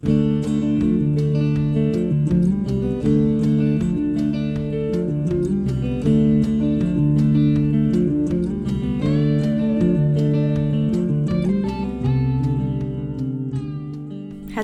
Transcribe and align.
Het 0.00 0.08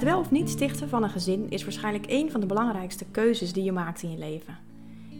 wel 0.04 0.18
of 0.18 0.30
niet 0.30 0.50
stichten 0.50 0.88
van 0.88 1.02
een 1.02 1.10
gezin 1.10 1.50
is 1.50 1.64
waarschijnlijk 1.64 2.04
een 2.08 2.30
van 2.30 2.40
de 2.40 2.46
belangrijkste 2.46 3.04
keuzes 3.10 3.52
die 3.52 3.64
je 3.64 3.72
maakt 3.72 4.02
in 4.02 4.10
je 4.10 4.18
leven. 4.18 4.58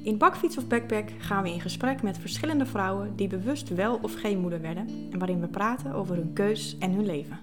In 0.02 0.18
Bakfiets 0.18 0.58
of 0.58 0.66
Backpack 0.66 1.10
gaan 1.18 1.42
we 1.42 1.52
in 1.52 1.60
gesprek 1.60 2.02
met 2.02 2.18
verschillende 2.18 2.66
vrouwen 2.66 3.16
die 3.16 3.28
bewust 3.28 3.68
wel 3.68 3.98
of 4.02 4.14
geen 4.14 4.38
moeder 4.38 4.60
werden 4.60 5.08
en 5.12 5.18
waarin 5.18 5.40
we 5.40 5.46
praten 5.46 5.92
over 5.92 6.16
hun 6.16 6.32
keus 6.32 6.78
en 6.78 6.92
hun 6.92 7.06
leven. 7.06 7.38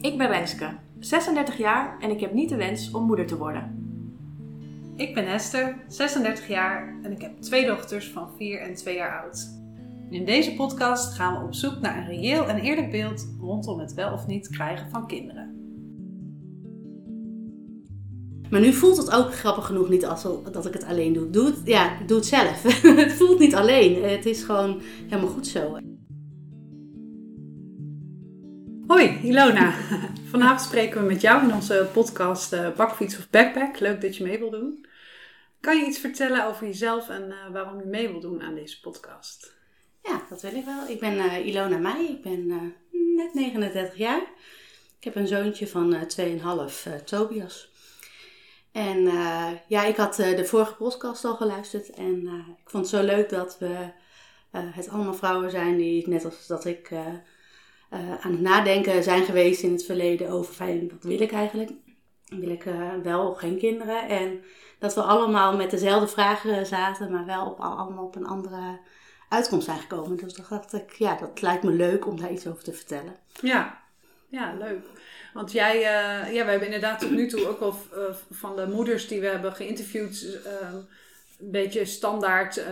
Ik 0.00 0.18
ben 0.18 0.28
Renske, 0.28 0.68
36 1.00 1.58
jaar 1.58 1.96
en 2.00 2.10
ik 2.10 2.20
heb 2.20 2.32
niet 2.32 2.48
de 2.48 2.56
wens 2.56 2.90
om 2.90 3.04
moeder 3.04 3.26
te 3.26 3.36
worden. 3.36 3.84
Ik 4.96 5.14
ben 5.14 5.26
Esther, 5.26 5.76
36 5.88 6.48
jaar 6.48 6.98
en 7.02 7.12
ik 7.12 7.20
heb 7.20 7.40
twee 7.40 7.66
dochters 7.66 8.10
van 8.10 8.28
4 8.36 8.60
en 8.60 8.74
2 8.74 8.94
jaar 8.94 9.22
oud. 9.22 9.54
In 10.10 10.24
deze 10.24 10.54
podcast 10.54 11.14
gaan 11.14 11.38
we 11.38 11.44
op 11.44 11.54
zoek 11.54 11.80
naar 11.80 11.96
een 11.96 12.06
reëel 12.06 12.46
en 12.46 12.58
eerlijk 12.58 12.90
beeld 12.90 13.28
rondom 13.40 13.78
het 13.78 13.94
wel 13.94 14.12
of 14.12 14.26
niet 14.26 14.48
krijgen 14.48 14.90
van 14.90 15.06
kinderen. 15.06 15.54
Maar 18.50 18.60
nu 18.60 18.72
voelt 18.72 18.96
het 18.96 19.10
ook 19.10 19.34
grappig 19.34 19.66
genoeg 19.66 19.88
niet 19.88 20.06
als 20.06 20.22
dat 20.52 20.66
ik 20.66 20.72
het 20.72 20.84
alleen 20.84 21.12
doe. 21.12 21.30
Doe 21.30 21.46
het, 21.46 21.60
ja, 21.64 21.96
doe 22.06 22.16
het 22.16 22.26
zelf. 22.26 22.62
het 23.04 23.12
voelt 23.12 23.38
niet 23.38 23.54
alleen. 23.54 24.02
Het 24.02 24.26
is 24.26 24.42
gewoon 24.42 24.80
helemaal 25.08 25.30
goed 25.30 25.46
zo. 25.46 25.78
Hoi, 28.86 29.20
Ilona. 29.22 29.72
Vanavond 30.30 30.60
spreken 30.60 31.00
we 31.00 31.06
met 31.06 31.20
jou 31.20 31.42
in 31.42 31.54
onze 31.54 31.88
podcast 31.92 32.52
uh, 32.52 32.70
Bakfiets 32.76 33.18
of 33.18 33.30
Backpack. 33.30 33.78
Leuk 33.78 34.00
dat 34.00 34.16
je 34.16 34.24
mee 34.24 34.38
wil 34.38 34.50
doen. 34.50 34.86
Kan 35.60 35.78
je 35.78 35.86
iets 35.86 35.98
vertellen 35.98 36.46
over 36.46 36.66
jezelf 36.66 37.08
en 37.08 37.22
uh, 37.22 37.52
waarom 37.52 37.78
je 37.78 37.86
mee 37.86 38.08
wil 38.08 38.20
doen 38.20 38.42
aan 38.42 38.54
deze 38.54 38.80
podcast? 38.80 39.54
Ja, 40.02 40.22
dat 40.28 40.42
wil 40.42 40.54
ik 40.54 40.64
wel. 40.64 40.88
Ik 40.88 41.00
ben 41.00 41.14
uh, 41.14 41.46
Ilona 41.46 41.78
Meij. 41.78 42.06
Ik 42.06 42.22
ben 42.22 42.46
net 43.16 43.34
39 43.34 43.96
jaar. 43.96 44.20
Ik 44.98 45.04
heb 45.04 45.16
een 45.16 45.26
zoontje 45.26 45.68
van 45.68 45.96
2,5, 46.20 47.04
Tobias. 47.04 47.70
En 48.72 49.02
ja, 49.68 49.84
ik 49.84 49.96
had 49.96 50.14
de 50.16 50.44
vorige 50.44 50.74
podcast 50.74 51.24
al 51.24 51.34
geluisterd 51.34 51.90
en 51.90 52.26
ik 52.62 52.70
vond 52.70 52.90
het 52.90 52.94
zo 53.00 53.06
leuk 53.06 53.28
dat 53.28 53.58
we 53.58 53.92
het 54.50 54.88
allemaal 54.88 55.14
vrouwen 55.14 55.50
zijn 55.50 55.76
die, 55.76 56.08
net 56.08 56.24
als 56.24 56.46
dat 56.46 56.64
ik, 56.64 56.90
aan 57.90 58.32
het 58.32 58.40
nadenken 58.40 59.02
zijn 59.02 59.24
geweest 59.24 59.62
in 59.62 59.72
het 59.72 59.84
verleden 59.84 60.30
over 60.30 60.66
wat 60.90 61.02
wil 61.02 61.20
ik 61.20 61.32
eigenlijk? 61.32 61.70
Wil 62.28 62.50
ik 62.50 62.64
wel 63.02 63.28
of 63.28 63.38
geen 63.38 63.58
kinderen? 63.58 64.08
En 64.08 64.44
dat 64.78 64.94
we 64.94 65.02
allemaal 65.02 65.56
met 65.56 65.70
dezelfde 65.70 66.08
vragen 66.08 66.66
zaten, 66.66 67.12
maar 67.12 67.26
wel 67.26 67.46
op, 67.46 67.60
allemaal 67.60 68.04
op 68.04 68.16
een 68.16 68.26
andere 68.26 68.78
uitkomst 69.28 69.64
zijn 69.64 69.78
gekomen. 69.78 70.16
Dus 70.16 70.34
dan 70.34 70.44
dacht 70.48 70.72
ik, 70.72 70.92
ja, 70.92 71.16
dat 71.16 71.40
lijkt 71.40 71.62
me 71.62 71.70
leuk 71.70 72.06
om 72.06 72.20
daar 72.20 72.32
iets 72.32 72.46
over 72.46 72.64
te 72.64 72.72
vertellen. 72.72 73.16
Ja, 73.40 73.82
ja 74.28 74.54
leuk. 74.58 74.84
Want 75.34 75.52
jij, 75.52 75.76
uh, 75.76 76.34
ja, 76.34 76.44
we 76.44 76.50
hebben 76.50 76.66
inderdaad 76.66 76.98
tot 76.98 77.10
nu 77.10 77.28
toe 77.28 77.48
ook 77.48 77.60
uh, 77.60 78.02
van 78.30 78.56
de 78.56 78.66
moeders 78.66 79.08
die 79.08 79.20
we 79.20 79.26
hebben 79.26 79.52
geïnterviewd, 79.52 80.26
een 81.38 81.50
beetje 81.50 81.84
standaard 81.84 82.64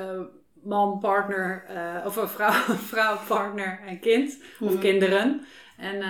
man, 0.64 0.98
partner, 0.98 1.64
of 2.06 2.16
een 2.16 2.28
vrouw, 2.28 2.52
vrouw, 2.92 3.18
partner 3.26 3.80
en 3.86 4.00
kind, 4.00 4.38
of 4.60 4.72
mm. 4.72 4.78
kinderen. 4.78 5.46
En 5.76 6.00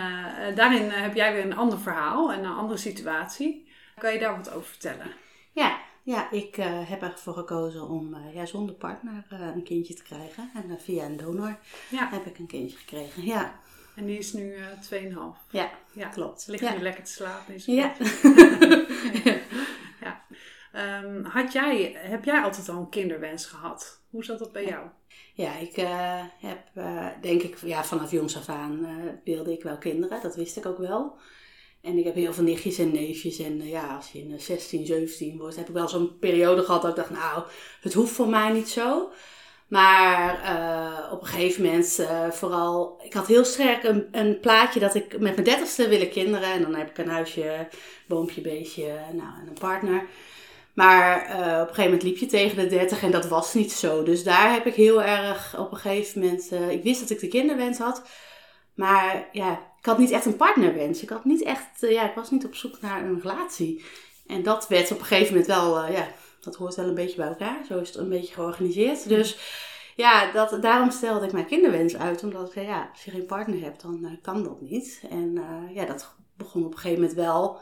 daarin 0.55 0.91
heb 0.91 1.15
jij 1.15 1.33
weer 1.33 1.45
een 1.45 1.57
ander 1.57 1.79
verhaal 1.79 2.33
en 2.33 2.45
een 2.45 2.57
andere 2.57 2.79
situatie. 2.79 3.69
Kan 3.99 4.13
je 4.13 4.19
daar 4.19 4.37
wat 4.37 4.53
over 4.53 4.69
vertellen? 4.69 5.11
Ja, 5.53 5.79
ja 6.03 6.31
ik 6.31 6.57
heb 6.87 7.03
ervoor 7.03 7.35
gekozen 7.35 7.89
om 7.89 8.17
ja, 8.33 8.47
zonder 8.47 8.75
partner 8.75 9.25
een 9.29 9.63
kindje 9.63 9.95
te 9.95 10.03
krijgen. 10.03 10.51
En 10.55 10.79
via 10.81 11.05
een 11.05 11.17
donor 11.17 11.57
ja. 11.89 12.09
heb 12.11 12.27
ik 12.27 12.39
een 12.39 12.47
kindje 12.47 12.77
gekregen. 12.77 13.25
Ja. 13.25 13.55
En 13.95 14.07
die 14.07 14.19
is 14.19 14.33
nu 14.33 14.55
uh, 14.55 15.03
2,5. 15.03 15.51
Ja, 15.51 15.71
ja, 15.93 16.09
klopt. 16.09 16.47
Ligt 16.47 16.63
ja. 16.63 16.73
nu 16.73 16.83
lekker 16.83 17.05
te 17.05 17.11
slapen. 17.11 17.55
Is 17.55 17.65
ja. 17.65 17.93
Um, 20.77 21.25
had 21.25 21.53
jij, 21.53 21.97
heb 21.97 22.25
jij 22.25 22.41
altijd 22.41 22.69
al 22.69 22.77
een 22.77 22.89
kinderwens 22.89 23.47
gehad? 23.47 24.03
Hoe 24.11 24.25
zat 24.25 24.39
dat 24.39 24.53
bij 24.53 24.65
jou? 24.65 24.87
Ja, 25.35 25.57
ik 25.57 25.77
uh, 25.77 26.23
heb 26.39 26.59
uh, 26.75 27.07
denk 27.21 27.43
ik 27.43 27.57
ja, 27.65 27.85
vanaf 27.85 28.11
jongs 28.11 28.37
af 28.37 28.49
aan 28.49 28.79
uh, 28.83 29.13
wilde 29.25 29.53
ik 29.53 29.63
wel 29.63 29.79
kinderen. 29.79 30.23
Dat 30.23 30.37
wist 30.37 30.57
ik 30.57 30.67
ook 30.67 30.79
wel. 30.79 31.19
En 31.81 31.99
ik 31.99 32.05
heb 32.05 32.15
heel 32.15 32.33
veel 32.33 32.45
nichtjes 32.45 32.79
en 32.79 32.93
neefjes. 32.93 33.39
En 33.39 33.67
ja, 33.67 33.97
als 33.97 34.13
je 34.13 34.19
in 34.19 34.41
16, 34.41 34.87
17 34.87 35.39
wordt, 35.39 35.57
heb 35.57 35.69
ik 35.69 35.75
wel 35.75 35.89
zo'n 35.89 36.19
periode 36.19 36.63
gehad 36.63 36.83
dat 36.83 36.91
ik 36.91 36.97
dacht, 36.97 37.11
nou, 37.11 37.43
het 37.81 37.93
hoeft 37.93 38.13
voor 38.13 38.29
mij 38.29 38.53
niet 38.53 38.69
zo. 38.69 39.13
Maar 39.69 40.43
uh, 40.43 41.13
op 41.13 41.21
een 41.21 41.27
gegeven 41.27 41.65
moment, 41.65 41.99
uh, 42.01 42.31
vooral, 42.31 43.01
ik 43.03 43.13
had 43.13 43.27
heel 43.27 43.45
sterk 43.45 43.83
een, 43.83 44.09
een, 44.13 44.41
plaatje 44.41 44.81
dat 44.81 44.95
ik 44.95 45.19
met 45.19 45.35
mijn 45.35 45.45
dertigste 45.45 45.89
wil 45.89 46.01
ik 46.01 46.11
kinderen. 46.11 46.53
En 46.53 46.63
dan 46.63 46.75
heb 46.75 46.91
ik 46.91 46.99
een 46.99 47.09
huisje, 47.09 47.69
boompje, 48.09 48.41
beestje, 48.41 48.87
nou, 49.13 49.41
en 49.41 49.47
een 49.49 49.59
partner. 49.61 50.07
Maar 50.75 51.29
uh, 51.29 51.37
op 51.37 51.69
een 51.69 51.75
gegeven 51.75 51.85
moment 51.85 52.03
liep 52.03 52.17
je 52.17 52.27
tegen 52.27 52.57
de 52.57 52.67
dertig 52.67 53.03
en 53.03 53.11
dat 53.11 53.29
was 53.29 53.55
niet 53.55 53.73
zo. 53.73 54.03
Dus 54.03 54.25
daar 54.25 54.53
heb 54.53 54.67
ik 54.67 54.75
heel 54.75 55.03
erg 55.03 55.59
op 55.59 55.71
een 55.71 55.79
gegeven 55.79 56.21
moment, 56.21 56.51
ik 56.71 56.83
wist 56.83 57.01
dat 57.01 57.11
ik 57.11 57.21
de 57.21 57.29
kinderwens 57.29 57.79
had. 57.79 58.03
Maar 58.75 59.29
ja, 59.33 59.53
ik 59.79 59.87
had 59.87 59.99
niet 59.99 60.11
echt 60.11 60.25
een 60.25 60.37
partnerwens. 60.37 61.03
Ik 61.03 61.09
had 61.09 61.25
niet 61.25 61.43
echt, 61.43 61.81
ja, 61.81 62.09
ik 62.09 62.15
was 62.15 62.31
niet 62.31 62.45
op 62.45 62.55
zoek 62.55 62.81
naar 62.81 63.05
een 63.05 63.21
relatie. 63.21 63.85
En 64.27 64.43
dat 64.43 64.69
werd 64.69 64.91
op 64.91 64.99
een 64.99 65.05
gegeven 65.05 65.33
moment 65.33 65.47
wel, 65.47 65.87
ja, 65.87 66.09
dat 66.41 66.57
hoort 66.57 66.75
wel 66.75 66.87
een 66.87 66.95
beetje 66.95 67.17
bij 67.17 67.29
elkaar. 67.29 67.65
Zo 67.69 67.79
is 67.79 67.89
het 67.89 67.97
een 67.97 68.09
beetje 68.09 68.35
georganiseerd. 68.35 69.09
Dus 69.09 69.39
ja, 69.97 70.33
dat, 70.33 70.63
daarom 70.63 70.91
stelde 70.91 71.27
ik 71.27 71.33
mijn 71.33 71.47
kinderwens 71.47 71.97
uit. 71.97 72.23
Omdat 72.23 72.47
ik 72.47 72.53
zei, 72.53 72.67
ja, 72.67 72.89
als 72.93 73.05
je 73.05 73.11
geen 73.11 73.27
partner 73.27 73.61
hebt, 73.61 73.83
dan 73.83 74.19
kan 74.23 74.43
dat 74.43 74.61
niet. 74.61 75.03
En 75.11 75.43
ja, 75.75 75.85
dat 75.85 76.15
begon 76.37 76.65
op 76.65 76.73
een 76.73 76.79
gegeven 76.79 77.01
moment 77.01 77.19
wel... 77.19 77.61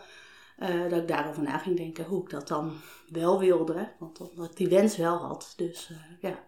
Uh, 0.63 0.91
dat 0.91 1.01
ik 1.01 1.09
daarover 1.09 1.43
na 1.43 1.59
ging 1.59 1.77
denken 1.77 2.05
hoe 2.05 2.23
ik 2.23 2.31
dat 2.31 2.49
dan 2.49 2.73
wel 3.09 3.39
wilde. 3.39 3.89
Want 3.99 4.21
omdat 4.21 4.51
ik 4.51 4.57
die 4.57 4.69
wens 4.69 4.97
wel 4.97 5.17
had. 5.17 5.53
Dus 5.57 5.91
ja, 6.21 6.39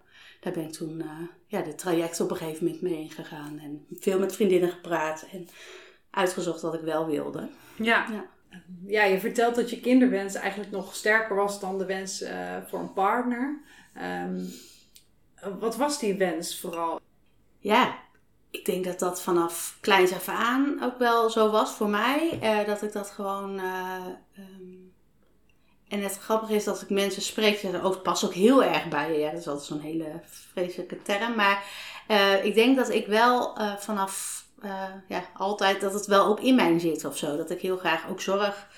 daar 0.40 0.52
ben 0.52 0.64
ik 0.64 0.72
toen 0.72 1.04
ja, 1.46 1.62
de 1.62 1.74
traject 1.74 2.20
op 2.20 2.30
een 2.30 2.36
gegeven 2.36 2.64
moment 2.64 2.82
mee 2.82 3.00
ingegaan. 3.00 3.58
En 3.58 3.86
veel 3.90 4.18
met 4.18 4.34
vriendinnen 4.34 4.70
gepraat. 4.70 5.26
En 5.32 5.48
uitgezocht 6.10 6.60
wat 6.60 6.74
ik 6.74 6.80
wel 6.80 7.06
wilde. 7.06 7.48
Ja. 7.76 8.06
ja 8.10 8.24
ja, 8.86 9.04
je 9.04 9.20
vertelt 9.20 9.54
dat 9.54 9.70
je 9.70 9.80
kinderwens 9.80 10.34
eigenlijk 10.34 10.70
nog 10.70 10.94
sterker 10.94 11.36
was 11.36 11.60
dan 11.60 11.78
de 11.78 11.86
wens 11.86 12.22
uh, 12.22 12.56
voor 12.66 12.80
een 12.80 12.92
partner. 12.92 13.60
Um, 14.02 14.48
wat 15.60 15.76
was 15.76 15.98
die 15.98 16.14
wens 16.14 16.60
vooral? 16.60 17.00
Ja, 17.58 17.98
ik 18.54 18.64
denk 18.64 18.84
dat 18.84 18.98
dat 18.98 19.22
vanaf 19.22 19.76
kleins 19.80 20.12
af 20.12 20.28
aan 20.28 20.82
ook 20.82 20.98
wel 20.98 21.30
zo 21.30 21.50
was 21.50 21.70
voor 21.72 21.88
mij. 21.88 22.38
Uh, 22.42 22.66
dat 22.66 22.82
ik 22.82 22.92
dat 22.92 23.10
gewoon. 23.10 23.58
Uh, 23.58 24.06
um, 24.38 24.92
en 25.88 26.02
het 26.02 26.18
grappige 26.18 26.54
is 26.54 26.64
dat 26.64 26.82
ik 26.82 26.90
mensen 26.90 27.22
spreek, 27.22 27.58
zeggen, 27.58 27.84
oh, 27.84 28.02
past 28.02 28.24
ook 28.24 28.34
heel 28.34 28.64
erg 28.64 28.88
bij 28.88 29.12
je. 29.12 29.18
Ja, 29.18 29.30
dat 29.30 29.40
is 29.40 29.48
altijd 29.48 29.66
zo'n 29.66 29.80
hele 29.80 30.20
vreselijke 30.24 31.02
term. 31.02 31.34
Maar 31.34 31.64
ik 32.42 32.54
denk 32.54 32.76
dat 32.76 32.90
ik 32.90 33.06
wel 33.06 33.58
vanaf 33.78 34.44
ja, 35.08 35.24
altijd 35.36 35.80
dat 35.80 35.92
het 35.92 36.06
wel 36.06 36.26
ook 36.26 36.40
in 36.40 36.54
mij 36.54 36.78
zit 36.78 37.04
of 37.04 37.16
zo. 37.16 37.36
Dat 37.36 37.50
ik 37.50 37.60
heel 37.60 37.76
graag 37.76 38.08
ook 38.08 38.20
zorg, 38.20 38.68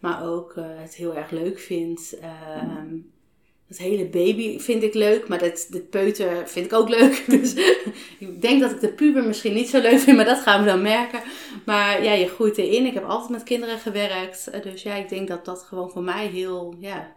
maar 0.00 0.24
ook 0.24 0.54
het 0.56 0.94
heel 0.94 1.14
erg 1.14 1.30
leuk 1.30 1.58
vind. 1.58 2.14
Uh, 2.22 2.82
het 3.70 3.78
hele 3.78 4.08
baby 4.08 4.58
vind 4.58 4.82
ik 4.82 4.94
leuk, 4.94 5.28
maar 5.28 5.38
dat, 5.38 5.66
de 5.70 5.80
peuter 5.80 6.48
vind 6.48 6.66
ik 6.66 6.72
ook 6.72 6.88
leuk. 6.88 7.24
Dus 7.40 7.54
ik 8.18 8.42
denk 8.42 8.60
dat 8.60 8.70
ik 8.70 8.80
de 8.80 8.92
puber 8.92 9.24
misschien 9.24 9.54
niet 9.54 9.68
zo 9.68 9.80
leuk 9.80 9.98
vind, 9.98 10.16
maar 10.16 10.24
dat 10.24 10.40
gaan 10.40 10.60
we 10.60 10.66
dan 10.66 10.82
merken. 10.82 11.22
Maar 11.66 12.04
ja, 12.04 12.12
je 12.12 12.28
groeit 12.28 12.58
erin. 12.58 12.86
Ik 12.86 12.94
heb 12.94 13.04
altijd 13.04 13.30
met 13.30 13.42
kinderen 13.42 13.78
gewerkt. 13.78 14.46
Eh, 14.46 14.62
dus 14.62 14.82
ja, 14.82 14.94
ik 14.94 15.08
denk 15.08 15.28
dat 15.28 15.44
dat 15.44 15.62
gewoon 15.62 15.90
voor 15.90 16.02
mij 16.02 16.26
heel 16.26 16.74
ja, 16.78 17.16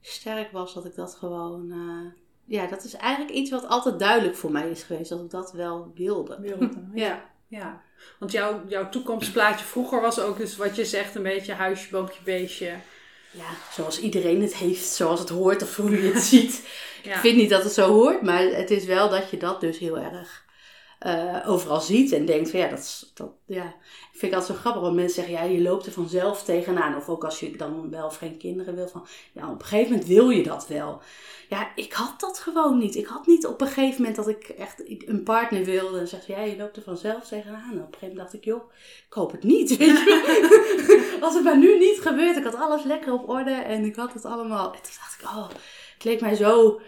sterk 0.00 0.52
was. 0.52 0.74
Dat 0.74 0.84
ik 0.84 0.94
dat 0.94 1.14
gewoon 1.14 1.72
ja, 2.44 2.66
dat 2.66 2.84
is 2.84 2.94
eigenlijk 2.94 3.34
iets 3.34 3.50
wat 3.50 3.68
altijd 3.68 3.98
duidelijk 3.98 4.36
voor 4.36 4.50
mij 4.50 4.70
is 4.70 4.82
geweest. 4.82 5.10
Dat 5.10 5.20
ik 5.20 5.30
dat 5.30 5.52
wel 5.52 5.92
wilde. 5.94 6.38
wilde 6.40 6.70
ja. 6.94 7.30
Ja, 7.48 7.82
want 8.18 8.32
jouw, 8.32 8.62
jouw 8.68 8.88
toekomstplaatje 8.88 9.64
vroeger 9.64 10.00
was 10.00 10.20
ook 10.20 10.36
dus 10.36 10.56
wat 10.56 10.76
je 10.76 10.84
zegt, 10.84 11.14
een 11.14 11.22
beetje 11.22 11.52
huisje, 11.52 11.90
boompje, 11.90 12.22
beestje. 12.24 12.74
Ja, 13.32 13.72
zoals 13.72 14.00
iedereen 14.00 14.42
het 14.42 14.54
heeft, 14.54 14.88
zoals 14.88 15.20
het 15.20 15.28
hoort 15.28 15.62
of 15.62 15.76
hoe 15.76 15.90
je 15.90 16.12
het 16.12 16.22
ziet. 16.32 16.62
Ik 17.02 17.14
vind 17.14 17.36
niet 17.36 17.50
dat 17.50 17.64
het 17.64 17.72
zo 17.72 17.92
hoort, 17.92 18.22
maar 18.22 18.42
het 18.42 18.70
is 18.70 18.84
wel 18.84 19.08
dat 19.08 19.30
je 19.30 19.36
dat 19.36 19.60
dus 19.60 19.78
heel 19.78 19.98
erg 19.98 20.44
uh, 21.06 21.36
overal 21.46 21.80
ziet 21.80 22.12
en 22.12 22.26
denkt 22.26 22.50
van 22.50 22.60
ja, 22.60 22.68
dat, 22.68 23.10
dat 23.14 23.30
ja. 23.46 23.74
Ik 24.12 24.18
vind 24.18 24.32
het 24.32 24.40
altijd 24.40 24.58
zo 24.58 24.62
grappig, 24.62 24.82
want 24.82 24.94
mensen 24.94 25.14
zeggen 25.24 25.34
ja, 25.34 25.54
je 25.54 25.62
loopt 25.62 25.86
er 25.86 25.92
vanzelf 25.92 26.42
tegenaan. 26.44 26.96
Of 26.96 27.08
ook 27.08 27.24
als 27.24 27.40
je 27.40 27.56
dan 27.56 27.90
wel 27.90 28.06
of 28.06 28.16
geen 28.16 28.36
kinderen 28.36 28.74
wil, 28.74 28.88
van 28.88 29.06
ja, 29.32 29.50
op 29.50 29.60
een 29.60 29.66
gegeven 29.66 29.90
moment 29.90 30.08
wil 30.08 30.30
je 30.30 30.42
dat 30.42 30.68
wel. 30.68 31.00
Ja, 31.48 31.72
ik 31.74 31.92
had 31.92 32.20
dat 32.20 32.38
gewoon 32.38 32.78
niet. 32.78 32.94
Ik 32.94 33.06
had 33.06 33.26
niet 33.26 33.46
op 33.46 33.60
een 33.60 33.66
gegeven 33.66 33.96
moment 33.96 34.16
dat 34.16 34.28
ik 34.28 34.48
echt 34.48 34.82
een 34.86 35.22
partner 35.22 35.64
wilde 35.64 35.98
en 35.98 36.08
zeg 36.08 36.26
ja, 36.26 36.40
je 36.40 36.56
loopt 36.56 36.76
er 36.76 36.82
vanzelf 36.82 37.28
tegenaan. 37.28 37.70
En 37.72 37.78
op 37.78 37.78
een 37.78 37.84
gegeven 37.84 38.08
moment 38.08 38.18
dacht 38.18 38.34
ik, 38.34 38.44
joh, 38.44 38.70
ik 39.06 39.12
hoop 39.12 39.32
het 39.32 39.42
niet. 39.42 39.76
Weet 39.76 39.88
je? 39.88 41.10
als 41.22 41.34
het 41.34 41.44
maar 41.44 41.58
nu 41.58 41.78
niet 41.78 42.00
gebeurt. 42.00 42.36
Ik 42.36 42.44
had 42.44 42.54
alles 42.54 42.84
lekker 42.84 43.12
op 43.12 43.28
orde 43.28 43.50
en 43.50 43.84
ik 43.84 43.96
had 43.96 44.12
het 44.12 44.24
allemaal. 44.24 44.72
En 44.72 44.82
toen 44.82 44.92
dacht 45.00 45.16
ik, 45.20 45.26
oh, 45.26 45.48
het 45.94 46.04
leek 46.04 46.20
mij 46.20 46.34
zo. 46.34 46.80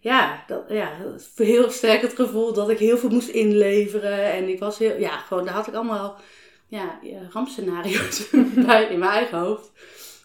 Ja, 0.00 0.44
dat, 0.46 0.64
ja, 0.68 0.90
heel 1.36 1.70
sterk 1.70 2.02
het 2.02 2.14
gevoel 2.14 2.52
dat 2.52 2.70
ik 2.70 2.78
heel 2.78 2.98
veel 2.98 3.10
moest 3.10 3.28
inleveren. 3.28 4.32
En 4.32 4.48
ik 4.48 4.58
was 4.58 4.78
heel, 4.78 4.98
ja, 4.98 5.16
gewoon, 5.18 5.44
daar 5.44 5.54
had 5.54 5.66
ik 5.66 5.74
allemaal 5.74 6.16
ja, 6.68 6.98
rampscenario's 7.30 8.30
bij 8.66 8.84
in 8.84 8.98
mijn 8.98 9.10
eigen 9.10 9.38
hoofd. 9.38 9.70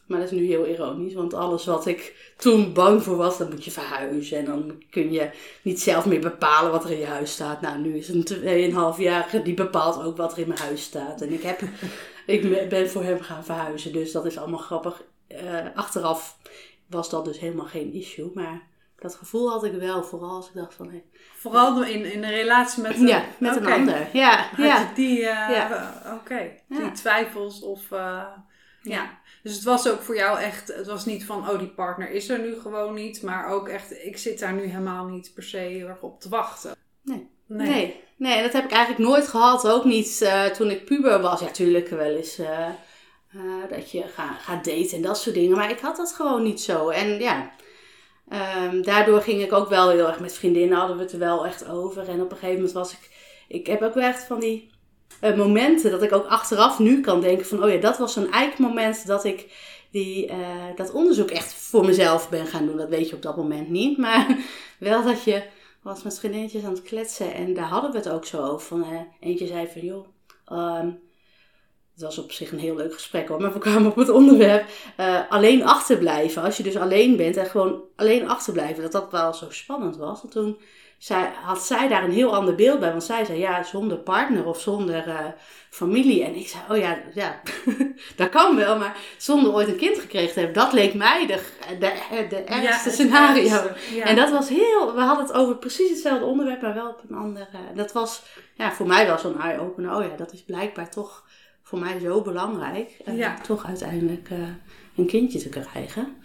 Maar 0.06 0.20
dat 0.20 0.32
is 0.32 0.38
nu 0.40 0.46
heel 0.46 0.68
ironisch, 0.68 1.14
want 1.14 1.34
alles 1.34 1.66
wat 1.66 1.86
ik 1.86 2.32
toen 2.38 2.74
bang 2.74 3.04
voor 3.04 3.16
was, 3.16 3.38
dan 3.38 3.50
moet 3.50 3.66
je 3.66 3.72
verhuizen. 3.72 4.38
En 4.38 4.46
dan 4.46 4.84
kun 4.90 5.12
je 5.12 5.30
niet 5.62 5.82
zelf 5.82 6.06
meer 6.06 6.20
bepalen 6.20 6.72
wat 6.72 6.84
er 6.84 6.92
in 6.92 7.00
je 7.00 7.06
huis 7.06 7.32
staat. 7.32 7.62
Nou, 7.62 7.80
nu 7.80 7.98
is 7.98 8.10
een 8.10 8.28
2,5 8.96 9.00
jaar 9.00 9.42
die 9.44 9.54
bepaalt 9.54 10.04
ook 10.04 10.18
wat 10.18 10.32
er 10.32 10.38
in 10.38 10.48
mijn 10.48 10.60
huis 10.60 10.84
staat. 10.84 11.22
En 11.22 11.34
ik, 11.34 11.42
heb, 11.42 11.62
ik 12.26 12.70
ben 12.70 12.90
voor 12.90 13.04
hem 13.04 13.22
gaan 13.22 13.46
verhuizen, 13.46 13.94
dus 13.94 14.12
dat 14.12 14.26
is 14.26 14.38
allemaal 14.38 14.60
grappig. 14.60 15.04
Uh, 15.28 15.66
achteraf 15.76 16.38
was 16.88 17.10
dat 17.10 17.26
dus 17.26 17.40
helemaal 17.40 17.66
geen 17.66 17.94
issue, 17.94 18.32
maar 18.34 18.62
dat 19.00 19.16
gevoel 19.16 19.50
had 19.50 19.64
ik 19.64 19.74
wel, 19.74 20.04
vooral 20.04 20.36
als 20.36 20.48
ik 20.48 20.54
dacht 20.54 20.74
van... 20.74 20.90
Hey, 20.90 21.04
Vooral 21.36 21.84
in, 21.84 22.06
in 22.06 22.24
een 22.24 22.32
relatie 22.32 22.82
met 22.82 22.96
een, 22.96 23.08
ja, 23.08 23.24
met 23.40 23.56
een 23.56 23.66
ander. 23.66 24.08
Ja, 24.14 24.50
ja. 24.58 24.92
die, 24.96 25.18
uh, 25.20 25.26
ja. 25.26 26.02
oké, 26.14 26.52
die 26.68 26.92
twijfels 26.92 27.62
of... 27.62 27.92
Uh, 27.92 28.26
ja. 28.82 29.22
Dus 29.44 29.56
het 29.56 29.64
was 29.64 29.90
ook 29.90 30.02
voor 30.02 30.16
jou 30.16 30.40
echt, 30.40 30.68
het 30.68 30.88
was 30.88 31.06
niet 31.06 31.26
van, 31.26 31.50
oh 31.50 31.60
die 31.60 31.70
partner 31.70 32.10
is 32.10 32.30
er 32.30 32.40
nu 32.40 32.60
gewoon 32.60 32.94
niet, 32.94 33.22
maar 33.22 33.48
ook 33.48 33.68
echt, 33.68 34.06
ik 34.06 34.18
zit 34.18 34.40
daar 34.40 34.54
nu 34.54 34.62
helemaal 34.62 35.06
niet 35.06 35.32
per 35.34 35.44
se 35.44 35.58
heel 35.58 35.88
erg 35.88 36.02
op 36.02 36.22
te 36.22 36.30
wachten. 36.30 36.76
Nee. 37.02 37.30
Nee. 37.46 38.02
nee. 38.18 38.42
dat 38.42 38.54
heb 38.54 38.64
ik 38.64 38.72
eigenlijk 38.72 39.10
nooit 39.10 39.28
gehad. 39.28 39.68
Ook 39.68 39.84
niet 39.84 40.20
uh, 40.24 40.46
toen 40.46 40.70
ik 40.70 40.86
puber 40.86 41.22
was. 41.22 41.40
Ja, 41.40 41.48
tuurlijk 41.48 41.90
wel 41.90 42.16
eens 42.16 42.40
uh, 42.40 42.68
uh, 43.36 43.70
dat 43.70 43.92
je 43.92 44.04
gaat 44.14 44.42
ga 44.42 44.56
daten 44.56 44.92
en 44.92 45.02
dat 45.02 45.18
soort 45.18 45.36
dingen. 45.36 45.58
Maar 45.58 45.72
ik 45.72 45.80
had 45.80 45.98
dat 45.98 46.14
gewoon 46.14 46.44
niet 46.44 46.62
zo. 46.62 46.90
En 46.90 47.20
ja, 47.20 47.52
um, 48.68 48.84
daardoor 48.84 49.22
ging 49.22 49.42
ik 49.42 49.54
ook 49.54 49.70
wel 49.70 49.90
heel 49.90 50.08
erg 50.08 50.20
met 50.20 50.34
vriendinnen, 50.34 50.78
hadden 50.78 50.98
we 50.98 51.04
het 51.04 51.12
er 51.12 51.20
wel 51.20 51.46
echt 51.46 51.70
over. 51.70 52.10
En 52.10 52.22
op 52.22 52.32
een 52.32 52.38
gegeven 52.38 52.56
moment 52.56 52.72
was 52.72 52.92
ik, 52.92 53.10
ik 53.48 53.68
heb 53.68 53.82
ook 53.82 53.94
wel 53.94 54.04
echt 54.04 54.24
van 54.24 54.40
die 54.40 54.72
momenten 55.36 55.92
dat 55.92 56.04
ik 56.04 56.12
ook 56.12 56.26
achteraf 56.26 56.80
nu 56.80 57.02
kan 57.02 57.22
denken 57.22 57.46
van, 57.46 57.64
oh 57.64 57.70
ja, 57.70 57.78
dat 57.78 57.98
was 57.98 58.14
zo'n 58.14 58.32
eikmoment 58.32 59.08
dat 59.08 59.24
ik 59.24 59.52
die, 59.92 60.32
dat 60.76 60.92
onderzoek 60.92 61.32
echt 61.32 61.54
voor 61.54 61.86
mezelf 61.86 62.30
ben 62.30 62.48
gaan 62.48 62.66
doen. 62.66 62.78
Dat 62.78 62.90
weet 62.90 63.10
je 63.10 63.16
op 63.16 63.22
dat 63.22 63.38
moment 63.38 63.70
niet, 63.70 63.98
maar 64.08 64.38
wel 64.80 65.04
dat 65.04 65.24
je 65.24 65.44
was 65.84 66.04
met 66.04 66.20
vriendinnetjes 66.20 66.64
aan 66.64 66.74
het 66.74 66.82
kletsen 66.82 67.34
en 67.34 67.54
daar 67.54 67.68
hadden 67.68 67.92
we 67.92 67.98
het 67.98 68.10
ook 68.10 68.26
zo 68.26 68.44
over. 68.44 68.68
Van, 68.68 68.94
uh, 68.94 69.00
eentje 69.20 69.48
zei 69.48 69.68
van, 69.68 69.82
joh, 69.82 70.08
um, 70.52 71.02
het 71.94 72.04
was 72.04 72.18
op 72.18 72.32
zich 72.32 72.52
een 72.52 72.60
heel 72.60 72.76
leuk 72.76 72.94
gesprek 72.94 73.28
hoor, 73.28 73.42
maar 73.42 73.54
we 73.54 73.60
kwamen 73.60 73.92
op 73.92 73.96
het 73.96 74.10
onderwerp 74.10 74.70
uh, 75.00 75.22
alleen 75.30 75.66
achterblijven. 75.66 76.42
Als 76.42 76.58
je 76.58 76.64
dus 76.64 76.76
alleen 76.76 77.16
bent 77.16 77.38
en 77.38 77.46
gewoon 77.46 77.82
alleen 77.96 78.30
achterblijven, 78.30 78.84
dat 78.84 78.92
dat 78.92 79.12
wel 79.12 79.34
zo 79.34 79.46
spannend 79.50 79.98
was. 79.98 80.24
En 80.24 80.30
toen 80.30 80.58
zij, 81.04 81.32
had 81.42 81.66
zij 81.66 81.88
daar 81.88 82.04
een 82.04 82.12
heel 82.12 82.36
ander 82.36 82.56
beeld 82.56 82.80
bij. 82.80 82.90
Want 82.90 83.04
zij 83.04 83.26
zei, 83.26 83.40
ja, 83.40 83.64
zonder 83.64 83.98
partner 83.98 84.46
of 84.46 84.60
zonder 84.60 85.08
uh, 85.08 85.20
familie. 85.70 86.24
En 86.24 86.36
ik 86.36 86.48
zei, 86.48 86.64
oh 86.70 86.78
ja, 86.78 86.98
ja 87.14 87.42
dat 88.16 88.30
kan 88.30 88.56
wel. 88.56 88.78
Maar 88.78 88.98
zonder 89.18 89.54
ooit 89.54 89.68
een 89.68 89.76
kind 89.76 90.00
gekregen 90.00 90.34
te 90.34 90.40
hebben, 90.40 90.64
dat 90.64 90.74
leek 90.74 90.94
mij 90.94 91.26
de, 91.28 91.40
de, 91.80 92.26
de 92.30 92.36
ergste 92.36 92.90
ja, 92.90 92.96
scenario. 92.96 93.70
Ja. 93.94 94.06
En 94.06 94.16
dat 94.16 94.32
was 94.32 94.50
heel, 94.50 94.94
we 94.96 95.02
hadden 95.02 95.26
het 95.26 95.34
over 95.34 95.58
precies 95.58 95.90
hetzelfde 95.90 96.26
onderwerp, 96.26 96.62
maar 96.62 96.74
wel 96.74 96.90
op 96.90 97.04
een 97.10 97.16
andere. 97.16 97.48
Dat 97.76 97.92
was 97.92 98.24
ja, 98.54 98.72
voor 98.72 98.88
mij 98.88 99.06
wel 99.06 99.18
zo'n 99.18 99.42
eye-opener. 99.42 99.96
Oh 99.96 100.04
ja, 100.04 100.16
dat 100.16 100.34
is 100.34 100.44
blijkbaar 100.44 100.90
toch 100.90 101.26
voor 101.64 101.80
mij 101.80 102.00
zo 102.00 102.22
belangrijk. 102.22 102.98
Uh, 103.06 103.40
toch 103.40 103.66
uiteindelijk 103.66 104.30
uh, 104.30 104.48
een 104.96 105.08
kindje 105.08 105.40
te 105.40 105.50
krijgen. 105.50 106.16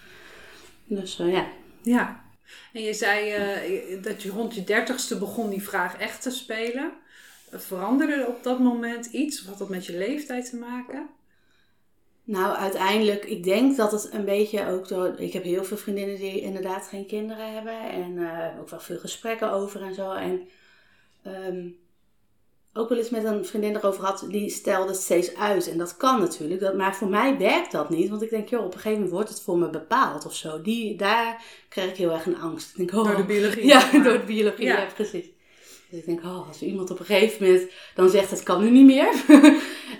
Dus 0.84 1.16
ja. 1.16 1.46
Ja, 1.82 2.27
en 2.72 2.82
je 2.82 2.94
zei 2.94 3.34
uh, 3.36 4.02
dat 4.02 4.22
je 4.22 4.30
rond 4.30 4.54
je 4.54 4.64
dertigste 4.64 5.18
begon 5.18 5.50
die 5.50 5.62
vraag 5.62 5.98
echt 5.98 6.22
te 6.22 6.30
spelen. 6.30 6.92
Veranderde 7.50 8.26
op 8.26 8.42
dat 8.42 8.58
moment 8.58 9.06
iets? 9.06 9.40
Of 9.40 9.46
had 9.46 9.58
dat 9.58 9.68
met 9.68 9.86
je 9.86 9.98
leeftijd 9.98 10.50
te 10.50 10.56
maken? 10.56 11.08
Nou, 12.24 12.56
uiteindelijk, 12.56 13.24
ik 13.24 13.44
denk 13.44 13.76
dat 13.76 13.92
het 13.92 14.12
een 14.12 14.24
beetje 14.24 14.66
ook. 14.66 14.90
Ik 15.18 15.32
heb 15.32 15.42
heel 15.42 15.64
veel 15.64 15.76
vriendinnen 15.76 16.16
die 16.16 16.40
inderdaad 16.40 16.86
geen 16.86 17.06
kinderen 17.06 17.52
hebben. 17.52 17.80
En 17.90 18.10
uh, 18.10 18.60
ook 18.60 18.68
wel 18.68 18.80
veel 18.80 18.98
gesprekken 18.98 19.50
over 19.50 19.82
en 19.82 19.94
zo. 19.94 20.12
En 20.12 20.48
um, 21.26 21.78
ook 22.78 22.88
wel 22.88 22.98
eens 22.98 23.10
met 23.10 23.24
een 23.24 23.44
vriendin 23.44 23.76
erover 23.76 24.04
had, 24.04 24.24
die 24.28 24.50
stelde 24.50 24.94
steeds 24.94 25.34
uit. 25.36 25.70
En 25.70 25.78
dat 25.78 25.96
kan 25.96 26.20
natuurlijk, 26.20 26.60
dat, 26.60 26.74
maar 26.74 26.96
voor 26.96 27.08
mij 27.08 27.38
werkt 27.38 27.72
dat 27.72 27.90
niet. 27.90 28.08
Want 28.08 28.22
ik 28.22 28.30
denk, 28.30 28.48
joh, 28.48 28.60
op 28.64 28.66
een 28.66 28.72
gegeven 28.72 28.92
moment 28.92 29.10
wordt 29.10 29.28
het 29.28 29.40
voor 29.40 29.58
me 29.58 29.70
bepaald 29.70 30.26
of 30.26 30.34
zo. 30.34 30.62
Die, 30.62 30.96
daar 30.96 31.42
krijg 31.68 31.90
ik 31.90 31.96
heel 31.96 32.12
erg 32.12 32.26
een 32.26 32.40
angst. 32.40 32.70
Ik 32.70 32.76
denk, 32.76 32.92
oh, 32.92 33.06
door 33.06 33.16
de 33.16 33.24
biologie. 33.24 33.66
Ja, 33.66 33.90
door 34.04 34.12
de 34.12 34.24
biologie, 34.26 34.66
ja. 34.66 34.86
precies. 34.94 35.26
Dus 35.90 35.98
ik 35.98 36.06
denk, 36.06 36.22
oh, 36.24 36.48
als 36.48 36.62
iemand 36.62 36.90
op 36.90 36.98
een 36.98 37.04
gegeven 37.04 37.46
moment 37.46 37.70
dan 37.94 38.08
zegt, 38.08 38.30
het 38.30 38.42
kan 38.42 38.62
nu 38.62 38.70
niet 38.70 38.86
meer. 38.86 39.14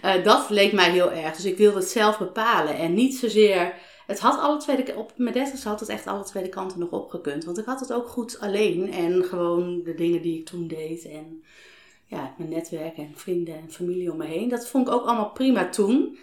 uh, 0.05 0.25
dat 0.31 0.51
leek 0.51 0.73
mij 0.73 0.91
heel 0.91 1.13
erg. 1.13 1.37
Dus 1.37 1.45
ik 1.45 1.57
wilde 1.57 1.79
het 1.79 1.89
zelf 1.89 2.19
bepalen. 2.19 2.77
En 2.77 2.95
niet 2.95 3.17
zozeer... 3.17 3.75
Het 4.07 4.19
had 4.19 4.39
alle 4.39 4.59
tweede, 4.59 4.95
op 4.95 5.13
mijn 5.17 5.35
dertigste 5.35 5.69
had 5.69 5.81
het 5.81 5.89
echt 5.89 6.07
alle 6.07 6.25
tweede 6.25 6.49
kanten 6.49 6.79
nog 6.79 6.91
opgekund. 6.91 7.45
Want 7.45 7.59
ik 7.59 7.65
had 7.65 7.81
het 7.81 7.93
ook 7.93 8.09
goed 8.09 8.41
alleen. 8.41 8.93
En 8.93 9.25
gewoon 9.25 9.83
de 9.85 9.95
dingen 9.95 10.23
die 10.23 10.39
ik 10.39 10.47
toen 10.47 10.69
deed. 10.69 11.05
En 11.05 11.43
ja, 12.08 12.34
mijn 12.38 12.50
netwerk 12.50 12.96
en 12.96 13.12
vrienden 13.14 13.55
en 13.55 13.70
familie 13.70 14.12
om 14.12 14.16
me 14.16 14.26
heen. 14.26 14.49
Dat 14.49 14.69
vond 14.69 14.88
ik 14.88 14.94
ook 14.94 15.06
allemaal 15.06 15.31
prima 15.31 15.69
toen. 15.69 16.19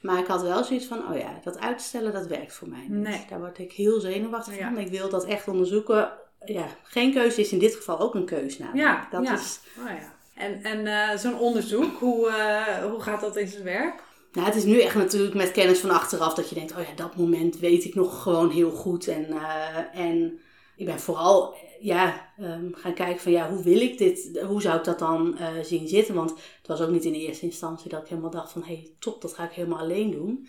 Maar 0.00 0.18
ik 0.18 0.26
had 0.26 0.42
wel 0.42 0.64
zoiets 0.64 0.86
van, 0.86 1.08
oh 1.10 1.18
ja, 1.18 1.40
dat 1.44 1.58
uitstellen, 1.58 2.12
dat 2.12 2.26
werkt 2.26 2.54
voor 2.54 2.68
mij 2.68 2.86
niet. 2.88 2.90
Nee. 2.90 3.24
Daar 3.28 3.38
word 3.38 3.58
ik 3.58 3.72
heel 3.72 4.00
zenuwachtig 4.00 4.58
van. 4.58 4.78
Ik 4.78 4.88
wil 4.88 5.08
dat 5.08 5.24
echt 5.24 5.48
onderzoeken. 5.48 6.12
Ja, 6.44 6.66
geen 6.82 7.12
keuze 7.12 7.40
is 7.40 7.52
in 7.52 7.58
dit 7.58 7.74
geval 7.74 8.00
ook 8.00 8.14
een 8.14 8.24
keuze 8.24 8.62
namelijk. 8.62 8.88
Ja, 8.88 9.08
dat 9.10 9.24
ja. 9.24 9.34
Is... 9.34 9.60
Oh, 9.78 9.88
ja. 9.88 10.12
En, 10.34 10.62
en 10.62 10.86
uh, 10.86 11.18
zo'n 11.18 11.38
onderzoek, 11.38 11.98
hoe, 11.98 12.28
uh, 12.28 12.90
hoe 12.90 13.00
gaat 13.00 13.20
dat 13.20 13.36
in 13.36 13.48
zijn 13.48 13.64
werk? 13.64 14.02
Nou, 14.32 14.46
het 14.46 14.56
is 14.56 14.64
nu 14.64 14.80
echt 14.80 14.94
natuurlijk 14.94 15.34
met 15.34 15.50
kennis 15.50 15.78
van 15.78 15.90
achteraf 15.90 16.34
dat 16.34 16.48
je 16.48 16.54
denkt, 16.54 16.72
oh 16.72 16.78
ja, 16.78 16.94
dat 16.96 17.16
moment 17.16 17.58
weet 17.58 17.84
ik 17.84 17.94
nog 17.94 18.22
gewoon 18.22 18.50
heel 18.50 18.70
goed. 18.70 19.08
En, 19.08 19.26
uh, 19.30 19.76
en 19.94 20.40
ik 20.80 20.86
ben 20.86 21.00
vooral 21.00 21.54
ja, 21.80 22.32
um, 22.40 22.74
gaan 22.74 22.94
kijken 22.94 23.22
van 23.22 23.32
ja, 23.32 23.50
hoe 23.50 23.62
wil 23.62 23.80
ik 23.80 23.98
dit, 23.98 24.40
hoe 24.46 24.62
zou 24.62 24.78
ik 24.78 24.84
dat 24.84 24.98
dan 24.98 25.36
uh, 25.40 25.48
zien 25.62 25.88
zitten? 25.88 26.14
Want 26.14 26.30
het 26.30 26.66
was 26.66 26.80
ook 26.80 26.90
niet 26.90 27.04
in 27.04 27.12
de 27.12 27.18
eerste 27.18 27.44
instantie 27.44 27.90
dat 27.90 28.02
ik 28.02 28.08
helemaal 28.08 28.30
dacht 28.30 28.52
van 28.52 28.62
hé, 28.62 28.74
hey, 28.74 28.90
top, 28.98 29.22
dat 29.22 29.34
ga 29.34 29.44
ik 29.44 29.50
helemaal 29.50 29.78
alleen 29.78 30.10
doen. 30.10 30.48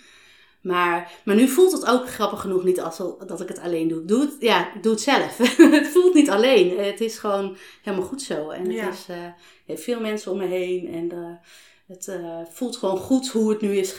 Maar, 0.62 1.12
maar 1.26 1.36
nu 1.36 1.48
voelt 1.48 1.72
het 1.72 1.86
ook 1.86 2.10
grappig 2.10 2.42
genoeg 2.42 2.64
niet 2.64 2.82
als 2.82 2.98
dat 3.28 3.42
ik 3.42 3.48
het 3.48 3.60
alleen 3.60 3.88
doe. 3.88 4.06
Doe 4.06 4.22
het, 4.22 4.36
ja, 4.40 4.72
doe 4.82 4.92
het 4.92 5.02
zelf. 5.02 5.38
het 5.82 5.88
voelt 5.88 6.14
niet 6.14 6.30
alleen. 6.30 6.78
Het 6.80 7.02
is 7.02 7.18
gewoon 7.18 7.58
helemaal 7.82 8.08
goed 8.08 8.22
zo. 8.22 8.50
En 8.50 8.64
het 8.66 8.74
ja. 8.74 8.90
is, 8.90 9.08
uh, 9.10 9.18
heeft 9.66 9.84
veel 9.84 10.00
mensen 10.00 10.32
om 10.32 10.38
me 10.38 10.46
heen. 10.46 10.88
En 10.94 11.14
uh, 11.14 11.36
het 11.88 12.08
uh, 12.08 12.40
voelt 12.50 12.78
gewoon 12.78 12.98
goed 12.98 13.30
hoe 13.30 13.50
het 13.50 13.62
nu 13.62 13.76
is 13.76 13.96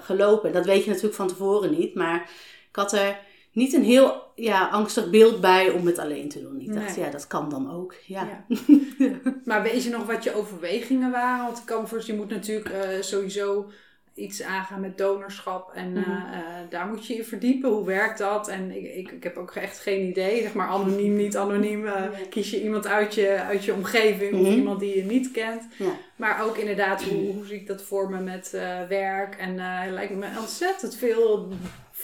gelopen. 0.00 0.52
Dat 0.52 0.64
weet 0.64 0.84
je 0.84 0.88
natuurlijk 0.88 1.16
van 1.16 1.28
tevoren 1.28 1.70
niet. 1.78 1.94
Maar 1.94 2.30
ik 2.68 2.76
had 2.76 2.92
er 2.92 3.18
niet 3.54 3.72
een 3.72 3.84
heel 3.84 4.22
ja, 4.34 4.68
angstig 4.68 5.10
beeld 5.10 5.40
bij 5.40 5.70
om 5.70 5.86
het 5.86 5.98
alleen 5.98 6.28
te 6.28 6.40
doen. 6.40 6.60
Ik 6.60 6.74
dacht, 6.74 6.96
ja, 6.96 7.10
dat 7.10 7.26
kan 7.26 7.48
dan 7.48 7.70
ook. 7.72 7.94
Ja. 8.06 8.44
ja. 8.48 9.08
maar 9.44 9.62
weet 9.62 9.84
je 9.84 9.90
nog 9.90 10.06
wat 10.06 10.24
je 10.24 10.34
overwegingen 10.34 11.10
waren? 11.10 11.44
Want 11.44 11.58
ik 11.58 11.64
kan 11.66 11.86
me 11.92 12.02
je 12.06 12.14
moet 12.14 12.30
natuurlijk 12.30 12.68
uh, 12.68 13.02
sowieso 13.02 13.66
iets 14.14 14.42
aangaan 14.42 14.80
met 14.80 14.98
donorschap. 14.98 15.72
En 15.74 15.88
mm 15.88 16.02
-hmm. 16.02 16.32
uh, 16.32 16.70
daar 16.70 16.86
moet 16.86 17.06
je 17.06 17.16
je 17.16 17.24
verdiepen. 17.24 17.70
Hoe 17.70 17.86
werkt 17.86 18.18
dat? 18.18 18.48
En 18.48 18.70
ik, 18.76 18.94
ik, 18.94 19.10
ik 19.10 19.22
heb 19.22 19.36
ook 19.36 19.54
echt 19.54 19.78
geen 19.78 20.08
idee. 20.08 20.42
Zeg 20.42 20.54
maar 20.54 20.68
anoniem, 20.68 21.16
niet 21.16 21.36
anoniem. 21.36 21.84
Uh, 21.84 22.02
kies 22.30 22.50
je 22.50 22.62
iemand 22.62 22.86
uit 22.86 23.14
je, 23.14 23.40
uit 23.40 23.64
je 23.64 23.74
omgeving 23.74 24.30
mm 24.30 24.38
-hmm. 24.38 24.46
of 24.46 24.50
mhm. 24.50 24.58
iemand 24.58 24.80
die 24.80 24.96
je 24.96 25.04
niet 25.04 25.30
kent. 25.30 25.62
Ja. 25.78 25.96
Maar 26.16 26.44
ook 26.44 26.56
inderdaad, 26.56 27.02
hoe, 27.02 27.32
hoe 27.34 27.46
zie 27.46 27.60
ik 27.60 27.66
dat 27.66 27.82
voor 27.82 28.10
me 28.10 28.20
met 28.20 28.50
werk? 28.88 29.36
En 29.36 29.58
het 29.58 29.92
lijkt 29.92 30.14
me 30.14 30.28
ontzettend 30.38 30.96
veel 30.96 31.48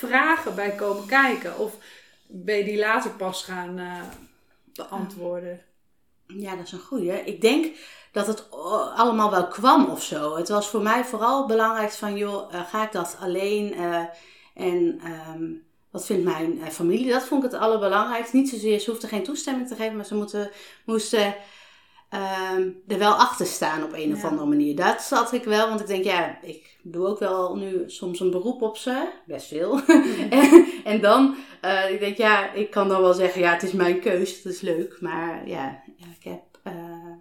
vragen 0.09 0.54
bij 0.54 0.71
komen 0.71 1.07
kijken? 1.07 1.59
Of 1.59 1.76
ben 2.26 2.57
je 2.57 2.64
die 2.64 2.78
later 2.78 3.11
pas 3.11 3.42
gaan 3.42 3.78
uh, 3.78 4.00
beantwoorden? 4.75 5.61
Ja, 6.26 6.57
dat 6.57 6.66
is 6.66 6.73
een 6.73 6.78
goeie. 6.78 7.12
Ik 7.12 7.40
denk 7.40 7.76
dat 8.12 8.26
het 8.26 8.50
allemaal 8.95 9.30
wel 9.30 9.49
kwam 9.49 9.90
of 9.90 10.02
zo. 10.02 10.37
Het 10.37 10.49
was 10.49 10.69
voor 10.69 10.83
mij 10.83 11.04
vooral 11.04 11.47
belangrijk 11.47 11.90
van, 11.92 12.16
joh, 12.16 12.52
uh, 12.52 12.61
ga 12.61 12.85
ik 12.85 12.92
dat 12.92 13.16
alleen? 13.21 13.75
En 14.54 15.00
um, 15.35 15.62
wat 15.90 16.07
vindt 16.07 16.25
mijn 16.25 16.73
familie? 16.73 17.12
Dat 17.12 17.25
vond 17.25 17.45
ik 17.45 17.50
het 17.50 17.61
allerbelangrijkste. 17.61 18.37
Niet 18.37 18.49
zozeer, 18.49 18.78
ze 18.78 18.90
hoefden 18.90 19.09
geen 19.09 19.23
toestemming 19.23 19.69
te 19.69 19.75
geven, 19.75 19.97
maar 19.97 20.04
ze 20.04 20.14
moeten, 20.14 20.50
moesten 20.85 21.35
um, 22.14 22.82
er 22.88 22.98
wel 22.98 23.12
achter 23.12 23.46
staan 23.46 23.82
op 23.82 23.92
een 23.92 24.08
ja. 24.08 24.14
of 24.14 24.24
andere 24.24 24.48
manier. 24.48 24.76
Dat 24.76 25.02
zat 25.02 25.32
ik 25.32 25.44
wel, 25.44 25.68
want 25.68 25.80
ik 25.80 25.86
denk, 25.86 26.04
ja, 26.04 26.38
ik 26.42 26.78
doe 26.82 27.06
ook 27.06 27.18
wel 27.18 27.56
nu 27.56 27.84
soms 27.86 28.20
een 28.20 28.30
beroep 28.30 28.62
op 28.62 28.76
ze, 28.76 29.08
best 29.26 29.46
veel. 29.46 29.80
en, 30.30 30.66
en, 30.84 31.00
dan, 31.00 31.36
uh, 31.64 31.90
ik 31.90 32.00
denk, 32.00 32.16
ja, 32.16 32.52
ik 32.52 32.70
kan 32.70 32.88
dan 32.88 33.00
wel 33.00 33.14
zeggen, 33.14 33.40
ja, 33.40 33.52
het 33.52 33.62
is 33.62 33.72
mijn 33.72 34.00
keuze, 34.00 34.34
het 34.34 34.52
is 34.52 34.60
leuk. 34.60 35.00
Maar 35.00 35.48
ja, 35.48 35.82
ik 35.96 36.24
heb 36.24 36.40
uh, 36.64 36.72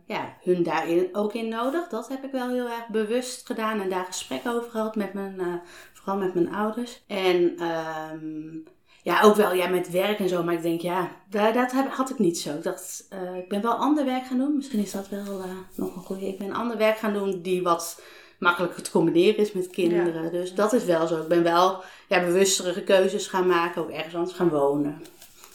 ja, 0.05 0.37
hun 0.43 0.63
daarin 0.63 1.09
ook 1.11 1.33
in 1.33 1.47
nodig. 1.47 1.87
Dat 1.87 2.07
heb 2.07 2.23
ik 2.23 2.31
wel 2.31 2.49
heel 2.49 2.67
erg 2.67 2.87
bewust 2.87 3.45
gedaan 3.45 3.81
en 3.81 3.89
daar 3.89 4.05
gesprek 4.05 4.47
over 4.47 4.71
gehad 4.71 4.95
met 4.95 5.13
mijn, 5.13 5.35
uh, 5.37 5.53
vooral 5.93 6.17
met 6.17 6.33
mijn 6.33 6.53
ouders. 6.53 7.03
En 7.07 7.57
ehm, 7.57 8.57
ja, 9.03 9.21
ook 9.21 9.35
wel 9.35 9.53
ja, 9.53 9.67
met 9.67 9.89
werk 9.91 10.19
en 10.19 10.29
zo. 10.29 10.43
Maar 10.43 10.53
ik 10.53 10.61
denk, 10.61 10.81
ja, 10.81 11.11
dat, 11.29 11.53
dat 11.53 11.71
heb, 11.71 11.91
had 11.91 12.09
ik 12.09 12.19
niet 12.19 12.39
zo. 12.39 12.49
Ik 12.55 12.63
dacht, 12.63 13.05
eh, 13.09 13.35
ik 13.35 13.49
ben 13.49 13.61
wel 13.61 13.73
ander 13.73 14.05
werk 14.05 14.25
gaan 14.25 14.37
doen. 14.37 14.55
Misschien 14.55 14.79
is 14.79 14.91
dat 14.91 15.09
wel 15.09 15.41
eh, 15.41 15.49
nog 15.75 15.95
een 15.95 16.01
goede. 16.01 16.27
Ik 16.27 16.37
ben 16.37 16.53
ander 16.53 16.77
werk 16.77 16.97
gaan 16.97 17.13
doen 17.13 17.41
die 17.41 17.63
wat 17.63 18.01
makkelijker 18.39 18.83
te 18.83 18.91
combineren 18.91 19.37
is 19.37 19.51
met 19.51 19.69
kinderen. 19.69 20.31
Dus 20.31 20.53
dat 20.53 20.73
is 20.73 20.83
wel 20.83 21.07
zo. 21.07 21.21
Ik 21.21 21.27
ben 21.27 21.43
wel 21.43 21.83
ja, 22.07 22.19
bewustere 22.19 22.83
keuzes 22.83 23.27
gaan 23.27 23.47
maken. 23.47 23.81
Ook 23.81 23.89
ergens 23.89 24.15
anders 24.15 24.35
gaan 24.35 24.49
wonen. 24.49 25.01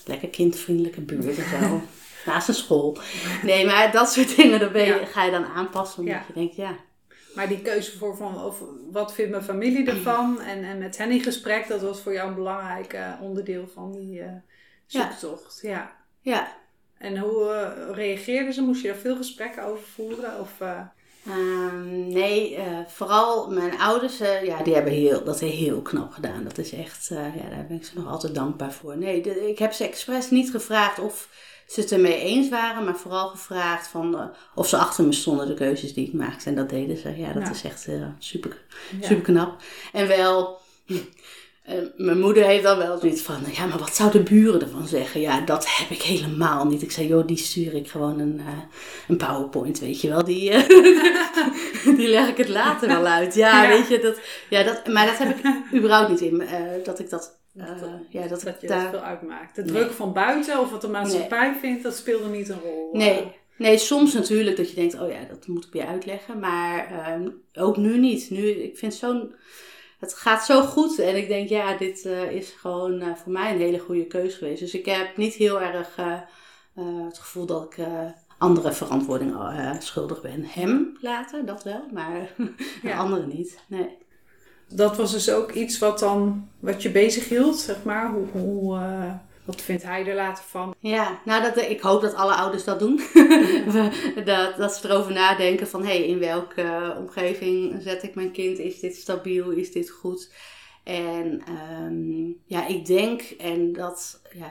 Lekker 0.04 0.28
kindvriendelijke 0.28 1.00
buurt 1.00 1.38
en 1.38 1.48
zo. 1.60 1.80
Naast 2.26 2.48
een 2.48 2.54
school. 2.54 2.98
Nee, 3.42 3.66
maar 3.66 3.92
dat 3.92 4.12
soort 4.12 4.36
dingen, 4.36 4.60
dan 4.60 4.72
ben 4.72 4.84
je, 4.84 4.94
Ja. 4.94 5.04
ga 5.06 5.24
je 5.24 5.30
dan 5.30 5.44
aanpassen. 5.46 5.98
Omdat 5.98 6.14
Ja. 6.14 6.24
je 6.26 6.32
denkt, 6.32 6.56
ja. 6.56 6.76
Maar 7.34 7.48
die 7.48 7.62
keuze 7.62 7.98
voor 7.98 8.16
van, 8.16 8.44
of, 8.44 8.62
wat 8.90 9.14
vindt 9.14 9.30
mijn 9.30 9.42
familie 9.42 9.86
ervan? 9.90 10.40
En, 10.40 10.64
en 10.64 10.78
met 10.78 10.96
hen 10.98 11.10
in 11.10 11.20
gesprek, 11.22 11.68
dat 11.68 11.80
was 11.80 12.00
voor 12.00 12.12
jou 12.12 12.28
een 12.28 12.34
belangrijk 12.34 12.92
eh, 12.92 13.12
onderdeel 13.20 13.68
van 13.74 13.92
die 13.92 14.20
eh, 14.20 14.28
zoektocht. 14.86 15.58
Ja. 15.62 15.96
Ja, 16.20 16.56
En 16.98 17.18
hoe 17.18 17.48
eh, 17.50 17.94
reageerden 17.94 18.52
ze? 18.54 18.62
Moest 18.62 18.82
je 18.82 18.88
daar 18.88 18.96
veel 18.96 19.16
gesprekken 19.16 19.64
over 19.64 19.84
voeren? 19.94 20.40
Of, 20.40 20.50
eh, 20.60 20.80
Ehm, 21.28 22.08
nee, 22.08 22.58
vooral 22.88 23.50
mijn 23.50 23.78
ouders, 23.78 24.18
ja, 24.18 24.62
die 24.62 24.74
hebben 24.74 24.92
heel, 24.92 25.24
dat 25.24 25.40
heel 25.40 25.82
knap 25.82 26.12
gedaan. 26.12 26.44
Dat 26.44 26.58
is 26.58 26.72
echt, 26.72 27.06
ja, 27.08 27.48
daar 27.50 27.64
ben 27.68 27.76
ik 27.76 27.84
ze 27.84 27.98
nog 27.98 28.08
altijd 28.08 28.34
dankbaar 28.34 28.72
voor. 28.72 28.96
Nee, 28.96 29.22
de- 29.22 29.48
ik 29.48 29.58
heb 29.58 29.72
ze 29.72 29.84
expres 29.84 30.30
niet 30.30 30.50
gevraagd 30.50 30.98
of 30.98 31.28
ze 31.66 31.80
het 31.80 31.92
ermee 31.92 32.20
eens 32.20 32.48
waren, 32.48 32.84
maar 32.84 32.96
vooral 32.96 33.28
gevraagd 33.28 33.86
van, 33.88 34.18
eh, 34.18 34.24
of 34.54 34.68
ze 34.68 34.76
achter 34.76 35.04
me 35.04 35.12
stonden, 35.12 35.46
de 35.46 35.54
keuzes 35.54 35.94
die 35.94 36.06
ik 36.06 36.12
maakte. 36.12 36.48
En 36.48 36.54
dat 36.54 36.70
deden 36.70 36.96
ze. 36.96 37.16
Ja, 37.16 37.32
dat 37.32 37.42
Ja. 37.42 37.50
is 37.50 37.62
echt 37.64 37.86
eh, 37.88 38.06
super, 38.18 38.56
super 39.00 39.22
knap. 39.22 39.62
En 39.92 40.08
wel, 40.08 40.58
eh, 41.64 41.74
mijn 41.96 42.20
moeder 42.20 42.44
heeft 42.44 42.62
dan 42.62 42.78
wel 42.78 42.98
zoiets 42.98 43.22
van, 43.22 43.36
ja, 43.52 43.66
maar 43.66 43.78
wat 43.78 43.94
zouden 43.96 44.24
de 44.24 44.30
buren 44.30 44.60
ervan 44.60 44.88
zeggen? 44.88 45.20
Ja, 45.20 45.40
dat 45.40 45.66
heb 45.76 45.90
ik 45.90 46.02
helemaal 46.02 46.64
niet. 46.66 46.82
Ik 46.82 46.90
zei, 46.90 47.06
joh, 47.08 47.26
die 47.26 47.36
stuur 47.36 47.74
ik 47.74 47.88
gewoon 47.90 48.18
een, 48.18 48.40
een 49.08 49.16
PowerPoint, 49.16 49.78
weet 49.80 50.00
je 50.00 50.08
wel. 50.08 50.24
Die, 50.24 50.50
die 51.96 52.08
leg 52.08 52.28
ik 52.28 52.36
het 52.36 52.48
later 52.48 52.88
wel 52.88 53.06
uit. 53.06 53.34
Ja, 53.34 53.62
Ja. 53.62 53.68
weet 53.68 53.88
je, 53.88 53.98
dat, 54.00 54.18
ja, 54.50 54.62
dat, 54.62 54.86
maar 54.86 55.06
dat 55.06 55.18
heb 55.18 55.38
ik 55.38 55.52
überhaupt 55.74 56.10
niet 56.10 56.20
in, 56.20 56.42
dat 56.84 56.98
ik 56.98 57.10
dat, 57.10 57.42
eh, 57.56 57.66
ja, 58.08 58.26
dat, 58.28 58.42
dat 58.42 58.60
je 58.60 58.66
daar... 58.66 58.80
dat 58.82 58.90
veel 58.90 59.00
uitmaakt. 59.08 59.56
De 59.56 59.62
Nee. 59.62 59.72
druk 59.72 59.90
van 59.90 60.12
buiten 60.12 60.60
of 60.60 60.70
wat 60.70 60.80
de 60.80 60.88
maatschappij 60.88 61.54
vindt, 61.60 61.82
dat 61.82 61.96
speelde 61.96 62.28
niet 62.28 62.48
een 62.48 62.60
rol. 62.60 62.88
Nee. 62.92 63.32
Nee, 63.58 63.78
soms 63.78 64.12
natuurlijk 64.14 64.56
dat 64.56 64.68
je 64.68 64.74
denkt, 64.74 65.00
oh 65.00 65.10
ja, 65.10 65.24
dat 65.28 65.46
moet 65.46 65.64
ik 65.64 65.72
weer 65.72 65.86
uitleggen. 65.86 66.38
Maar 66.38 66.86
ehm, 66.86 67.28
ook 67.54 67.76
nu 67.76 67.98
niet. 67.98 68.30
Nu, 68.30 68.48
ik 68.48 68.78
vind 68.78 68.94
zo'n... 68.94 69.34
Het 69.98 70.14
gaat 70.14 70.44
zo 70.44 70.62
goed. 70.62 70.98
En 70.98 71.16
ik 71.16 71.28
denk, 71.28 71.48
ja, 71.48 71.76
dit 71.76 72.04
eh, 72.06 72.30
is 72.32 72.50
gewoon 72.50 73.00
eh, 73.00 73.14
voor 73.14 73.32
mij 73.32 73.52
een 73.52 73.58
hele 73.58 73.78
goede 73.78 74.06
keus 74.06 74.34
geweest. 74.34 74.60
Dus 74.60 74.74
ik 74.74 74.86
heb 74.86 75.16
niet 75.16 75.34
heel 75.34 75.60
erg 75.60 75.96
eh, 75.96 76.12
eh, 76.74 77.04
het 77.04 77.18
gevoel 77.18 77.46
dat 77.46 77.64
ik 77.64 77.78
eh, 77.78 78.06
andere 78.38 78.72
verantwoording 78.72 79.34
eh, 79.34 79.70
schuldig 79.78 80.22
ben. 80.22 80.44
Hem 80.44 80.96
later, 81.00 81.46
dat 81.46 81.62
wel. 81.62 81.82
Maar 81.92 82.32
de 82.36 82.52
Ja. 82.88 82.96
anderen 82.98 83.28
niet. 83.28 83.58
Nee. 83.68 83.96
Dat 84.68 84.96
was 84.96 85.12
dus 85.12 85.30
ook 85.30 85.52
iets 85.52 85.78
wat 85.78 85.98
dan, 85.98 86.48
wat 86.60 86.82
je 86.82 86.90
bezig 86.90 87.28
hield, 87.28 87.58
zeg 87.58 87.82
maar. 87.82 88.10
Hoe, 88.10 88.26
hoe, 88.32 88.76
eh, 88.76 89.12
wat 89.44 89.60
vindt 89.60 89.82
hij 89.82 90.06
er 90.06 90.14
later 90.14 90.44
van? 90.44 90.74
Ja, 90.78 91.20
nou 91.24 91.42
dat, 91.42 91.56
ik 91.56 91.80
hoop 91.80 92.00
dat 92.00 92.14
alle 92.14 92.34
ouders 92.34 92.64
dat 92.64 92.78
doen. 92.78 93.00
dat, 94.24 94.56
dat 94.56 94.74
ze 94.74 94.88
erover 94.88 95.12
nadenken 95.12 95.68
van, 95.68 95.80
hé, 95.82 95.98
hey, 95.98 96.06
in 96.06 96.18
welke 96.18 96.62
eh, 96.62 96.90
omgeving 96.98 97.82
zet 97.82 98.02
ik 98.02 98.14
mijn 98.14 98.30
kind? 98.32 98.58
Is 98.58 98.80
dit 98.80 98.96
stabiel? 98.96 99.50
Is 99.50 99.72
dit 99.72 99.90
goed? 99.90 100.30
En 100.84 101.42
ehm, 101.46 102.26
ja, 102.44 102.66
ik 102.66 102.86
denk 102.86 103.20
en 103.22 103.72
dat, 103.72 104.20
ja, 104.32 104.50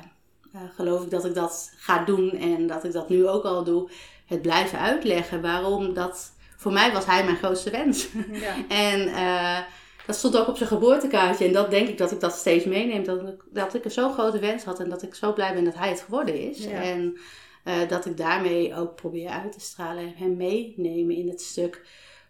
eh, 0.53 0.61
geloof 0.75 1.03
ik 1.03 1.09
dat 1.09 1.25
ik 1.25 1.33
dat 1.33 1.71
ga 1.77 2.03
doen 2.03 2.31
en 2.31 2.67
dat 2.67 2.83
ik 2.83 2.91
dat 2.91 3.09
nu 3.09 3.27
ook 3.27 3.43
al 3.43 3.63
doe. 3.63 3.89
Het 4.25 4.41
blijven 4.41 4.79
uitleggen 4.79 5.41
waarom 5.41 5.93
dat, 5.93 6.33
voor 6.57 6.71
mij 6.71 6.91
was 6.91 7.05
hij 7.05 7.23
mijn 7.23 7.37
grootste 7.37 7.69
wens. 7.69 8.07
Ja. 8.31 8.55
En 8.89 9.07
eh, 9.07 9.59
dat 10.05 10.15
stond 10.15 10.37
ook 10.37 10.47
op 10.47 10.57
zijn 10.57 10.69
geboortekaartje. 10.69 11.45
En 11.45 11.53
dat 11.53 11.71
denk 11.71 11.87
ik 11.87 11.97
dat 11.97 12.11
ik 12.11 12.19
dat 12.19 12.33
steeds 12.33 12.65
meeneem. 12.65 13.03
Dat 13.03 13.21
ik, 13.21 13.43
dat 13.51 13.73
ik 13.73 13.85
een 13.85 13.91
zo'n 13.91 14.13
grote 14.13 14.39
wens 14.39 14.63
had. 14.63 14.79
En 14.79 14.89
dat 14.89 15.01
ik 15.01 15.15
zo 15.15 15.33
blij 15.33 15.53
ben 15.53 15.63
dat 15.63 15.75
hij 15.75 15.89
het 15.89 16.01
geworden 16.01 16.49
is. 16.49 16.63
Ja. 16.63 16.81
En 16.81 17.17
eh, 17.63 17.89
dat 17.89 18.05
ik 18.05 18.17
daarmee 18.17 18.75
ook 18.75 18.95
probeer 18.95 19.29
uit 19.29 19.51
te 19.51 19.59
stralen. 19.59 20.03
En 20.03 20.13
hem 20.17 20.37
meenemen 20.37 21.15
in 21.15 21.29
het 21.29 21.41
stuk 21.41 21.81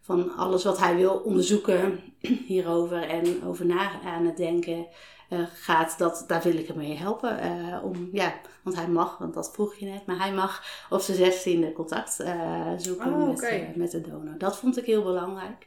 van 0.01 0.36
alles 0.36 0.63
wat 0.63 0.80
hij 0.80 0.96
wil 0.96 1.13
onderzoeken 1.13 2.00
hierover. 2.48 3.01
En 3.01 3.44
over 3.46 3.65
na 3.65 4.01
aan 4.01 4.25
het 4.25 4.38
denken 4.38 4.88
eh, 5.34 5.40
gaat. 5.54 5.98
Dat, 5.98 6.24
daar 6.28 6.42
wil 6.42 6.56
ik 6.58 6.68
hem 6.68 6.78
mee 6.78 6.96
helpen. 6.96 7.40
eh, 7.40 7.84
om, 7.84 8.10
ja, 8.12 8.34
want 8.63 8.75
hij 8.75 8.88
mag, 8.88 9.18
want 9.18 9.34
dat 9.34 9.52
vroeg 9.54 9.75
je 9.75 9.86
net. 9.86 10.06
Maar 10.06 10.18
hij 10.20 10.34
mag 10.34 10.63
op 10.90 11.02
zijn 11.02 11.18
zestiende 11.18 11.74
contact 11.74 12.20
eh, 12.20 12.72
zoeken 12.78 13.13
Oh, 13.13 13.28
met, 13.75 13.92
de 13.92 14.02
donor. 14.02 14.38
Dat 14.38 14.58
vond 14.58 14.78
ik 14.78 14.86
heel 14.86 15.04
belangrijk. 15.04 15.66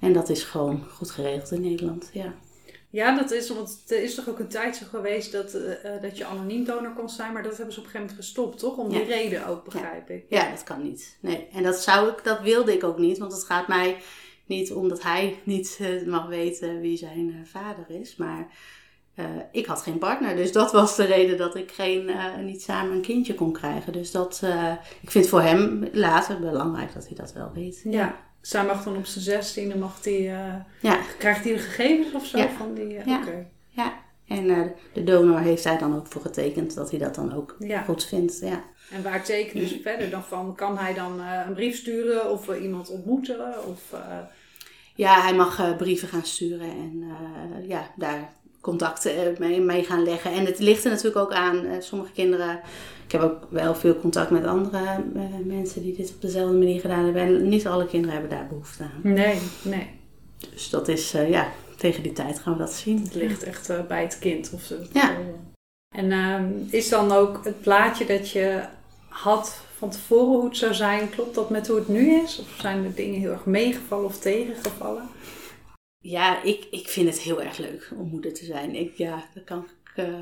En 0.00 0.12
dat 0.12 0.28
is 0.28 0.42
gewoon 0.42 0.84
goed 0.94 1.10
geregeld 1.10 1.50
in 1.50 1.60
Nederland. 1.60 2.10
Ja, 2.12 2.34
Ja, 2.90 3.16
dat 3.16 3.30
is, 3.30 3.48
want 3.50 3.82
er 3.88 4.02
is 4.02 4.14
toch 4.14 4.28
ook 4.28 4.38
een 4.38 4.48
tijd 4.48 4.76
zo 4.76 4.86
geweest 4.90 5.32
dat, 5.32 5.56
dat 6.02 6.16
je 6.18 6.24
anoniem 6.24 6.64
donor 6.64 6.92
kon 6.92 7.08
zijn, 7.08 7.32
maar 7.32 7.42
dat 7.42 7.56
hebben 7.56 7.74
ze 7.74 7.80
op 7.80 7.84
een 7.86 7.90
gegeven 7.90 8.10
moment 8.14 8.26
gestopt, 8.26 8.58
toch? 8.58 8.76
Om 8.76 8.88
die 8.88 8.98
Ja. 8.98 9.04
reden 9.06 9.46
ook, 9.46 9.64
begrijp 9.64 10.10
ik. 10.10 10.24
ja 10.28 10.50
dat 10.50 10.62
kan 10.62 10.82
niet. 10.82 11.16
Nee. 11.20 11.48
En 11.52 11.62
dat, 11.62 11.76
zou 11.80 12.08
ik, 12.08 12.24
dat 12.24 12.40
wilde 12.40 12.72
ik 12.72 12.84
ook 12.84 12.98
niet. 12.98 13.18
Want 13.18 13.32
het 13.32 13.44
gaat 13.44 13.68
mij 13.68 13.96
niet 14.46 14.72
om 14.72 14.88
dat 14.88 15.02
hij 15.02 15.38
niet 15.44 15.78
mag 16.06 16.26
weten 16.26 16.80
wie 16.80 16.96
zijn 16.96 17.46
vader 17.50 17.84
is. 17.88 18.16
Maar 18.16 18.46
eh, 19.14 19.24
ik 19.52 19.66
had 19.66 19.82
geen 19.82 19.98
partner. 19.98 20.36
Dus 20.36 20.52
dat 20.52 20.72
was 20.72 20.96
de 20.96 21.04
reden 21.04 21.36
dat 21.38 21.54
ik 21.56 21.70
geen, 21.72 22.08
eh, 22.08 22.36
niet 22.36 22.62
samen 22.62 22.92
een 22.94 23.00
kindje 23.02 23.34
kon 23.34 23.52
krijgen. 23.52 23.92
Dus 23.92 24.10
dat, 24.10 24.40
eh, 24.44 24.72
ik 25.00 25.10
vind 25.10 25.28
voor 25.28 25.40
hem 25.42 25.88
later 25.92 26.40
belangrijk 26.40 26.94
dat 26.94 27.06
hij 27.06 27.16
dat 27.16 27.32
wel 27.32 27.50
weet. 27.54 27.80
Ja. 27.84 28.16
Zij 28.40 28.64
mag 28.64 28.84
dan 28.84 28.96
op 28.96 29.06
zijn 29.06 29.24
zestiende, 29.24 29.76
mag 29.76 30.00
die, 30.00 30.22
Ja, 30.80 30.98
krijgt 31.18 31.44
hij 31.44 31.52
de 31.52 31.58
gegevens 31.58 32.12
of 32.14 32.26
zo 32.26 32.38
Ja. 32.38 32.48
van 32.48 32.74
die... 32.74 32.88
Ja. 33.04 33.20
Ja. 33.68 33.92
En 34.28 34.72
de 34.92 35.04
donor 35.04 35.38
heeft 35.38 35.64
hij 35.64 35.78
dan 35.78 35.96
ook 35.96 36.06
voor 36.06 36.22
getekend 36.22 36.74
dat 36.74 36.90
hij 36.90 36.98
dat 36.98 37.14
dan 37.14 37.34
ook 37.34 37.56
Ja. 37.58 37.82
goed 37.82 38.04
vindt. 38.04 38.38
Ja. 38.40 38.64
En 38.90 39.02
waar 39.02 39.24
tekenen 39.24 39.68
ze 39.68 39.80
verder 39.82 40.10
dan 40.10 40.22
van? 40.22 40.54
Kan 40.54 40.78
hij 40.78 40.94
dan 40.94 41.20
een 41.20 41.54
brief 41.54 41.76
sturen 41.76 42.30
of 42.30 42.58
iemand 42.60 42.90
ontmoeten? 42.90 43.54
Of, 43.68 43.80
Ja, 44.94 45.20
hij 45.22 45.34
mag 45.34 45.76
brieven 45.76 46.08
gaan 46.08 46.24
sturen 46.24 46.70
en 46.70 47.04
ja, 47.66 47.90
daar 47.96 48.32
contacten 48.62 49.36
mee, 49.38 49.60
mee 49.60 49.84
gaan 49.84 50.02
leggen. 50.02 50.32
En 50.32 50.44
het 50.44 50.58
ligt 50.58 50.84
er 50.84 50.90
natuurlijk 50.90 51.16
ook 51.16 51.32
aan, 51.32 51.64
eh, 51.64 51.80
sommige 51.80 52.12
kinderen... 52.12 52.60
Ik 53.06 53.20
heb 53.20 53.30
ook 53.30 53.38
wel 53.48 53.74
veel 53.74 53.96
contact 53.96 54.30
met 54.30 54.44
andere 54.46 54.78
eh, 55.14 55.22
mensen 55.44 55.82
die 55.82 55.96
dit 55.96 56.10
op 56.14 56.20
dezelfde 56.20 56.56
manier 56.56 56.80
gedaan 56.80 57.04
hebben. 57.04 57.22
En 57.22 57.48
niet 57.48 57.66
alle 57.66 57.86
kinderen 57.86 58.12
hebben 58.12 58.38
daar 58.38 58.46
behoefte 58.46 58.82
aan. 58.82 59.12
nee, 59.12 59.38
nee. 59.62 59.90
Dus 60.50 60.70
dat 60.70 60.88
is, 60.88 61.14
eh, 61.14 61.30
ja, 61.30 61.48
tegen 61.76 62.02
die 62.02 62.12
tijd 62.12 62.38
gaan 62.38 62.52
we 62.52 62.58
dat 62.58 62.72
zien. 62.72 63.02
Het 63.02 63.14
ligt 63.14 63.42
echt 63.42 63.86
bij 63.88 64.02
het 64.02 64.18
kind. 64.18 64.50
Of 64.54 64.62
ze, 64.62 64.86
Ja. 64.92 65.16
En 65.94 66.12
ehm, 66.12 66.50
is 66.70 66.88
dan 66.88 67.12
ook 67.12 67.44
het 67.44 67.60
plaatje 67.60 68.06
dat 68.06 68.30
je 68.30 68.60
had 69.08 69.60
van 69.78 69.90
tevoren 69.90 70.26
hoe 70.26 70.44
het 70.44 70.56
zou 70.56 70.74
zijn, 70.74 71.10
klopt 71.10 71.34
dat 71.34 71.50
met 71.50 71.66
hoe 71.66 71.76
het 71.76 71.88
nu 71.88 72.22
is? 72.22 72.38
Of 72.38 72.60
zijn 72.60 72.84
er 72.84 72.94
dingen 72.94 73.20
heel 73.20 73.30
erg 73.30 73.44
meegevallen 73.44 74.04
of 74.04 74.18
tegengevallen? 74.18 75.08
Ja, 76.02 76.42
ik, 76.42 76.66
ik 76.70 76.88
vind 76.88 77.08
het 77.08 77.18
heel 77.18 77.42
erg 77.42 77.58
leuk 77.58 77.90
om 77.96 78.08
moeder 78.08 78.34
te 78.34 78.44
zijn. 78.44 78.74
Ik, 78.74 78.96
ja, 78.96 79.24
daar 79.34 79.44
kan 79.44 79.66
ik 79.84 80.04
eh, 80.04 80.14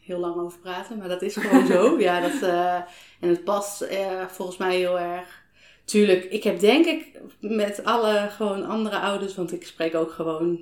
heel 0.00 0.18
lang 0.18 0.36
over 0.36 0.58
praten, 0.58 0.98
maar 0.98 1.08
dat 1.08 1.22
is 1.22 1.36
gewoon 1.36 1.66
zo. 1.66 1.98
Ja, 2.00 2.20
dat, 2.20 2.42
eh, 2.42 2.74
en 3.20 3.28
het 3.28 3.44
past 3.44 3.80
eh, 3.80 4.26
volgens 4.26 4.56
mij 4.56 4.76
heel 4.76 4.98
erg. 4.98 5.44
Tuurlijk, 5.84 6.24
ik 6.24 6.42
heb 6.42 6.60
denk 6.60 6.86
ik 6.86 7.20
met 7.40 7.84
alle 7.84 8.28
gewoon 8.30 8.66
andere 8.66 8.98
ouders, 8.98 9.34
want 9.34 9.52
ik 9.52 9.66
spreek 9.66 9.94
ook 9.94 10.10
gewoon 10.10 10.58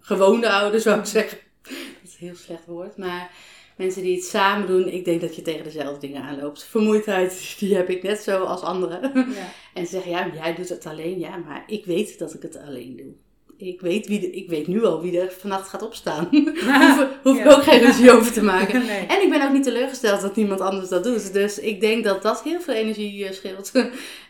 gewone 0.00 0.50
ouders, 0.50 0.82
zou 0.82 0.98
ik 0.98 1.04
zeggen. 1.04 1.38
Dat 1.62 1.72
is 2.02 2.12
een 2.20 2.26
heel 2.26 2.36
slecht 2.36 2.66
woord, 2.66 2.96
maar 2.96 3.30
mensen 3.76 4.02
die 4.02 4.16
het 4.16 4.24
samen 4.24 4.66
doen, 4.66 4.88
ik 4.88 5.04
denk 5.04 5.20
dat 5.20 5.36
je 5.36 5.42
tegen 5.42 5.64
dezelfde 5.64 6.06
dingen 6.06 6.22
aanloopt. 6.22 6.64
Vermoeidheid, 6.64 7.56
die 7.58 7.74
heb 7.74 7.88
ik 7.88 8.02
net 8.02 8.20
zo 8.20 8.44
als 8.44 8.60
anderen. 8.60 9.12
Ja. 9.14 9.52
En 9.74 9.86
ze 9.86 9.90
zeggen, 9.90 10.10
ja, 10.10 10.30
jij 10.34 10.54
doet 10.54 10.68
het 10.68 10.86
alleen. 10.86 11.18
Ja, 11.18 11.36
maar 11.36 11.64
ik 11.66 11.84
weet 11.84 12.18
dat 12.18 12.34
ik 12.34 12.42
het 12.42 12.56
alleen 12.56 12.96
doe. 12.96 13.14
Ik 13.58 13.80
weet, 13.80 14.06
wie 14.06 14.20
de, 14.20 14.30
ik 14.30 14.48
weet 14.48 14.66
nu 14.66 14.84
al 14.84 15.00
wie 15.02 15.20
er 15.20 15.32
vannacht 15.38 15.68
gaat 15.68 15.82
opstaan. 15.82 16.28
hoef 16.30 17.06
hoef 17.22 17.36
ik 17.38 17.44
Ja. 17.44 17.52
ook 17.54 17.62
geen 17.62 17.80
ruzie 17.80 18.10
over 18.12 18.32
te 18.32 18.42
maken. 18.42 18.84
Nee. 18.86 19.06
En 19.06 19.22
ik 19.22 19.30
ben 19.30 19.42
ook 19.46 19.52
niet 19.52 19.62
teleurgesteld 19.62 20.20
dat 20.20 20.36
niemand 20.36 20.60
anders 20.60 20.88
dat 20.88 21.04
doet. 21.04 21.32
Dus 21.32 21.58
ik 21.58 21.80
denk 21.80 22.04
dat 22.04 22.22
dat 22.22 22.42
heel 22.42 22.60
veel 22.60 22.74
energie 22.74 23.24
eh, 23.26 23.32
scheelt. 23.32 23.72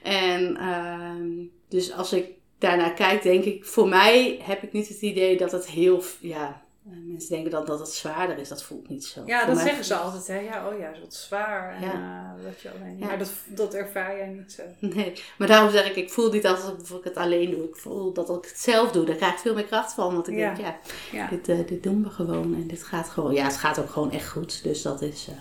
en 0.02 0.56
ehm, 0.56 1.28
dus 1.68 1.92
als 1.92 2.12
ik 2.12 2.26
daarnaar 2.58 2.94
kijk, 2.94 3.22
denk 3.22 3.44
ik, 3.44 3.64
voor 3.64 3.88
mij 3.88 4.38
heb 4.42 4.62
ik 4.62 4.72
niet 4.72 4.88
het 4.88 5.00
idee 5.00 5.36
dat 5.36 5.52
het 5.52 5.66
heel, 5.70 6.02
ja, 6.20 6.62
mensen 6.90 7.30
denken 7.30 7.50
dan 7.50 7.64
dat 7.64 7.78
het 7.78 7.88
zwaarder 7.88 8.38
is. 8.38 8.48
Dat 8.48 8.62
voelt 8.62 8.88
niet 8.88 9.04
zo. 9.04 9.22
Ja, 9.26 9.44
Voor 9.44 9.54
dat 9.54 9.62
zeggen 9.62 9.84
ze 9.84 9.94
altijd. 9.94 10.26
Hè? 10.26 10.38
Ja, 10.38 10.68
oh 10.68 10.78
ja, 10.78 10.88
is 10.88 11.00
wat 11.00 11.14
zwaar. 11.14 11.74
En, 11.74 11.82
Ja. 11.82 12.34
eh, 12.38 12.44
dat 12.44 12.60
je 12.60 12.70
alleen... 12.70 12.98
Ja. 12.98 13.06
Maar 13.06 13.18
dat, 13.18 13.32
dat 13.46 13.74
ervaar 13.74 14.16
jij 14.16 14.26
niet 14.28 14.52
zo. 14.52 14.62
Nee, 14.94 15.12
maar 15.38 15.48
daarom 15.48 15.70
zeg 15.70 15.88
ik, 15.88 15.96
ik 15.96 16.10
voel 16.10 16.32
niet 16.32 16.46
alsof 16.46 16.90
ik 16.90 17.04
het 17.04 17.16
alleen 17.16 17.50
doe. 17.50 17.64
Ik 17.64 17.76
voel 17.76 18.12
dat 18.12 18.28
als 18.28 18.38
ik 18.38 18.44
het 18.44 18.58
zelf 18.58 18.92
doe, 18.92 19.04
daar 19.04 19.16
krijg 19.16 19.32
ik 19.32 19.38
veel 19.38 19.54
meer 19.54 19.64
kracht 19.64 19.92
van. 19.92 20.14
Want 20.14 20.28
ik 20.28 20.36
Ja. 20.36 20.54
denk, 20.54 20.66
ja, 20.66 20.78
Ja. 21.12 21.28
dit, 21.28 21.48
eh, 21.48 21.66
dit 21.66 21.82
doen 21.82 22.02
we 22.02 22.10
gewoon. 22.10 22.54
En 22.54 22.66
dit 22.66 22.82
gaat 22.82 23.08
gewoon, 23.08 23.32
ja, 23.34 23.44
het 23.44 23.56
gaat 23.56 23.78
ook 23.78 23.90
gewoon 23.90 24.10
echt 24.10 24.28
goed. 24.28 24.62
Dus 24.62 24.82
dat 24.82 25.02
is, 25.02 25.28
eh, 25.28 25.34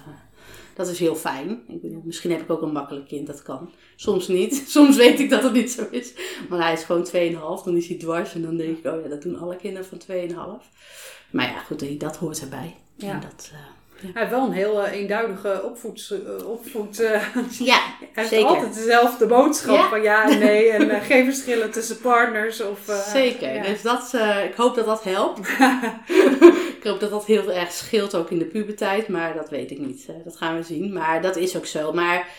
dat 0.76 0.88
is 0.88 1.00
heel 1.00 1.16
fijn. 1.16 1.50
Ik 1.68 1.82
bedoel, 1.82 2.02
misschien 2.06 2.32
heb 2.32 2.42
ik 2.42 2.50
ook 2.50 2.62
een 2.62 2.72
makkelijk 2.72 3.08
kind, 3.08 3.28
dat 3.28 3.42
kan. 3.42 3.72
Soms 3.96 4.28
niet. 4.28 4.64
Soms 4.68 4.96
weet 4.96 5.20
ik 5.20 5.30
dat 5.30 5.44
het 5.44 5.54
niet 5.54 5.72
zo 5.72 5.88
is. 5.92 6.14
Maar 6.50 6.62
hij 6.62 6.74
is 6.74 6.84
gewoon 6.84 7.08
2,5, 7.60 7.64
dan 7.66 7.78
is 7.78 7.88
hij 7.88 7.98
dwars. 7.98 8.34
En 8.34 8.42
dan 8.42 8.58
denk 8.58 8.78
ik, 8.78 8.86
oh 8.94 9.02
ja, 9.04 9.08
dat 9.10 9.22
doen 9.22 9.40
alle 9.40 9.56
kinderen 9.56 9.88
van 9.88 10.02
2,5. 10.62 10.68
Maar 11.32 11.46
ja, 11.50 11.60
goed, 11.60 12.00
dat 12.00 12.16
hoort 12.18 12.42
erbij. 12.42 12.76
Ja. 12.96 13.12
En 13.12 13.20
dat, 13.20 13.52
eh, 13.54 13.60
Hij 14.14 14.22
heeft 14.22 14.32
wel 14.32 14.46
een 14.46 14.52
heel 14.52 14.84
eh, 14.86 14.92
eenduidige 15.00 15.62
opvoed... 15.64 16.14
eh, 16.40 16.48
opvoed 16.50 17.00
eh, 17.00 17.22
ja, 17.72 17.80
hij 18.00 18.10
heeft 18.14 18.30
zeker. 18.30 18.48
altijd 18.48 18.74
dezelfde 18.76 19.26
boodschap 19.26 19.76
Ja. 19.76 19.90
van 19.90 20.02
ja 20.02 20.30
en 20.30 20.40
nee. 20.40 20.70
En 20.70 21.02
geen 21.02 21.26
verschillen 21.26 21.72
tussen 21.72 21.98
partners. 22.00 22.62
Of, 22.62 22.80
Zeker. 23.14 23.54
ja. 23.56 23.64
Dus 23.64 23.82
dat, 23.82 24.14
ik 24.50 24.54
hoop 24.56 24.76
dat 24.76 24.86
dat 24.86 25.04
helpt. 25.04 25.40
Ik 26.86 26.92
hoop 26.92 27.00
dat 27.00 27.10
dat 27.10 27.26
heel 27.26 27.52
erg 27.52 27.72
scheelt 27.72 28.16
ook 28.16 28.32
in 28.32 28.40
de 28.40 28.46
puberteit, 28.46 29.08
maar 29.08 29.34
dat 29.34 29.50
weet 29.50 29.72
ik 29.72 29.80
niet. 29.80 30.06
Eh, 30.08 30.16
dat 30.24 30.38
gaan 30.38 30.56
we 30.56 30.64
zien. 30.64 30.94
Maar 30.94 31.22
dat 31.22 31.36
is 31.36 31.58
ook 31.58 31.66
zo. 31.66 31.94
Maar 31.94 32.30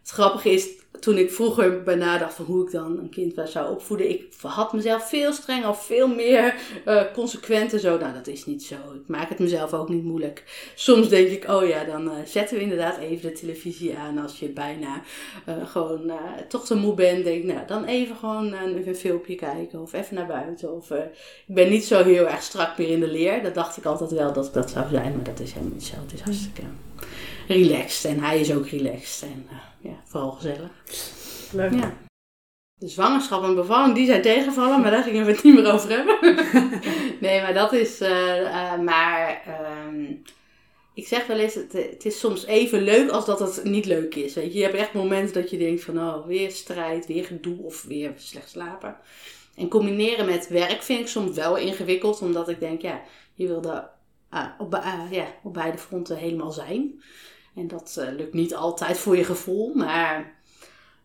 het 0.00 0.10
grappige 0.10 0.50
is, 0.50 0.68
toen 1.00 1.18
ik 1.18 1.30
vroeger 1.30 1.82
bij 1.82 1.94
nadacht 1.94 2.34
van 2.34 2.44
hoe 2.44 2.64
ik 2.64 2.70
dan 2.70 2.98
een 2.98 3.08
kind 3.08 3.34
zou 3.44 3.70
opvoeden, 3.70 4.10
ik 4.10 4.34
had 4.42 4.72
mezelf 4.72 5.08
veel 5.08 5.32
strenger 5.32 5.76
veel 5.76 6.08
meer 6.08 6.54
eh 6.84 7.02
consequent 7.14 7.72
en 7.72 7.80
zo. 7.80 7.98
Nou, 7.98 8.12
dat 8.12 8.26
is 8.26 8.46
niet 8.46 8.62
zo. 8.62 8.74
Ik 8.74 9.06
maak 9.06 9.28
het 9.28 9.38
mezelf 9.38 9.74
ook 9.74 9.88
niet 9.88 10.04
moeilijk. 10.04 10.70
Soms 10.74 11.08
denk 11.08 11.28
ik, 11.28 11.48
oh 11.48 11.66
ja, 11.66 11.84
dan 11.84 12.10
eh, 12.10 12.16
zetten 12.24 12.56
we 12.56 12.62
inderdaad 12.62 12.98
even 12.98 13.30
de 13.30 13.38
televisie 13.38 13.96
aan 13.96 14.18
als 14.18 14.38
je 14.38 14.48
bijna 14.48 15.02
eh, 15.44 15.66
gewoon 15.66 16.12
toch 16.48 16.66
te 16.66 16.74
moe 16.74 16.94
bent. 16.94 17.24
Denk, 17.24 17.44
nou, 17.44 17.66
dan 17.66 17.84
even 17.84 18.16
gewoon 18.16 18.52
een 18.52 18.96
filmpje 18.96 19.34
kijken 19.34 19.80
of 19.80 19.92
even 19.92 20.14
naar 20.14 20.26
buiten. 20.26 20.74
Of, 20.74 20.90
ik 21.46 21.54
ben 21.54 21.70
niet 21.70 21.84
zo 21.84 22.04
heel 22.04 22.28
erg 22.28 22.42
strak 22.42 22.78
meer 22.78 22.88
in 22.88 23.00
de 23.00 23.10
leer. 23.10 23.42
Dat 23.42 23.54
dacht 23.54 23.76
ik 23.76 23.84
altijd 23.84 24.10
wel 24.10 24.32
dat 24.32 24.46
ik 24.46 24.52
dat 24.52 24.70
zou 24.70 24.88
zijn, 24.90 25.14
maar 25.14 25.24
dat 25.24 25.40
is 25.40 25.52
helemaal 25.52 25.74
niet 25.74 25.84
zo. 25.84 25.94
Het 26.04 26.12
is 26.12 26.20
hartstikke 26.20 26.62
relaxed 27.48 28.10
en 28.10 28.20
hij 28.20 28.40
is 28.40 28.52
ook 28.52 28.68
relaxed 28.68 29.22
en 29.22 29.46
eh, 29.50 29.90
ja, 29.90 29.96
vooral 30.04 30.30
gezellig. 30.30 30.70
Leuk. 31.52 31.72
Ja. 31.72 31.96
De 32.74 32.88
zwangerschap 32.88 33.42
en 33.42 33.54
bevalling, 33.54 33.94
die 33.94 34.06
zijn 34.06 34.22
tegenvallen, 34.22 34.80
maar 34.80 34.90
daar 34.90 35.02
gingen 35.02 35.24
we 35.24 35.32
het 35.32 35.42
niet 35.42 35.54
meer 35.54 35.72
over 35.72 35.90
hebben. 35.90 36.18
nee, 37.20 37.40
maar 37.40 37.54
dat 37.54 37.72
is, 37.72 38.00
eh, 38.00 38.40
eh, 38.40 38.80
maar 38.80 39.42
ehm, 39.46 40.12
ik 40.94 41.06
zeg 41.06 41.26
wel 41.26 41.38
eens, 41.38 41.54
het, 41.54 41.72
het 41.72 42.04
is 42.04 42.18
soms 42.18 42.46
even 42.46 42.82
leuk 42.82 43.10
als 43.10 43.26
dat 43.26 43.38
het 43.38 43.64
niet 43.64 43.84
leuk 43.84 44.14
is. 44.14 44.34
Weet 44.34 44.52
je? 44.52 44.58
je 44.58 44.64
hebt 44.64 44.76
echt 44.76 44.92
momenten 44.92 45.42
dat 45.42 45.50
je 45.50 45.58
denkt 45.58 45.84
van, 45.84 45.98
oh, 45.98 46.26
weer 46.26 46.50
strijd, 46.50 47.06
weer 47.06 47.24
gedoe 47.24 47.62
of 47.62 47.82
weer 47.82 48.12
slecht 48.16 48.50
slapen. 48.50 48.96
En 49.56 49.68
combineren 49.68 50.26
met 50.26 50.48
werk 50.48 50.82
vind 50.82 51.00
ik 51.00 51.08
soms 51.08 51.36
wel 51.36 51.56
ingewikkeld, 51.56 52.22
omdat 52.22 52.48
ik 52.48 52.60
denk, 52.60 52.82
ja, 52.82 53.02
je 53.34 53.46
wil 53.46 53.60
daar 53.60 53.90
ah, 54.28 54.46
op, 54.58 54.74
ah, 54.74 55.12
op 55.42 55.54
beide 55.54 55.78
fronten 55.78 56.16
helemaal 56.16 56.52
zijn. 56.52 57.02
En 57.54 57.68
dat 57.68 57.96
eh, 57.98 58.14
lukt 58.16 58.34
niet 58.34 58.54
altijd 58.54 58.98
voor 58.98 59.16
je 59.16 59.24
gevoel, 59.24 59.74
maar 59.74 60.36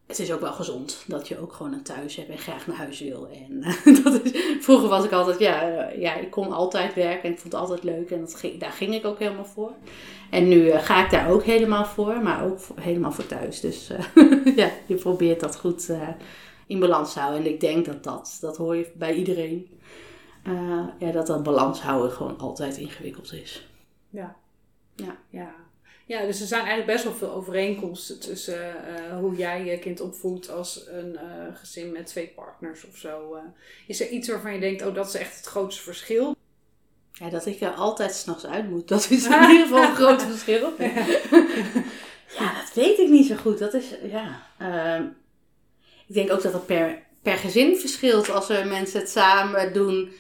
het 0.07 0.19
is 0.19 0.31
ook 0.31 0.41
wel 0.41 0.53
gezond 0.53 1.03
dat 1.07 1.27
je 1.27 1.39
ook 1.39 1.53
gewoon 1.53 1.73
een 1.73 1.83
thuis 1.83 2.15
hebt 2.15 2.29
en 2.29 2.37
graag 2.37 2.67
naar 2.67 2.75
huis 2.75 2.99
wil. 2.99 3.27
En 3.27 3.61
dat 4.03 4.23
is, 4.23 4.31
vroeger 4.59 4.89
was 4.89 5.05
ik 5.05 5.11
altijd, 5.11 5.39
ja, 5.39 5.69
eh, 5.69 6.01
ja, 6.01 6.15
ik 6.15 6.31
kon 6.31 6.51
altijd 6.51 6.93
werken 6.93 7.23
en 7.23 7.31
ik 7.31 7.39
vond 7.39 7.53
het 7.53 7.61
altijd 7.61 7.83
leuk 7.83 8.11
en 8.11 8.19
dat 8.19 8.35
ging, 8.35 8.59
daar 8.59 8.71
ging 8.71 8.93
ik 8.93 9.05
ook 9.05 9.19
helemaal 9.19 9.45
voor. 9.45 9.71
En 10.33 10.47
nu 10.47 10.69
eh, 10.69 10.83
ga 10.83 11.03
ik 11.03 11.11
daar 11.11 11.29
ook 11.29 11.43
helemaal 11.43 11.85
voor, 11.85 12.21
maar 12.21 12.43
ook 12.43 12.59
helemaal 12.81 13.11
voor 13.11 13.25
thuis. 13.25 13.59
Dus 13.59 13.89
eh, 13.89 14.55
ja, 14.55 14.69
je 14.85 14.95
probeert 14.95 15.39
dat 15.39 15.59
goed 15.59 15.89
eh, 15.89 16.07
in 16.67 16.79
balans 16.79 17.13
te 17.13 17.19
houden. 17.19 17.45
En 17.45 17.51
ik 17.51 17.59
denk 17.59 17.85
dat 17.85 18.03
dat, 18.03 18.37
dat 18.41 18.57
hoor 18.57 18.75
je 18.75 18.91
bij 18.95 19.13
iedereen, 19.13 19.69
eh, 20.43 20.85
ja, 20.99 21.11
dat 21.11 21.27
dat 21.27 21.43
balans 21.43 21.81
houden 21.81 22.11
gewoon 22.11 22.37
altijd 22.37 22.77
ingewikkeld 22.77 23.33
is. 23.33 23.67
Ja. 24.09 24.35
Ja. 24.95 25.17
ja. 25.29 25.55
Ja, 26.05 26.25
dus 26.25 26.41
er 26.41 26.47
zijn 26.47 26.65
eigenlijk 26.65 26.91
best 26.91 27.03
wel 27.03 27.13
veel 27.13 27.31
overeenkomsten 27.31 28.19
tussen 28.19 28.87
eh, 28.87 29.17
hoe 29.19 29.35
jij 29.35 29.65
je 29.65 29.79
kind 29.79 30.01
opvoedt 30.01 30.49
als 30.49 30.87
een 30.87 31.17
eh, 31.17 31.55
gezin 31.55 31.91
met 31.91 32.07
twee 32.07 32.27
partners 32.27 32.85
of 32.87 32.97
zo. 32.97 33.37
is 33.87 34.01
er 34.01 34.09
iets 34.09 34.27
waarvan 34.27 34.53
je 34.53 34.59
denkt, 34.59 34.85
oh 34.85 34.95
dat 34.95 35.07
is 35.07 35.13
echt 35.13 35.35
het 35.35 35.45
grootste 35.45 35.81
verschil? 35.81 36.35
Ja, 37.11 37.29
dat 37.29 37.45
ik 37.45 37.61
er 37.61 37.73
altijd 37.73 38.13
s'nachts 38.15 38.45
uit 38.45 38.69
moet, 38.69 38.87
dat 38.87 39.09
is 39.09 39.25
in 39.25 39.41
ieder 39.41 39.61
geval 39.61 39.83
een 39.83 39.95
groot 39.95 40.23
verschil. 40.31 40.73
Ja, 42.37 42.53
dat 42.53 42.73
weet 42.73 42.99
ik 42.99 43.09
niet 43.09 43.27
zo 43.27 43.35
goed. 43.35 43.59
Dat 43.59 43.73
is, 43.73 43.85
ja. 44.03 44.41
ehm, 44.57 45.03
ik 46.07 46.13
denk 46.13 46.31
ook 46.31 46.41
dat 46.41 46.51
dat 46.51 46.65
per, 46.65 47.01
per 47.21 47.37
gezin 47.37 47.77
verschilt 47.77 48.29
als 48.29 48.49
er 48.49 48.67
mensen 48.67 48.99
het 48.99 49.09
samen 49.09 49.73
doen. 49.73 50.11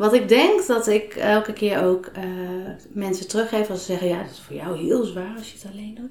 Wat 0.00 0.14
ik 0.14 0.28
denk 0.28 0.66
dat 0.66 0.86
ik 0.86 1.14
elke 1.14 1.52
keer 1.52 1.84
ook 1.84 2.06
eh, 2.06 2.24
mensen 2.92 3.28
teruggeef 3.28 3.70
als 3.70 3.78
ze 3.80 3.84
zeggen: 3.84 4.08
Ja, 4.08 4.22
dat 4.22 4.30
is 4.30 4.40
voor 4.40 4.56
jou 4.56 4.78
heel 4.78 5.04
zwaar 5.04 5.34
als 5.36 5.52
je 5.52 5.58
het 5.62 5.72
alleen 5.72 5.94
doet. 5.94 6.10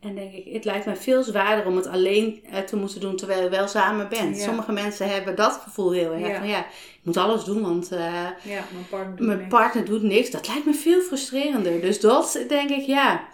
En 0.00 0.14
denk 0.14 0.32
ik, 0.32 0.52
het 0.52 0.64
lijkt 0.64 0.86
mij 0.86 0.96
veel 0.96 1.22
zwaarder 1.22 1.66
om 1.66 1.76
het 1.76 1.86
alleen 1.86 2.44
eh, 2.50 2.58
te 2.60 2.76
moeten 2.76 3.00
doen 3.00 3.16
terwijl 3.16 3.42
je 3.42 3.48
wel 3.48 3.68
samen 3.68 4.08
bent. 4.08 4.36
Ja. 4.36 4.44
Sommige 4.44 4.72
mensen 4.72 5.08
hebben 5.08 5.36
dat 5.36 5.60
gevoel 5.64 5.90
heel 5.90 6.12
erg. 6.12 6.28
Ja. 6.28 6.38
Van 6.38 6.48
ja, 6.48 6.58
ik 6.68 7.00
moet 7.02 7.16
alles 7.16 7.44
doen, 7.44 7.62
want 7.62 7.92
eh, 7.92 7.98
Ja, 8.42 8.64
mijn 8.72 8.86
partner 8.90 9.16
doet 9.16 9.26
mijn 9.26 9.38
niks. 9.38 9.50
partner 9.50 9.84
doet 9.84 10.02
niks. 10.02 10.30
Dat 10.30 10.48
lijkt 10.48 10.66
me 10.66 10.74
veel 10.74 11.00
frustrerender. 11.00 11.80
Dus 11.80 12.00
dat 12.00 12.38
denk 12.48 12.70
ik, 12.70 12.86
ja. 12.86 13.24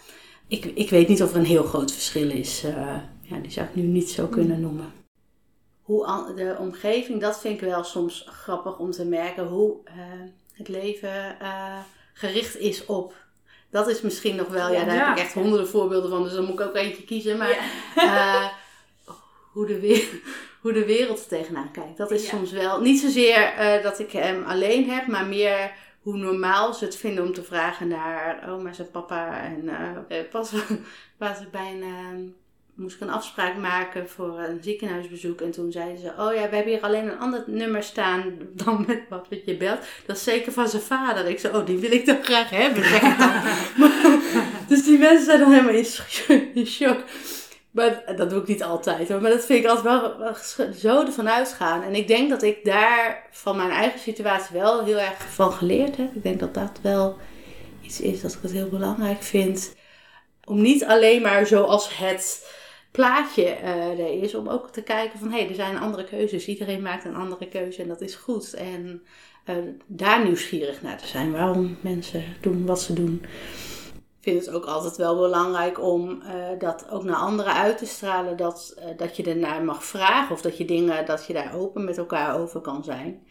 Ik, 0.49 0.65
ik 0.65 0.91
weet 0.91 1.09
niet 1.09 1.23
of 1.23 1.31
er 1.31 1.37
een 1.37 1.45
heel 1.45 1.65
groot 1.65 1.93
verschil 1.93 2.31
is. 2.31 2.65
Eh, 2.65 2.73
ja, 3.23 3.37
die 3.43 3.51
zou 3.53 3.67
ik 3.67 3.75
nu 3.75 3.83
niet 3.83 4.11
zo 4.11 4.27
kunnen 4.27 4.61
noemen. 4.61 5.00
Hoe 5.91 6.35
de 6.35 6.57
omgeving, 6.59 7.21
dat 7.21 7.41
vind 7.41 7.61
ik 7.63 7.69
wel 7.69 7.85
soms 7.85 8.27
grappig 8.29 8.79
om 8.79 8.91
te 8.91 9.05
merken. 9.05 9.47
Hoe 9.47 9.77
eh, 9.85 9.95
het 10.53 10.69
leven 10.69 11.41
eh, 11.41 11.79
gericht 12.13 12.57
is 12.57 12.87
op. 12.87 13.15
Dat 13.71 13.89
is 13.89 14.01
misschien 14.01 14.37
nog 14.37 14.49
wel, 14.49 14.73
ja, 14.73 14.85
daar 14.85 14.95
Ja. 14.95 15.09
heb 15.09 15.17
ik 15.17 15.23
echt 15.23 15.33
honderden 15.33 15.69
voorbeelden 15.69 16.11
van. 16.11 16.23
Dus 16.23 16.33
dan 16.33 16.45
moet 16.45 16.61
ik 16.61 16.67
ook 16.67 16.75
eentje 16.75 17.05
kiezen. 17.05 17.37
Maar 17.39 17.59
eh, 17.97 18.47
hoe, 19.53 19.67
de 19.67 19.81
wereld, 19.81 20.11
hoe 20.61 20.73
de 20.73 20.85
wereld 20.85 21.21
er 21.21 21.27
tegenaan 21.29 21.71
kijkt. 21.71 21.97
Dat 21.97 22.11
is 22.11 22.23
Ja. 22.23 22.29
soms 22.29 22.51
wel 22.53 22.81
niet 22.81 23.01
zozeer 23.01 23.53
dat 23.83 23.99
ik 23.99 24.13
hem 24.13 24.45
alleen 24.45 24.91
heb, 24.91 25.07
maar 25.07 25.27
meer 25.27 25.73
hoe 26.03 26.17
normaal 26.17 26.75
ze 26.75 26.85
het 26.85 26.97
vinden 26.97 27.25
om 27.25 27.33
te 27.33 27.43
vragen 27.43 27.89
naar 27.89 28.49
oma's 28.51 28.79
en 28.79 28.91
papa. 28.91 29.43
En 29.43 29.71
pas 30.31 30.53
was 31.19 31.41
ik 31.41 31.51
bij 31.51 31.73
een, 31.81 32.35
moest 32.81 32.95
ik 32.95 33.01
een 33.01 33.11
afspraak 33.11 33.57
maken 33.57 34.09
voor 34.09 34.39
een 34.39 34.59
ziekenhuisbezoek. 34.63 35.41
En 35.41 35.51
toen 35.51 35.73
zeiden 35.73 35.99
ze, 35.99 36.13
oh 36.19 36.35
ja, 36.35 36.49
we 36.49 36.57
hebben 36.57 36.73
hier 36.73 36.81
alleen 36.81 37.07
een 37.11 37.19
ander 37.19 37.45
nummer 37.47 37.83
staan 37.83 38.39
dan 38.53 38.85
met 38.87 39.01
wat 39.09 39.27
je 39.45 39.57
belt. 39.57 39.79
Dat 40.07 40.17
is 40.17 40.23
zeker 40.23 40.53
van 40.53 40.69
zijn 40.69 40.83
vader. 40.83 41.27
Ik 41.27 41.39
zei, 41.39 41.57
oh, 41.57 41.67
die 41.67 41.79
wil 41.79 41.93
ik 41.93 42.05
toch 42.05 42.25
graag 42.25 42.51
hebben, 42.51 42.85
zeg 42.85 43.03
ik 43.03 43.19
dan. 43.19 43.33
Maar- 43.77 44.19
dus 44.69 44.85
die 44.85 44.99
mensen 44.99 45.25
zijn 45.25 45.39
dan 45.39 45.51
helemaal 45.51 45.85
in, 46.55 46.67
shock. 46.67 46.99
Maar 47.71 48.03
dat 48.17 48.31
doe 48.31 48.41
ik 48.41 48.47
niet 48.47 48.63
altijd 48.63 49.09
hoor. 49.09 49.21
Maar 49.21 49.31
dat 49.31 49.45
vind 49.45 49.65
ik 49.65 49.71
altijd 49.71 49.85
wel, 49.85 50.19
wel 50.19 50.35
zo 50.79 51.05
ervan 51.05 51.31
uitgaan. 51.31 51.83
En 51.83 51.95
ik 51.95 52.09
denk 52.09 52.31
dat 52.31 52.43
ik 52.43 52.65
daar 52.65 53.29
van 53.31 53.57
mijn 53.57 53.71
eigen 53.71 54.01
situatie 54.01 54.59
wel 54.59 54.85
heel 54.85 54.99
erg 54.99 55.33
van 55.33 55.53
geleerd 55.53 55.97
heb. 55.97 56.15
Ik 56.15 56.23
denk 56.23 56.41
dat 56.41 56.55
dat 56.55 56.79
wel 56.83 57.17
iets 57.83 58.01
is 58.01 58.21
dat 58.21 58.33
ik 58.33 58.39
het 58.43 58.53
heel 58.53 58.69
belangrijk 58.69 59.23
vind. 59.23 59.75
Om 60.45 60.61
niet 60.61 60.85
alleen 60.85 61.23
maar 61.23 61.47
zoals 61.47 61.99
het 61.99 62.59
plaatje 62.91 63.45
eh, 63.45 63.99
er 63.99 64.23
is. 64.23 64.35
Om 64.35 64.49
ook 64.49 64.71
te 64.71 64.83
kijken 64.83 65.19
van 65.19 65.31
hé, 65.31 65.39
hey, 65.39 65.49
er 65.49 65.55
zijn 65.55 65.79
andere 65.79 66.05
keuzes. 66.05 66.47
Iedereen 66.47 66.83
maakt 66.83 67.05
een 67.05 67.15
andere 67.17 67.49
keuze 67.49 67.83
en 67.83 67.89
dat 67.89 68.01
is 68.01 68.15
goed. 68.15 68.55
En 68.55 69.03
eh, 69.45 69.57
daar 69.87 70.25
nieuwsgierig 70.25 70.83
naar 70.83 70.99
te 70.99 71.07
zijn. 71.07 71.33
Waarom 71.33 71.77
mensen 71.81 72.25
doen 72.41 72.67
wat 72.67 72.81
ze 72.81 72.93
doen. 72.93 73.21
Ik 74.21 74.27
vind 74.33 74.47
het 74.47 74.55
ook 74.55 74.65
altijd 74.65 74.97
wel 74.97 75.17
belangrijk 75.17 75.81
om 75.83 76.23
eh, 76.23 76.35
dat 76.59 76.91
ook 76.91 77.05
naar 77.05 77.17
anderen 77.17 77.55
uit 77.55 77.79
te 77.79 77.87
stralen. 77.87 78.37
Dat, 78.37 78.83
dat 78.97 79.17
je 79.17 79.23
ernaar 79.23 79.63
mag 79.63 79.85
vragen 79.85 80.35
of 80.35 80.41
dat 80.41 80.57
je 80.57 80.65
dingen, 80.65 81.07
dat 81.07 81.27
je 81.27 81.33
daar 81.33 81.55
open 81.55 81.85
met 81.85 81.99
elkaar 81.99 82.39
over 82.39 82.61
kan 82.61 82.85
zijn. 82.85 83.23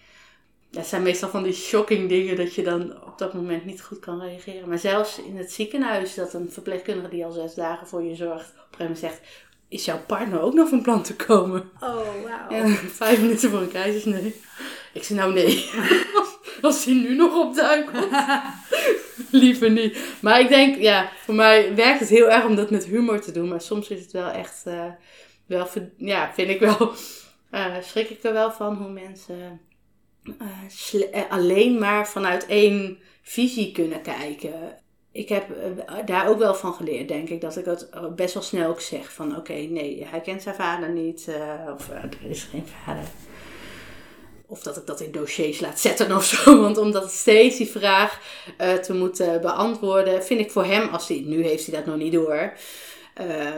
Dat 0.71 0.85
zijn 0.85 1.03
meestal 1.03 1.29
van 1.29 1.43
die 1.43 1.53
shocking 1.53 2.09
dingen 2.09 2.35
dat 2.35 2.53
je 2.53 2.63
dan 2.63 3.05
op 3.05 3.17
dat 3.17 3.33
moment 3.33 3.65
niet 3.65 3.81
goed 3.81 3.99
kan 3.99 4.21
reageren. 4.21 4.69
Maar 4.69 4.79
zelfs 4.79 5.21
in 5.21 5.37
het 5.37 5.51
ziekenhuis, 5.51 6.15
dat 6.15 6.33
een 6.33 6.51
verpleegkundige 6.51 7.09
die 7.09 7.25
al 7.25 7.31
zes 7.31 7.53
dagen 7.53 7.87
voor 7.87 8.03
je 8.03 8.15
zorgt, 8.15 8.49
op 8.49 8.55
een 8.55 8.61
gegeven 8.61 8.79
moment 8.79 8.99
zegt: 8.99 9.21
Is 9.69 9.85
jouw 9.85 9.99
partner 10.07 10.41
ook 10.41 10.53
nog 10.53 10.69
van 10.69 10.81
plan 10.81 11.03
te 11.03 11.15
komen? 11.15 11.71
Oh, 11.79 12.05
wauw. 12.49 12.67
Vijf 12.75 13.21
minuten 13.21 13.49
voor 13.49 13.61
een 13.61 13.71
keizersnee. 13.71 14.35
Ik 14.93 15.03
zei: 15.03 15.19
Nou, 15.19 15.33
nee. 15.33 15.69
Als 16.61 16.85
hij 16.85 16.93
nu 16.93 17.15
nog 17.15 17.35
op 17.35 17.55
de 17.55 17.83
komt. 17.91 18.07
Liever 19.41 19.71
niet. 19.71 19.97
Maar 20.21 20.39
ik 20.39 20.47
denk, 20.47 20.77
ja, 20.77 21.11
voor 21.23 21.33
mij 21.33 21.75
werkt 21.75 21.99
het 21.99 22.09
heel 22.09 22.31
erg 22.31 22.45
om 22.45 22.55
dat 22.55 22.69
met 22.69 22.85
humor 22.85 23.21
te 23.21 23.31
doen. 23.31 23.47
Maar 23.47 23.61
soms 23.61 23.87
is 23.87 24.01
het 24.01 24.11
wel 24.11 24.29
echt, 24.29 24.61
eh, 24.65 24.85
wel, 25.45 25.67
ja, 25.97 26.33
vind 26.33 26.49
ik 26.49 26.59
wel, 26.59 26.93
eh, 27.49 27.75
schrik 27.81 28.09
ik 28.09 28.23
er 28.23 28.33
wel 28.33 28.51
van 28.51 28.75
hoe 28.75 28.89
mensen 28.89 29.61
eh, 31.11 31.21
alleen 31.29 31.79
maar 31.79 32.07
vanuit 32.07 32.45
één 32.45 32.97
visie 33.21 33.71
kunnen 33.71 34.01
kijken. 34.01 34.77
Ik 35.19 35.29
heb 35.29 35.45
eh, 35.49 35.95
daar 36.05 36.29
ook 36.29 36.39
wel 36.39 36.55
van 36.55 36.73
geleerd, 36.73 37.07
denk 37.07 37.29
ik, 37.29 37.41
dat 37.41 37.57
ik 37.57 37.65
het 37.65 37.89
eh, 37.89 38.05
best 38.15 38.33
wel 38.33 38.43
snel 38.43 38.69
ook 38.69 38.81
zeg 38.81 39.13
van 39.13 39.37
oké, 39.37 39.53
nee, 39.53 40.05
hij 40.09 40.21
kent 40.21 40.41
zijn 40.41 40.55
vader 40.55 40.89
niet 40.89 41.25
uh, 41.29 41.73
of 41.73 41.89
er 41.89 42.29
is 42.29 42.43
geen 42.43 42.65
vader. 42.85 43.03
Of 44.47 44.61
dat 44.61 44.77
ik 44.77 44.85
dat 44.85 45.01
in 45.01 45.11
dossiers 45.11 45.59
laat 45.59 45.79
zetten 45.79 46.15
of 46.15 46.25
zo. 46.25 46.55
Want 46.61 46.77
om 46.77 46.91
dat 46.91 47.11
steeds 47.11 47.57
die 47.57 47.67
vraag 47.67 48.21
te 48.57 48.93
moeten 48.93 49.41
beantwoorden, 49.41 50.23
vind 50.23 50.39
ik 50.39 50.51
voor 50.51 50.65
hem, 50.65 50.87
als 50.87 51.07
hij, 51.07 51.23
nu 51.25 51.43
heeft 51.43 51.65
hij 51.65 51.75
dat 51.75 51.85
nog 51.85 51.97
niet 51.97 52.13
door. 52.13 52.53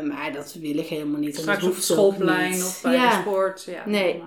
maar 0.03 0.31
dat 0.33 0.55
wil 0.59 0.77
ik 0.77 0.87
helemaal 0.87 1.19
niet. 1.19 1.37
Straks 1.37 1.63
op 1.63 1.75
schoolplein 1.75 2.63
of 2.63 2.81
bij 2.81 2.97
de 2.97 3.17
sport. 3.21 3.63
Ja, 3.63 3.83
nee. 3.85 4.23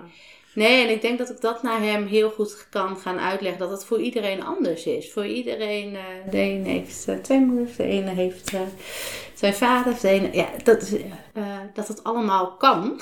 Nee, 0.55 0.83
en 0.83 0.89
ik 0.89 1.01
denk 1.01 1.17
dat 1.17 1.29
ik 1.29 1.41
dat 1.41 1.63
naar 1.63 1.81
hem 1.81 2.05
heel 2.05 2.29
goed 2.29 2.67
kan 2.69 2.97
gaan 2.97 3.19
uitleggen. 3.19 3.59
Dat 3.59 3.69
het 3.69 3.85
voor 3.85 3.99
iedereen 3.99 4.43
anders 4.43 4.85
is. 4.85 5.11
Voor 5.11 5.25
iedereen, 5.25 5.93
uh, 5.93 6.01
de 6.31 6.37
ene 6.37 6.69
heeft 6.69 7.07
uh, 7.09 7.15
twee 7.15 7.39
moeders, 7.39 7.75
de 7.75 7.83
ene 7.83 8.09
heeft 8.09 8.53
uh, 8.53 8.61
twee 9.33 9.51
vaders. 9.51 10.01
De 10.01 10.07
ene, 10.07 10.33
ja, 10.33 10.49
dat, 10.63 10.99
dat 11.73 11.87
het 11.87 12.03
allemaal 12.03 12.51
kan. 12.51 12.99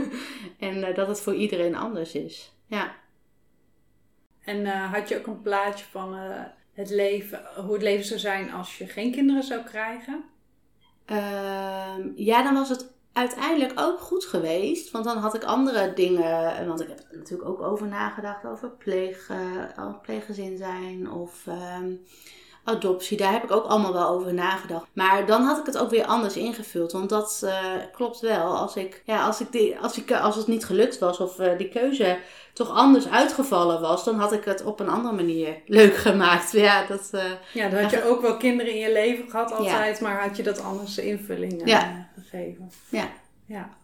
en 0.58 0.94
dat 0.94 1.08
het 1.08 1.20
voor 1.20 1.34
iedereen 1.34 1.76
anders 1.76 2.12
is. 2.12 2.52
Ja. 2.66 2.94
En 4.40 4.66
had 4.66 5.08
je 5.08 5.18
ook 5.18 5.26
een 5.26 5.42
plaatje 5.42 5.84
van 5.90 6.14
het 6.72 6.90
leven, 6.90 7.40
hoe 7.64 7.72
het 7.72 7.82
leven 7.82 8.04
zou 8.04 8.20
zijn 8.20 8.52
als 8.52 8.78
je 8.78 8.86
geen 8.86 9.12
kinderen 9.12 9.42
zou 9.42 9.62
krijgen? 9.62 10.24
Ehm, 11.04 12.08
ja, 12.14 12.42
dan 12.42 12.54
was 12.54 12.68
het 12.68 12.86
uiteindelijk 13.12 13.80
ook 13.80 14.00
goed 14.00 14.24
geweest. 14.24 14.90
Want 14.90 15.04
dan 15.04 15.18
had 15.18 15.34
ik 15.34 15.44
andere 15.44 15.92
dingen. 15.94 16.66
Want 16.66 16.80
ik 16.80 16.88
heb 16.88 16.98
er 16.98 17.16
natuurlijk 17.16 17.48
ook 17.48 17.60
over 17.60 17.86
nagedacht. 17.86 18.46
Over 18.46 18.70
pleeg, 18.70 19.28
uh, 19.28 20.00
pleeggezin 20.02 20.56
zijn 20.56 21.10
of 21.10 21.46
ehm, 21.46 21.92
adoptie. 22.64 23.16
Daar 23.16 23.32
heb 23.32 23.44
ik 23.44 23.50
ook 23.50 23.64
allemaal 23.64 23.92
wel 23.92 24.08
over 24.08 24.34
nagedacht. 24.34 24.86
Maar 24.92 25.26
dan 25.26 25.42
had 25.42 25.58
ik 25.58 25.66
het 25.66 25.78
ook 25.78 25.90
weer 25.90 26.04
anders 26.04 26.36
ingevuld. 26.36 26.92
Want 26.92 27.08
dat 27.08 27.40
uh, 27.44 27.74
klopt 27.92 28.20
wel. 28.20 28.56
Als, 28.56 28.76
ik, 28.76 29.02
ja, 29.04 29.26
als, 29.26 29.40
ik 29.40 29.52
die, 29.52 29.78
als, 29.78 29.98
ik, 29.98 30.12
als 30.12 30.36
het 30.36 30.46
niet 30.46 30.64
gelukt 30.64 30.98
was 30.98 31.18
of 31.18 31.38
uh, 31.38 31.58
die 31.58 31.68
keuze 31.68 32.18
toch 32.52 32.70
anders 32.70 33.08
uitgevallen 33.08 33.80
was, 33.80 34.04
dan 34.04 34.18
had 34.18 34.32
ik 34.32 34.44
het 34.44 34.64
op 34.64 34.80
een 34.80 34.88
andere 34.88 35.14
manier 35.14 35.56
leuk 35.66 35.96
gemaakt. 35.96 36.52
Ja, 36.52 36.86
dat, 36.86 37.10
uh, 37.14 37.24
ja 37.52 37.68
dan 37.68 37.82
had 37.82 37.90
je 37.90 38.04
ook 38.04 38.20
wel 38.20 38.36
kinderen 38.36 38.72
in 38.72 38.78
je 38.78 38.92
leven 38.92 39.30
gehad 39.30 39.52
altijd, 39.52 40.00
maar 40.00 40.22
had 40.22 40.36
je 40.36 40.42
dat 40.42 40.62
anders 40.62 40.98
invulling 40.98 41.62
ja. 41.64 42.08
gegeven. 42.14 42.70
Ja. 42.88 43.08
ja. 43.46 43.78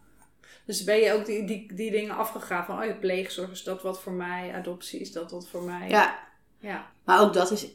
Dus 0.66 0.84
ben 0.84 0.96
je 0.96 1.12
ook 1.12 1.26
die, 1.26 1.44
die, 1.44 1.74
die 1.74 1.90
dingen 1.90 2.16
afgegaan 2.16 2.64
van, 2.64 2.78
oh 2.78 2.84
je 2.84 2.94
pleegzorg, 2.94 3.50
is 3.50 3.64
dat 3.64 3.82
wat 3.82 4.00
voor 4.00 4.12
mij? 4.12 4.52
Adoptie, 4.54 5.00
is 5.00 5.12
dat 5.12 5.30
wat 5.30 5.48
voor 5.48 5.62
mij? 5.62 5.88
Ja. 5.88 6.18
ja. 6.58 6.86
Maar 7.04 7.20
ook 7.20 7.32
dat 7.32 7.50
is 7.50 7.66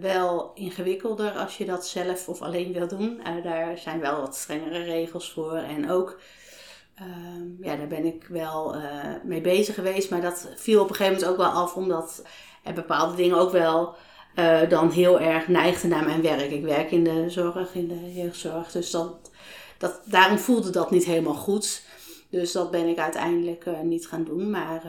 wel 0.00 0.50
ingewikkelder 0.54 1.30
als 1.30 1.58
je 1.58 1.64
dat 1.64 1.86
zelf 1.86 2.28
of 2.28 2.42
alleen 2.42 2.72
wil 2.72 2.88
doen. 2.88 3.20
Uh, 3.26 3.44
daar 3.44 3.78
zijn 3.78 4.00
wel 4.00 4.20
wat 4.20 4.36
strengere 4.36 4.82
regels 4.82 5.32
voor. 5.32 5.54
En 5.54 5.90
ook, 5.90 6.20
uh, 7.00 7.66
ja, 7.66 7.76
daar 7.76 7.86
ben 7.86 8.04
ik 8.04 8.26
wel 8.28 8.76
uh, 8.76 8.82
mee 9.24 9.40
bezig 9.40 9.74
geweest. 9.74 10.10
Maar 10.10 10.20
dat 10.20 10.48
viel 10.56 10.82
op 10.82 10.88
een 10.88 10.94
gegeven 10.94 11.20
moment 11.20 11.32
ook 11.32 11.46
wel 11.46 11.62
af, 11.62 11.74
omdat 11.74 12.22
er 12.64 12.72
bepaalde 12.72 13.16
dingen 13.16 13.36
ook 13.36 13.52
wel 13.52 13.94
uh, 14.36 14.68
dan 14.68 14.90
heel 14.90 15.20
erg 15.20 15.48
neigden 15.48 15.90
naar 15.90 16.04
mijn 16.04 16.22
werk. 16.22 16.50
Ik 16.50 16.64
werk 16.64 16.90
in 16.90 17.04
de 17.04 17.30
zorg, 17.30 17.74
in 17.74 17.88
de 17.88 18.12
jeugdzorg. 18.14 18.70
Dus 18.70 18.90
dat, 18.90 19.30
dat, 19.78 20.00
daarom 20.04 20.38
voelde 20.38 20.70
dat 20.70 20.90
niet 20.90 21.04
helemaal 21.04 21.34
goed. 21.34 21.82
Dus 22.30 22.52
dat 22.52 22.70
ben 22.70 22.88
ik 22.88 22.98
uiteindelijk 22.98 23.66
niet 23.82 24.06
gaan 24.06 24.24
doen. 24.24 24.50
Maar 24.50 24.82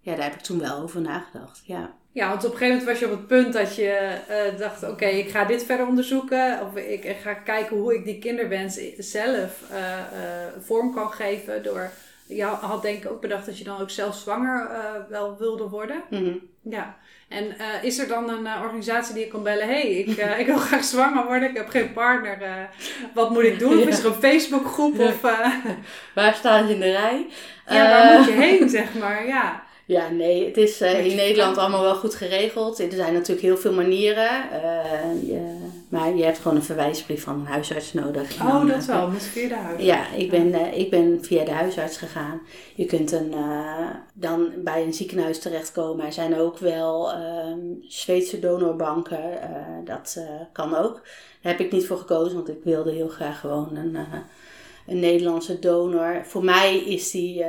ja, 0.00 0.14
daar 0.14 0.24
heb 0.24 0.34
ik 0.34 0.40
toen 0.40 0.58
wel 0.58 0.78
over 0.78 1.00
nagedacht. 1.00 1.60
Ja. 1.64 1.98
Ja, 2.12 2.28
want 2.28 2.44
op 2.44 2.52
een 2.52 2.58
gegeven 2.58 2.78
moment 2.78 2.90
was 2.90 2.98
je 2.98 3.04
op 3.04 3.18
het 3.18 3.26
punt 3.26 3.52
dat 3.52 3.76
je 3.76 4.18
uh, 4.30 4.58
dacht: 4.58 4.88
oké, 4.88 5.06
ik 5.06 5.30
ga 5.30 5.44
dit 5.44 5.64
verder 5.64 5.86
onderzoeken. 5.86 6.60
Of 6.66 6.76
ik, 6.76 7.16
ga 7.22 7.34
kijken 7.34 7.76
hoe 7.76 7.94
ik 7.94 8.04
die 8.04 8.18
kinderwens 8.18 8.80
zelf 8.98 9.62
uh, 9.72 9.78
uh, 9.78 10.62
vorm 10.62 10.94
kan 10.94 11.12
geven. 11.12 11.62
Door, 11.62 11.90
je 12.26 12.44
had 12.44 12.82
denk 12.82 13.04
ik 13.04 13.10
ook 13.10 13.20
bedacht 13.20 13.46
dat 13.46 13.58
je 13.58 13.64
dan 13.64 13.80
ook 13.80 13.90
zelf 13.90 14.16
zwanger 14.16 14.68
wel 15.08 15.36
wilde 15.38 15.68
worden. 15.68 16.02
Mm 16.10 16.40
Ja. 16.62 16.96
En 17.28 17.54
is 17.82 17.98
er 17.98 18.08
dan 18.08 18.30
een 18.30 18.46
organisatie 18.62 19.14
die 19.14 19.24
je 19.24 19.30
kan 19.30 19.42
bellen? 19.42 19.66
hey, 19.66 19.90
ik, 19.90 20.16
ik 20.38 20.46
wil 20.46 20.58
graag 20.68 20.84
zwanger 20.84 21.26
worden. 21.26 21.48
Ik 21.48 21.56
heb 21.56 21.68
geen 21.68 21.92
partner. 21.92 22.68
wat 23.14 23.30
moet 23.30 23.44
ik 23.44 23.58
doen? 23.58 23.78
Of 23.78 23.86
is 23.86 23.98
er 23.98 24.06
een 24.06 24.12
Facebookgroep? 24.14 24.98
Of, 24.98 25.20
Waar 26.14 26.34
sta 26.34 26.58
je 26.58 26.74
in 26.74 26.80
de 26.80 26.90
rij? 26.90 27.26
Ja, 27.68 27.90
waar 27.90 28.18
moet 28.18 28.26
je 28.26 28.32
heen, 28.32 28.68
zeg 28.68 28.94
maar? 28.94 29.26
Ja. 29.26 29.68
Ja, 29.90 30.08
nee, 30.10 30.46
het 30.46 30.56
is 30.56 30.82
uh, 30.82 31.06
in 31.06 31.16
Nederland 31.16 31.58
allemaal 31.58 31.82
wel 31.82 31.94
goed 31.94 32.14
geregeld. 32.14 32.78
Er 32.78 32.92
zijn 32.92 33.12
natuurlijk 33.12 33.40
heel 33.40 33.56
veel 33.56 33.72
manieren. 33.72 34.30
Uh, 34.52 35.28
je, 35.28 35.56
maar 35.88 36.16
je 36.16 36.24
hebt 36.24 36.38
gewoon 36.38 36.56
een 36.56 36.62
verwijsbrief 36.62 37.22
van 37.22 37.40
een 37.40 37.46
huisarts 37.46 37.92
nodig. 37.92 38.40
Oh, 38.40 38.66
dat 38.66 38.84
wel, 38.84 39.08
met 39.08 39.22
via 39.22 39.48
de 39.48 39.54
huisarts. 39.54 39.84
Ja, 39.84 40.12
ik 40.12 40.30
ben, 40.30 40.46
uh, 40.46 40.78
ik 40.78 40.90
ben 40.90 41.18
via 41.24 41.44
de 41.44 41.50
huisarts 41.50 41.96
gegaan. 41.96 42.40
Je 42.74 42.84
kunt 42.84 43.12
een, 43.12 43.34
dan 44.14 44.52
bij 44.56 44.82
een 44.82 44.94
ziekenhuis 44.94 45.38
terechtkomen. 45.38 46.06
Er 46.06 46.12
zijn 46.12 46.36
ook 46.36 46.58
wel 46.58 47.12
ehm, 47.12 47.58
Zweedse 47.88 48.38
donorbanken. 48.38 49.22
dat 49.84 50.26
kan 50.52 50.76
ook. 50.76 50.94
Daar 51.42 51.52
heb 51.52 51.60
ik 51.60 51.72
niet 51.72 51.86
voor 51.86 51.98
gekozen, 51.98 52.34
want 52.34 52.48
ik 52.48 52.64
wilde 52.64 52.92
heel 52.92 53.08
graag 53.08 53.40
gewoon 53.40 53.76
een 53.76 53.96
een 54.90 55.00
Nederlandse 55.00 55.58
donor. 55.58 56.20
Voor 56.24 56.44
mij 56.44 56.76
is 56.76 57.10
die 57.10 57.38
uh, 57.38 57.46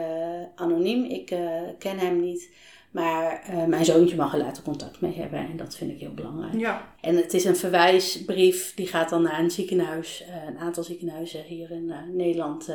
anoniem. 0.55 1.03
Ik 1.03 1.31
uh, 1.31 1.39
ken 1.79 1.99
hem 1.99 2.19
niet. 2.19 2.49
Maar 2.91 3.43
uh, 3.49 3.65
mijn 3.65 3.85
zoontje 3.85 4.15
mag 4.15 4.33
er 4.33 4.39
later 4.39 4.63
contact 4.63 5.01
mee 5.01 5.13
hebben. 5.13 5.39
En 5.39 5.57
dat 5.57 5.75
vind 5.75 5.91
ik 5.91 5.99
heel 5.99 6.13
belangrijk. 6.13 6.59
Ja. 6.59 6.93
En 7.01 7.15
het 7.15 7.33
is 7.33 7.45
een 7.45 7.55
verwijsbrief. 7.55 8.73
Die 8.75 8.87
gaat 8.87 9.09
dan 9.09 9.21
naar 9.21 9.39
een 9.39 9.51
ziekenhuis. 9.51 10.23
een 10.47 10.57
aantal 10.57 10.83
ziekenhuizen 10.83 11.43
hier 11.43 11.71
in 11.71 11.93
Nederland 12.11 12.69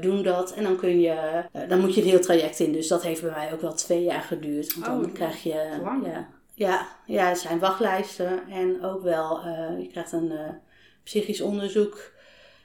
doen 0.00 0.22
dat. 0.22 0.54
En 0.54 0.62
dan 0.62 0.76
kun 0.76 1.00
je... 1.00 1.44
dan 1.68 1.80
moet 1.80 1.94
je 1.94 2.00
een 2.00 2.08
heel 2.08 2.20
traject 2.20 2.60
in. 2.60 2.72
Dus 2.72 2.88
dat 2.88 3.02
heeft 3.02 3.22
bij 3.22 3.30
mij 3.30 3.52
ook 3.52 3.60
wel 3.60 3.74
twee 3.74 4.02
jaar 4.02 4.22
geduurd. 4.22 4.74
Want 4.74 4.86
dan 4.86 5.04
oh, 5.04 5.12
krijg 5.12 5.42
je... 5.42 5.80
Ja, 6.04 6.28
ja, 6.54 6.86
ja, 7.06 7.30
er 7.30 7.36
zijn 7.36 7.58
wachtlijsten. 7.58 8.48
En 8.48 8.84
ook 8.84 9.02
wel... 9.02 9.40
je 9.78 9.88
krijgt 9.90 10.12
een 10.12 10.32
psychisch 11.02 11.40
onderzoek 11.40 12.12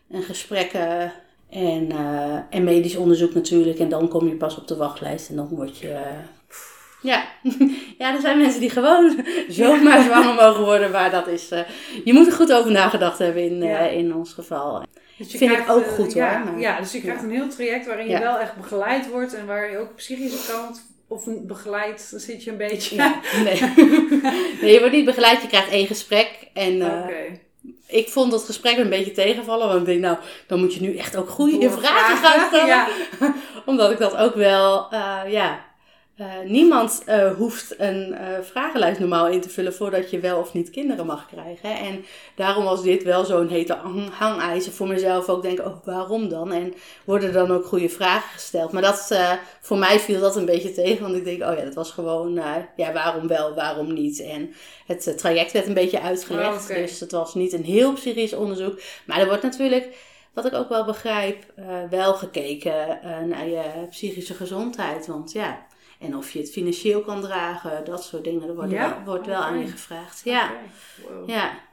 en 0.10 0.24
gesprekken 0.24 1.14
en, 1.50 1.90
uh, 1.92 2.38
en 2.50 2.64
medisch 2.64 2.96
onderzoek 2.96 3.34
natuurlijk. 3.34 3.80
En 3.80 3.90
dan 3.90 4.08
kom 4.08 4.28
je 4.28 4.36
pas 4.36 4.58
op 4.58 4.68
de 4.68 4.76
wachtlijst 4.76 5.30
en 5.30 5.36
dan 5.36 5.48
word 5.48 5.78
je. 5.78 5.88
Uh, 5.88 6.00
ja. 7.02 7.26
ja, 7.98 8.14
er 8.14 8.22
zijn 8.22 8.38
mensen 8.38 8.60
die 8.60 8.70
gewoon 8.70 9.26
zomaar 9.48 10.04
zwanger 10.04 10.34
mogen 10.34 10.64
worden, 10.64 10.92
maar 10.92 11.12
dat 11.12 11.28
is. 11.28 11.52
Uh, 11.52 11.60
je 12.04 12.14
moet 12.14 12.28
er 12.28 12.34
goed 12.34 12.54
over 12.54 12.72
nagedacht 12.72 13.18
hebben 13.18 13.44
in, 13.44 13.62
ja. 13.62 13.80
in 13.80 14.16
ons 14.16 14.34
geval. 14.34 14.84
Dus 15.18 15.32
je 15.32 15.38
vind 15.38 15.52
krijgt, 15.52 15.70
ik 15.70 15.76
ook 15.76 15.86
goed 15.86 16.14
ja, 16.14 16.38
hoor. 16.38 16.52
Maar, 16.52 16.60
ja, 16.60 16.80
dus 16.80 16.92
je 16.92 17.02
krijgt 17.02 17.24
een 17.24 17.32
heel 17.32 17.50
traject 17.50 17.86
waarin 17.86 18.08
je 18.08 18.20
wel 18.20 18.40
echt 18.40 18.56
begeleid 18.56 19.10
wordt 19.10 19.34
en 19.34 19.46
waar 19.46 19.72
je 19.72 19.78
ook 19.78 19.96
psychische 19.96 20.52
kant 20.52 20.86
of 21.08 21.28
begeleid, 21.42 22.08
dan 22.12 22.20
zit 22.20 22.44
je 22.44 22.52
een 22.52 22.58
beetje. 22.58 22.96
nee. 23.44 23.60
nee, 24.62 24.74
je 24.74 24.80
wordt 24.80 24.94
niet 24.94 25.06
begeleid, 25.06 25.42
je 25.42 25.48
krijgt 25.48 25.70
één 25.70 25.88
gesprek. 25.88 26.50
En, 26.54 26.76
okay 26.76 27.45
ik 27.96 28.10
vond 28.10 28.32
dat 28.32 28.44
gesprek 28.44 28.78
een 28.78 28.90
beetje 28.90 29.12
tegenvallen. 29.12 29.68
Want 29.68 29.80
ik 29.80 29.86
denk, 29.86 30.00
nou, 30.00 30.18
dan 30.48 30.60
moet 30.60 30.74
je 30.74 30.82
nu 30.82 30.98
echt 30.98 31.16
ook 31.16 31.30
goede 31.30 31.70
vragen 31.70 32.18
gaan 32.18 32.48
stellen. 32.48 32.68
Ja. 32.68 32.88
Omdat 33.66 33.92
ik 33.92 33.98
dat 33.98 34.16
ook 34.16 34.36
wel, 34.36 34.88
uh, 34.94 35.20
ja, 35.28 35.66
uh, 36.18 36.28
niemand 36.46 37.04
uh, 37.08 37.36
hoeft 37.36 37.80
een 37.80 38.12
uh, 38.12 38.20
vragenlijst 38.42 39.00
normaal 39.00 39.28
in 39.28 39.42
te 39.42 39.50
vullen 39.50 39.74
voordat 39.74 40.10
je 40.10 40.20
wel 40.20 40.40
of 40.40 40.54
niet 40.54 40.70
kinderen 40.70 41.06
mag 41.06 41.28
krijgen. 41.28 41.78
En 41.78 42.06
daarom 42.36 42.64
was 42.64 42.84
dit 42.84 43.04
wel 43.04 43.26
zo'n 43.26 43.48
hete 43.48 43.78
hangijzer 44.12 44.72
voor 44.72 44.88
mezelf 44.88 45.30
ook. 45.30 45.42
Denk, 45.42 45.60
oh, 45.60 45.86
waarom 45.86 46.30
dan? 46.30 46.52
En 46.52 46.74
worden 47.06 47.34
dan 47.34 47.52
ook 47.52 47.66
goede 47.66 47.90
vragen 47.90 48.30
gesteld? 48.30 48.72
Maar 48.72 48.82
dat, 48.82 49.18
voor 49.62 49.78
mij 49.78 50.00
viel 50.00 50.20
dat 50.20 50.36
een 50.36 50.46
beetje 50.46 50.72
tegen. 50.72 51.02
Want 51.02 51.16
ik 51.16 51.24
denk, 51.24 51.44
oh 51.44 51.58
ja, 51.58 51.64
dat 51.64 51.74
was 51.74 51.92
gewoon, 51.92 52.34
ja, 52.76 52.94
waarom 52.94 53.28
wel, 53.28 53.54
waarom 53.54 53.94
niet? 53.94 54.22
En 54.22 54.54
het 54.86 55.18
traject 55.18 55.52
werd 55.52 55.68
een 55.68 55.74
beetje 55.74 56.02
uitgelegd. 56.02 56.58
Oh, 56.58 56.64
okay. 56.64 56.82
Dus 56.82 57.00
het 57.00 57.12
was 57.12 57.34
niet 57.34 57.54
een 57.54 57.64
heel 57.64 57.94
psychisch 57.94 58.34
onderzoek. 58.34 58.82
Maar 59.06 59.20
er 59.20 59.28
wordt 59.28 59.44
natuurlijk 59.44 59.98
wat 60.34 60.46
ik 60.46 60.54
ook 60.54 60.70
wel 60.70 60.86
begrijp, 60.86 61.46
uh, 61.60 61.66
wel 61.90 62.14
gekeken 62.14 63.00
uh, 63.04 63.20
naar 63.20 63.48
je 63.48 63.64
psychische 63.90 64.34
gezondheid. 64.34 65.08
Want 65.08 65.32
ja, 65.32 65.66
en 66.00 66.18
of 66.18 66.32
je 66.32 66.40
het 66.40 66.52
financieel 66.52 67.02
kan 67.02 67.22
dragen, 67.22 67.86
dat 67.86 68.04
soort 68.04 68.24
dingen. 68.24 68.48
Er 68.48 68.56
wordt, 68.56 68.72
ja? 68.72 68.90
wel, 68.90 69.04
wordt 69.06 69.26
wel 69.26 69.38
okay. 69.38 69.50
aan 69.50 69.60
je 69.60 69.68
gevraagd. 69.68 70.22
Ja. 70.24 70.44
Okay. 70.44 71.18
Wow. 71.18 71.30
ja. 71.30 71.64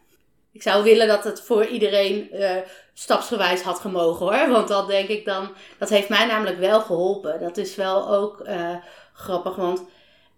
Ik 0.53 0.63
zou 0.63 0.85
willen 0.85 1.07
dat 1.07 1.25
het 1.25 1.41
voor 1.41 1.67
iedereen 1.67 2.29
uh, 2.33 2.51
stapsgewijs 2.93 3.63
had 3.63 3.79
gemogen 3.79 4.27
hoor. 4.27 4.49
Want 4.51 4.69
dat 4.69 4.89
denk 4.89 5.09
ik 5.09 5.25
dan, 5.25 5.49
dat 5.79 5.89
heeft 5.89 6.09
mij 6.09 6.27
namelijk 6.27 6.59
wel 6.59 6.81
geholpen. 6.81 7.41
Dat 7.41 7.57
is 7.57 7.75
wel 7.75 8.09
ook 8.09 8.41
uh, 8.49 8.75
grappig, 9.13 9.57
want 9.57 9.85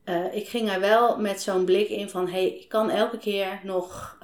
uh, 0.04 0.34
ik 0.34 0.48
ging 0.48 0.70
er 0.70 0.80
wel 0.80 1.18
met 1.18 1.42
zo'n 1.42 1.64
blik 1.64 1.88
in 1.88 2.10
van... 2.10 2.26
hé, 2.26 2.32
hey, 2.32 2.46
ik 2.46 2.68
kan 2.68 2.90
elke 2.90 3.18
keer 3.18 3.60
nog 3.62 4.18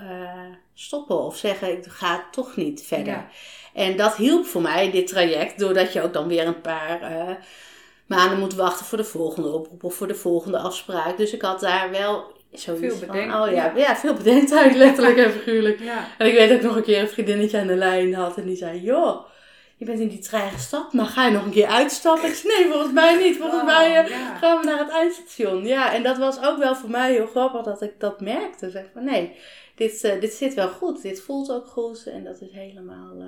stoppen 0.75 1.19
of 1.19 1.37
zeggen, 1.37 1.73
ik 1.73 1.85
ga 1.89 2.29
toch 2.31 2.57
niet 2.57 2.83
verder. 2.83 3.13
Ja. 3.13 3.29
En 3.75 3.97
dat 3.97 4.17
hielp 4.17 4.47
voor 4.47 4.63
mij, 4.63 4.91
dit 4.91 5.07
traject, 5.07 5.59
doordat 5.59 5.93
je 5.93 6.03
ook 6.03 6.13
dan 6.13 6.29
weer 6.29 6.47
een 6.47 6.61
paar 6.61 7.39
maanden 8.11 8.39
moet 8.39 8.55
wachten 8.55 8.87
voor 8.87 8.99
de 8.99 9.05
volgende 9.05 9.49
oproep 9.49 9.85
of 9.85 9.95
voor 9.95 10.09
de 10.09 10.15
volgende 10.15 10.59
afspraak. 10.59 11.17
Dus 11.17 11.33
ik 11.33 11.43
had 11.43 11.61
daar 11.61 11.91
wel 11.91 12.25
zoiets 12.53 12.87
Veel 12.87 12.97
van, 12.97 13.07
bedenk- 13.07 13.35
oh 13.35 13.53
ja, 13.53 13.73
ja. 13.77 13.97
veel 13.97 14.15
bedenktijd, 14.15 14.75
letterlijk 14.85 15.17
en 15.17 15.31
figuurlijk. 15.33 15.81
Ja. 15.81 16.07
En 16.19 16.27
ik 16.27 16.35
weet 16.35 16.53
ook 16.53 16.63
nog 16.63 16.77
een 16.77 16.83
keer 16.83 17.01
een 17.01 17.09
vriendinnetje 17.09 17.59
aan 17.59 17.67
de 17.67 17.75
lijn 17.77 18.15
had 18.15 18.37
en 18.37 18.45
die 18.47 18.57
zei, 18.57 18.81
joh, 18.81 19.25
je 19.77 19.85
bent 19.85 20.01
in 20.01 20.09
die 20.09 20.19
trein 20.19 20.51
gestapt, 20.51 20.93
maar 20.93 21.07
ga 21.07 21.25
je 21.27 21.31
nog 21.33 21.45
een 21.45 21.51
keer 21.51 21.67
uitstappen? 21.67 22.29
Ik 22.29 22.35
zei, 22.35 22.53
nee, 22.59 22.71
volgens 22.71 22.93
mij 22.93 23.17
niet. 23.23 23.37
Volgens 23.37 23.61
Oh, 23.61 23.67
mij 23.67 23.97
eh, 23.97 24.09
ja. 24.11 24.37
gaan 24.37 24.61
we 24.61 24.67
naar 24.67 24.79
het 24.79 24.91
eindstation. 24.91 25.67
Ja, 25.67 25.95
en 25.95 26.03
dat 26.03 26.19
was 26.19 26.43
ook 26.45 26.59
wel 26.59 26.77
voor 26.77 26.91
mij 26.91 27.13
heel 27.13 27.27
grappig 27.27 27.63
dat 27.63 27.83
ik 27.83 27.93
dat 27.99 28.21
merkte. 28.21 28.71
Zeg 28.71 28.85
van, 28.93 29.05
nee, 29.05 29.37
dit, 29.81 30.05
eh, 30.05 30.21
dit 30.21 30.33
zit 30.33 30.55
wel 30.55 30.69
goed. 30.69 31.03
Dit 31.03 31.21
voelt 31.21 31.53
ook 31.53 31.67
goed 31.67 32.07
en 32.07 32.25
dat 32.25 32.41
is 32.41 32.51
helemaal... 32.53 33.13
eh, 33.21 33.27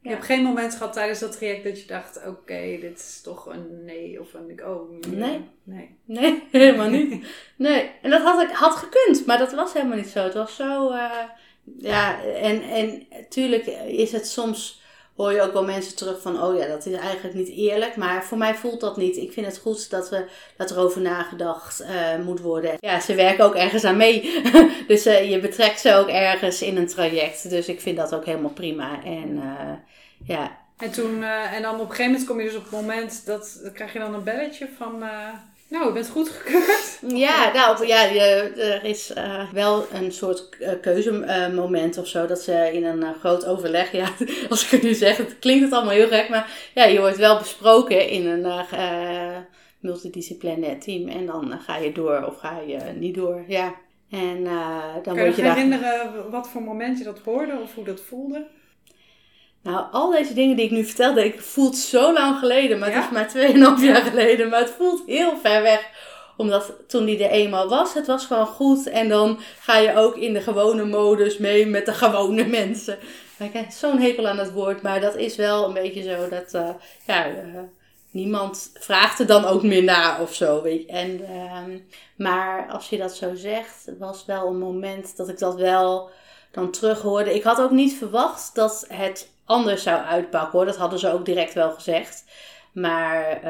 Je 0.00 0.08
ja. 0.08 0.10
hebt 0.10 0.24
geen 0.24 0.42
moment 0.42 0.74
gehad 0.74 0.92
tijdens 0.92 1.18
dat 1.18 1.32
traject 1.32 1.64
dat 1.64 1.80
je 1.80 1.86
dacht, 1.86 2.26
oké, 2.26 2.78
dit 2.80 2.98
is 2.98 3.20
toch 3.22 3.46
een 3.46 3.84
nee 3.84 4.20
of 4.20 4.34
een 4.34 4.64
oh. 4.66 4.90
Nee. 5.08 5.40
Nee. 5.64 5.96
Nee, 6.04 6.42
helemaal 6.50 6.88
niet. 6.88 7.26
Nee, 7.56 7.90
en 8.02 8.10
dat 8.10 8.22
had 8.22 8.42
ik 8.42 8.50
had 8.50 8.72
gekund, 8.74 9.26
maar 9.26 9.38
dat 9.38 9.52
was 9.52 9.72
helemaal 9.72 9.96
niet 9.96 10.06
zo. 10.06 10.22
Het 10.24 10.34
was 10.34 10.56
zo, 10.56 10.90
eh, 10.90 11.10
ja, 11.78 12.22
en, 12.24 12.62
en 12.62 13.06
tuurlijk 13.28 13.66
is 13.86 14.12
het 14.12 14.26
soms, 14.26 14.81
hoor 15.16 15.32
je 15.32 15.42
ook 15.42 15.52
wel 15.52 15.64
mensen 15.64 15.96
terug 15.96 16.20
van, 16.20 16.42
oh 16.42 16.56
ja, 16.56 16.66
dat 16.66 16.86
is 16.86 16.94
eigenlijk 16.94 17.34
niet 17.34 17.48
eerlijk. 17.48 17.96
Maar 17.96 18.24
voor 18.24 18.38
mij 18.38 18.54
voelt 18.54 18.80
dat 18.80 18.96
niet. 18.96 19.16
Ik 19.16 19.32
vind 19.32 19.46
het 19.46 19.58
goed 19.58 19.90
dat, 19.90 20.10
we, 20.10 20.24
dat 20.56 20.70
er 20.70 20.78
over 20.78 21.00
nagedacht 21.00 21.80
eh, 21.80 22.18
moet 22.24 22.40
worden. 22.40 22.76
Ja, 22.80 23.00
ze 23.00 23.14
werken 23.14 23.44
ook 23.44 23.54
ergens 23.54 23.84
aan 23.84 23.96
mee. 23.96 24.42
dus 24.86 25.06
eh, 25.06 25.30
je 25.30 25.40
betrekt 25.40 25.80
ze 25.80 25.94
ook 25.94 26.08
ergens 26.08 26.62
in 26.62 26.76
een 26.76 26.86
traject. 26.86 27.50
Dus 27.50 27.68
ik 27.68 27.80
vind 27.80 27.96
dat 27.96 28.14
ook 28.14 28.24
helemaal 28.24 28.50
prima. 28.50 29.04
En 29.04 29.38
eh, 29.38 29.72
ja, 30.26 30.58
En 30.76 30.90
toen, 30.90 31.22
en 31.22 31.62
dan 31.62 31.74
op 31.74 31.80
een 31.80 31.86
gegeven 31.86 32.10
moment 32.10 32.28
kom 32.28 32.40
je 32.40 32.46
dus 32.46 32.56
op 32.56 32.62
het 32.62 32.72
moment 32.72 33.26
dat, 33.26 33.70
krijg 33.74 33.92
je 33.92 33.98
dan 33.98 34.14
een 34.14 34.24
belletje 34.24 34.68
van, 34.78 35.04
nou, 35.72 35.86
je 35.86 35.92
bent 35.92 36.08
goedgekeurd. 36.08 36.98
Ja, 37.06 37.52
nou 37.52 37.86
ja, 37.86 38.02
je, 38.02 38.20
er 38.56 38.84
is 38.84 39.12
eh, 39.12 39.52
wel 39.52 39.86
een 39.92 40.12
soort 40.12 40.48
uh, 40.60 40.70
keuzemoment 40.80 41.98
of 41.98 42.06
zo. 42.06 42.26
Dat 42.26 42.40
ze 42.40 42.70
in 42.72 42.84
een 42.84 43.02
eh, 43.02 43.10
groot 43.20 43.46
overleg, 43.46 43.92
ja, 43.92 44.08
als 44.50 44.64
ik 44.64 44.70
het 44.70 44.82
nu 44.82 44.94
zeg, 44.94 45.16
het 45.16 45.38
klinkt 45.38 45.64
het 45.64 45.72
allemaal 45.72 45.94
heel 45.94 46.08
gek. 46.08 46.28
Maar 46.28 46.70
ja, 46.74 46.84
je 46.84 47.00
wordt 47.00 47.16
wel 47.16 47.38
besproken 47.38 48.08
in 48.08 48.26
een 48.26 48.64
uh, 48.74 49.36
multidisciplinair 49.80 50.80
team. 50.80 51.08
En 51.08 51.26
dan 51.26 51.60
ga 51.60 51.76
je 51.76 51.92
door 51.92 52.24
of 52.26 52.36
ga 52.36 52.60
je 52.66 52.78
niet 52.94 53.14
door, 53.14 53.44
ja. 53.48 53.74
En 54.10 54.44
dan 54.44 55.02
kan 55.02 55.16
word 55.16 55.36
je 55.36 55.42
je 55.42 55.48
je 55.48 55.54
herinneren 55.54 56.30
wat 56.30 56.48
voor 56.48 56.62
moment 56.62 56.98
je 56.98 57.04
dat 57.04 57.18
hoorde 57.18 57.58
of 57.62 57.74
hoe 57.74 57.84
dat 57.84 58.00
voelde? 58.00 58.46
Nou, 59.62 59.86
al 59.92 60.10
deze 60.10 60.34
dingen 60.34 60.56
die 60.56 60.64
ik 60.64 60.70
nu 60.70 60.84
vertelde, 60.84 61.24
ik 61.24 61.40
voelt 61.40 61.76
zo 61.76 62.12
lang 62.12 62.38
geleden, 62.38 62.78
maar 62.78 62.90
ja? 62.90 63.08
het 63.12 63.34
is 63.34 63.52
maar 63.52 63.78
2,5 63.78 63.84
jaar 63.84 64.02
geleden. 64.02 64.48
Maar 64.48 64.60
het 64.60 64.74
voelt 64.76 65.02
heel 65.06 65.36
ver 65.42 65.62
weg. 65.62 65.90
Omdat 66.36 66.72
toen 66.88 67.04
die 67.04 67.24
er 67.24 67.30
eenmaal 67.30 67.68
was, 67.68 67.94
het 67.94 68.06
was 68.06 68.26
gewoon 68.26 68.46
goed. 68.46 68.86
En 68.86 69.08
dan 69.08 69.38
ga 69.60 69.76
je 69.76 69.96
ook 69.96 70.16
in 70.16 70.32
de 70.32 70.40
gewone 70.40 70.84
modus 70.84 71.38
mee 71.38 71.66
met 71.66 71.86
de 71.86 71.92
gewone 71.92 72.46
mensen. 72.60 72.98
Ik 73.38 73.52
heb 73.52 73.70
zo'n 73.70 73.98
hekel 73.98 74.28
aan 74.28 74.38
het 74.38 74.52
woord, 74.52 74.82
maar 74.82 75.00
dat 75.00 75.16
is 75.16 75.36
wel 75.36 75.66
een 75.66 75.72
beetje 75.72 76.02
zo 76.02 76.28
dat, 76.28 76.54
uh, 76.54 76.68
ja, 77.06 77.28
uh, 77.28 77.58
niemand 78.10 78.70
vraagt 78.74 79.18
er 79.18 79.26
dan 79.26 79.44
ook 79.44 79.62
meer 79.62 79.82
naar 79.82 80.20
of 80.20 80.34
zo, 80.34 80.62
weet 80.62 80.82
je. 80.82 80.86
En, 80.86 81.20
uh, 81.20 81.78
maar 82.16 82.68
als 82.68 82.88
je 82.88 82.98
dat 82.98 83.16
zo 83.16 83.34
zegt, 83.34 83.86
het 83.86 83.98
was 83.98 84.24
wel 84.26 84.46
een 84.46 84.58
moment 84.58 85.16
dat 85.16 85.28
ik 85.28 85.38
dat 85.38 85.54
wel 85.54 86.10
dan 86.50 86.70
terug 86.70 87.00
hoorde. 87.00 87.34
Ik 87.34 87.42
had 87.42 87.60
ook 87.60 87.70
niet 87.70 87.94
verwacht 87.94 88.54
dat 88.54 88.84
het 88.88 89.30
anders 89.44 89.82
zou 89.82 90.02
uitpakken 90.02 90.50
hoor. 90.52 90.66
Dat 90.66 90.76
hadden 90.76 90.98
ze 90.98 91.12
ook 91.12 91.24
direct 91.24 91.54
wel 91.54 91.70
gezegd. 91.70 92.24
Maar, 92.72 93.40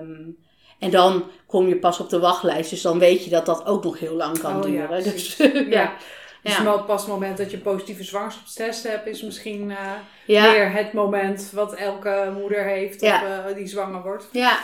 um, 0.00 0.36
en 0.78 0.90
dan 0.90 1.30
kom 1.46 1.68
je 1.68 1.76
pas 1.76 2.00
op 2.00 2.08
de 2.08 2.18
wachtlijst. 2.18 2.70
Dus 2.70 2.82
dan 2.82 2.98
weet 2.98 3.24
je 3.24 3.30
dat 3.30 3.46
dat 3.46 3.66
ook 3.66 3.84
nog 3.84 3.98
heel 3.98 4.14
lang 4.14 4.38
kan 4.38 4.56
oh, 4.56 4.62
duren. 4.62 5.04
Ja, 5.04 5.10
dus, 5.10 5.36
ja. 5.36 5.50
ja. 5.68 5.96
Dus 6.42 6.56
ja. 6.56 6.76
pas 6.76 7.00
het 7.00 7.10
moment 7.10 7.36
dat 7.36 7.50
je 7.50 7.58
positieve 7.58 8.04
zwangerschapstest 8.04 8.82
hebt, 8.82 9.06
is 9.06 9.22
misschien 9.22 9.70
uh, 9.70 9.78
ja. 10.26 10.50
meer 10.50 10.72
het 10.72 10.92
moment 10.92 11.50
wat 11.50 11.74
elke 11.74 12.32
moeder 12.40 12.64
heeft 12.64 13.02
of, 13.02 13.22
uh, 13.22 13.54
die 13.54 13.66
zwanger 13.66 14.02
wordt. 14.02 14.28
Ja. 14.32 14.58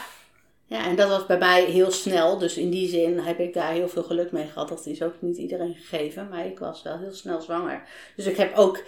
ja, 0.67 0.85
en 0.85 0.97
dat 0.97 1.09
was 1.09 1.27
bij 1.27 1.39
mij 1.39 1.65
heel 1.65 1.91
snel. 1.91 2.39
Dus 2.39 2.57
in 2.57 2.71
die 2.71 2.89
zin 2.89 3.19
heb 3.19 3.39
ik 3.39 3.55
daar 3.55 3.73
heel 3.73 3.89
veel 3.89 4.03
geluk 4.03 4.33
mee 4.33 4.47
gehad. 4.47 4.69
Dat 4.69 4.87
is 4.87 5.03
ook 5.03 5.15
niet 5.19 5.37
iedereen 5.37 5.75
gegeven. 5.75 6.29
Maar 6.29 6.47
ik 6.47 6.59
was 6.59 6.83
wel 6.83 6.99
heel 6.99 7.13
snel 7.13 7.41
zwanger. 7.41 7.83
Dus 8.17 8.27
ik 8.27 8.37
heb 8.37 8.57
ook 8.57 8.83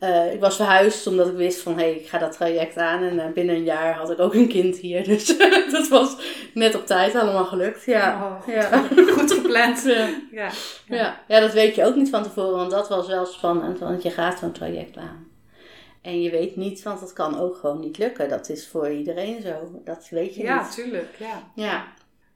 uh, 0.00 0.32
ik 0.32 0.40
was 0.40 0.56
verhuisd 0.56 1.06
omdat 1.06 1.26
ik 1.26 1.36
wist 1.36 1.60
van 1.60 1.72
hé, 1.72 1.82
hey, 1.82 1.94
ik 1.94 2.08
ga 2.08 2.18
dat 2.18 2.32
traject 2.32 2.76
aan. 2.76 3.02
En 3.02 3.14
uh, 3.14 3.26
binnen 3.34 3.54
een 3.54 3.64
jaar 3.64 3.94
had 3.94 4.10
ik 4.10 4.18
ook 4.18 4.34
een 4.34 4.48
kind 4.48 4.76
hier. 4.76 5.04
Dus 5.14 5.38
dat 5.70 5.88
was 5.88 6.16
net 6.54 6.74
op 6.74 6.86
tijd 6.86 7.14
allemaal 7.14 7.44
gelukt. 7.44 7.84
Ja, 7.84 8.24
oh, 8.24 8.42
goed, 8.42 8.52
ja. 8.52 8.84
goed 9.12 9.32
gepland. 9.32 9.82
ja. 10.30 10.50
Ja. 10.86 11.20
Ja. 11.28 11.40
dat 11.40 11.52
weet 11.52 11.74
je 11.74 11.84
ook 11.84 11.94
niet 11.94 12.10
van 12.10 12.22
tevoren. 12.22 12.56
Want 12.56 12.70
dat 12.70 12.88
was 12.88 13.06
wel 13.06 13.26
spannend. 13.26 13.78
Want 13.78 14.02
je 14.02 14.10
gaat 14.10 14.38
zo'n 14.38 14.52
traject 14.52 14.96
aan. 14.96 15.26
En 16.02 16.22
je 16.22 16.30
weet 16.30 16.56
niet, 16.56 16.82
want 16.82 17.00
het 17.00 17.12
kan 17.12 17.38
ook 17.38 17.56
gewoon 17.56 17.80
niet 17.80 17.98
lukken. 17.98 18.28
Dat 18.28 18.48
is 18.48 18.68
voor 18.68 18.90
iedereen 18.90 19.42
zo. 19.42 19.80
Dat 19.84 20.08
weet 20.10 20.34
je 20.34 20.42
ja, 20.42 20.62
niet. 20.62 20.74
tuurlijk. 20.74 21.14
Ja, 21.18 21.42
Ja. 21.54 21.86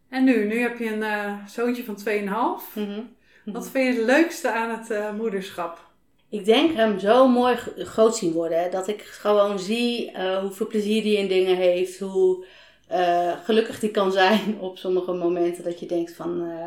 En 0.09 0.25
nu? 0.25 0.45
Nu 0.45 0.61
heb 0.61 0.79
je 0.79 0.93
een 0.93 1.03
uh, 1.03 1.47
zoontje 1.47 1.85
van 1.85 1.99
2,5. 2.09 2.13
Mm 2.15 2.25
-hmm. 2.73 3.15
Wat 3.45 3.69
vind 3.69 3.95
je 3.95 4.01
het 4.01 4.11
leukste 4.11 4.51
aan 4.53 4.71
het 4.71 5.17
moederschap? 5.17 5.91
Ik 6.33 6.45
denk 6.45 6.75
hem 6.75 6.99
zo 6.99 7.29
mooi 7.29 7.57
groot 7.77 8.17
zien 8.17 8.33
worden. 8.33 8.71
Dat 8.71 8.89
ik 8.89 9.03
gewoon 9.03 9.59
zie 9.59 10.13
uh, 10.13 10.39
hoeveel 10.39 10.67
plezier 10.67 11.03
die 11.03 11.17
in 11.17 11.29
dingen 11.29 11.57
heeft. 11.57 11.99
Hoe 11.99 12.45
uh, 12.93 13.33
gelukkig 13.45 13.81
die 13.81 13.91
kan 13.91 14.13
zijn 14.13 14.59
op 14.61 14.79
sommige 14.79 15.13
momenten. 15.13 15.65
Dat 15.65 15.81
je 15.81 15.87
denkt 15.87 16.13
van... 16.13 16.43
Uh, 16.43 16.67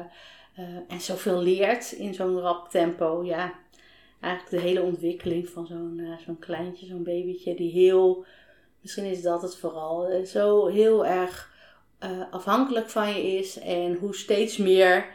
en 0.88 1.01
zoveel 1.01 1.41
leert 1.41 1.91
in 1.91 2.13
zo'n 2.13 2.39
rap 2.39 2.69
tempo. 2.69 3.23
Ja, 3.23 3.54
eigenlijk 4.19 4.56
de 4.56 4.69
hele 4.69 4.82
ontwikkeling 4.82 5.49
van 5.49 5.67
zo'n 5.67 6.17
zo'n 6.25 6.39
kleintje, 6.39 6.86
zo'n 6.86 7.04
babytje. 7.04 7.56
Die 7.56 7.71
heel... 7.71 8.25
Misschien 8.82 9.06
is 9.06 9.21
dat 9.21 9.41
het 9.41 9.56
vooral. 9.56 10.25
Zo 10.25 10.67
heel 10.67 11.06
erg 11.06 11.54
afhankelijk 12.32 12.89
van 12.89 13.08
je 13.10 13.38
is. 13.38 13.60
En 13.60 13.95
hoe 13.95 14.15
steeds 14.15 14.58
meer... 14.58 15.06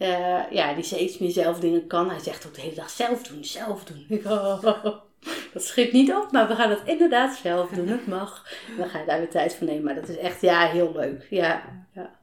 Uh, 0.00 0.50
ja, 0.50 0.74
die 0.74 0.84
steeds 0.84 1.18
meer 1.18 1.30
zelf 1.30 1.58
dingen 1.58 1.86
kan. 1.86 2.10
Hij 2.10 2.18
zegt 2.18 2.46
ook 2.46 2.54
de 2.54 2.60
hele 2.60 2.74
dag 2.74 2.90
zelf 2.90 3.22
doen, 3.22 3.44
zelf 3.44 3.84
doen. 3.84 4.20
Oh, 4.24 4.62
dat 5.52 5.64
schiet 5.64 5.92
niet 5.92 6.12
op, 6.12 6.32
maar 6.32 6.48
we 6.48 6.54
gaan 6.54 6.70
het 6.70 6.80
inderdaad 6.84 7.36
zelf 7.42 7.70
doen. 7.70 7.88
Het 7.88 8.06
mag. 8.06 8.46
En 8.68 8.76
dan 8.76 8.88
ga 8.88 8.98
je 8.98 9.06
daar 9.06 9.18
weer 9.18 9.30
tijd 9.30 9.54
voor 9.54 9.66
nemen. 9.66 9.84
Maar 9.84 9.94
dat 9.94 10.08
is 10.08 10.16
echt, 10.16 10.40
ja, 10.40 10.66
heel 10.66 10.92
leuk. 10.94 11.26
Ja, 11.30 11.62
ja. 11.94 12.18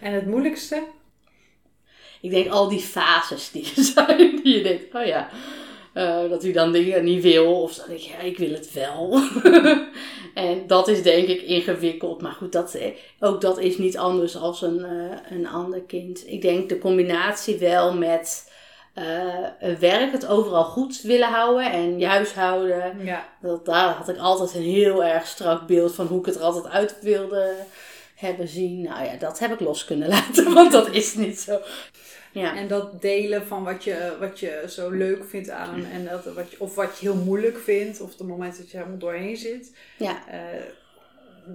En 0.00 0.12
het 0.12 0.26
moeilijkste? 0.26 0.84
Ik 2.20 2.30
denk 2.30 2.50
al 2.50 2.68
die 2.68 2.80
fases 2.80 3.50
die 3.50 3.72
er 3.76 3.82
zijn. 3.94 4.40
Die 4.42 4.56
je 4.56 4.62
denkt, 4.62 4.94
oh 4.94 5.06
ja. 5.06 5.28
Uh, 5.94 6.30
dat 6.30 6.42
hij 6.42 6.52
dan 6.52 6.72
dingen 6.72 7.04
niet 7.04 7.22
wil. 7.22 7.62
Of 7.62 7.74
dan 7.74 7.86
denk 7.88 8.00
je, 8.00 8.10
ja, 8.10 8.18
ik 8.18 8.38
wil 8.38 8.52
het 8.52 8.72
wel. 8.72 9.20
en 10.34 10.66
dat 10.66 10.88
is 10.88 11.02
denk 11.02 11.28
ik 11.28 11.42
ingewikkeld. 11.42 12.22
Maar 12.22 12.32
goed, 12.32 12.52
dat, 12.52 12.78
ook 13.20 13.40
dat 13.40 13.58
is 13.58 13.78
niet 13.78 13.98
anders 13.98 14.36
als 14.36 14.62
een, 14.62 14.78
uh, 14.78 15.38
een 15.38 15.48
ander 15.48 15.80
kind. 15.80 16.22
Ik 16.26 16.42
denk 16.42 16.68
de 16.68 16.78
combinatie 16.78 17.58
wel 17.58 17.94
met 17.94 18.50
uh, 18.94 19.74
werk, 19.78 20.12
het 20.12 20.26
overal 20.26 20.64
goed 20.64 21.00
willen 21.00 21.28
houden 21.28 21.72
en 21.72 21.98
je 21.98 22.06
huishouden. 22.06 23.04
Ja. 23.04 23.28
Dat, 23.40 23.64
daar 23.64 23.88
had 23.88 24.08
ik 24.08 24.18
altijd 24.18 24.54
een 24.54 24.62
heel 24.62 25.04
erg 25.04 25.26
strak 25.26 25.66
beeld 25.66 25.94
van 25.94 26.06
hoe 26.06 26.18
ik 26.18 26.26
het 26.26 26.36
er 26.36 26.42
altijd 26.42 26.68
uit 26.68 26.96
wilde 27.00 27.54
hebben 28.14 28.48
zien. 28.48 28.82
Nou 28.82 29.04
ja, 29.04 29.16
dat 29.18 29.38
heb 29.38 29.52
ik 29.52 29.60
los 29.60 29.84
kunnen 29.84 30.08
laten, 30.18 30.54
want 30.54 30.72
dat 30.72 30.88
is 30.90 31.14
niet 31.14 31.40
zo. 31.40 31.60
Ja. 32.32 32.56
En 32.56 32.68
dat 32.68 33.02
delen 33.02 33.46
van 33.46 33.64
wat 33.64 33.84
je, 33.84 34.16
wat 34.20 34.40
je 34.40 34.64
zo 34.68 34.90
leuk 34.90 35.24
vindt 35.24 35.50
aan 35.50 35.84
en 35.84 36.04
dat, 36.04 36.34
wat 36.34 36.50
je, 36.50 36.60
of 36.60 36.74
wat 36.74 36.98
je 36.98 37.06
heel 37.06 37.22
moeilijk 37.24 37.58
vindt, 37.58 38.00
of 38.00 38.16
de 38.16 38.24
moment 38.24 38.58
dat 38.58 38.70
je 38.70 38.76
helemaal 38.76 38.98
doorheen 38.98 39.36
zit. 39.36 39.76
Ja. 39.96 40.22
Uh, 40.28 40.36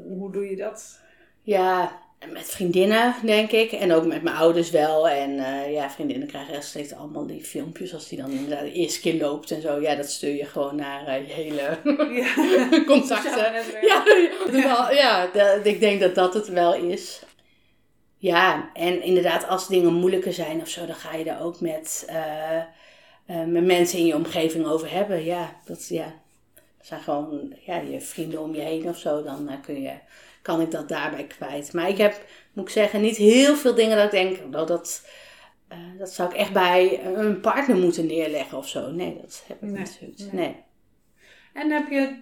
hoe 0.07 0.31
doe 0.31 0.49
je 0.49 0.55
dat? 0.55 0.99
Ja, 1.41 1.99
met 2.31 2.49
vriendinnen 2.49 3.15
denk 3.23 3.51
ik. 3.51 3.71
En 3.71 3.93
ook 3.93 4.05
met 4.05 4.23
mijn 4.23 4.35
ouders 4.35 4.69
wel. 4.69 5.09
En 5.09 5.31
uh, 5.31 5.73
ja, 5.73 5.89
vriendinnen 5.89 6.27
krijgen 6.27 6.63
steeds 6.63 6.93
allemaal 6.93 7.25
die 7.25 7.43
filmpjes 7.43 7.93
als 7.93 8.07
die 8.07 8.17
dan 8.17 8.31
inderdaad 8.31 8.63
de 8.63 8.71
eerste 8.71 8.99
keer 8.99 9.21
loopt 9.21 9.51
en 9.51 9.61
zo. 9.61 9.81
Ja, 9.81 9.95
dat 9.95 10.09
stuur 10.09 10.35
je 10.35 10.45
gewoon 10.45 10.75
naar 10.75 11.07
uh, 11.07 11.27
je 11.27 11.33
hele 11.33 11.77
ja. 12.11 12.83
contacten. 12.93 13.53
Ja, 14.51 14.91
ja, 14.91 15.29
ik 15.63 15.79
denk 15.79 15.99
dat 15.99 16.15
dat 16.15 16.33
het 16.33 16.47
wel 16.47 16.73
is. 16.73 17.21
Ja, 18.19 18.69
en 18.73 19.01
inderdaad, 19.01 19.47
als 19.47 19.67
dingen 19.67 19.93
moeilijker 19.93 20.33
zijn 20.33 20.61
of 20.61 20.67
zo, 20.67 20.85
dan 20.85 20.95
ga 20.95 21.15
je 21.15 21.23
daar 21.23 21.41
ook 21.41 21.59
met, 21.59 22.07
uh, 22.09 22.61
uh, 23.27 23.45
met 23.45 23.65
mensen 23.65 23.99
in 23.99 24.05
je 24.05 24.15
omgeving 24.15 24.65
over 24.65 24.91
hebben. 24.91 25.23
Ja, 25.23 25.59
dat, 25.65 25.87
ja, 25.87 26.13
dat 26.77 26.87
zijn 26.87 27.01
gewoon 27.01 27.55
ja, 27.65 27.77
je 27.77 28.01
vrienden 28.01 28.41
om 28.41 28.55
je 28.55 28.61
heen 28.61 28.87
of 28.87 28.97
zo. 28.97 29.23
Dan 29.23 29.49
uh, 29.49 29.53
kun 29.61 29.81
je, 29.81 29.93
kan 30.41 30.61
ik 30.61 30.71
dat 30.71 30.89
daarbij 30.89 31.23
kwijt. 31.23 31.73
Maar 31.73 31.89
ik 31.89 31.97
heb, 31.97 32.25
moet 32.53 32.65
ik 32.65 32.71
zeggen, 32.71 33.01
niet 33.01 33.17
heel 33.17 33.55
veel 33.55 33.75
dingen 33.75 33.97
dat 33.97 34.05
ik 34.05 34.11
denk, 34.11 34.49
nou, 34.49 34.65
dat, 34.65 35.07
dat 35.97 36.09
zou 36.09 36.29
ik 36.29 36.35
echt 36.35 36.53
bij 36.53 37.05
een 37.05 37.39
partner 37.39 37.77
moeten 37.77 38.05
neerleggen 38.05 38.57
of 38.57 38.67
zo. 38.67 38.91
Nee, 38.91 39.17
dat 39.21 39.43
heb 39.47 39.63
ik 39.63 39.69
nee, 39.69 39.79
niet 39.79 39.97
zoiets. 39.99 40.21
Nee. 40.21 40.31
Nee. 40.31 40.55
En 41.53 41.71
heb 41.71 41.89
je 41.89 42.15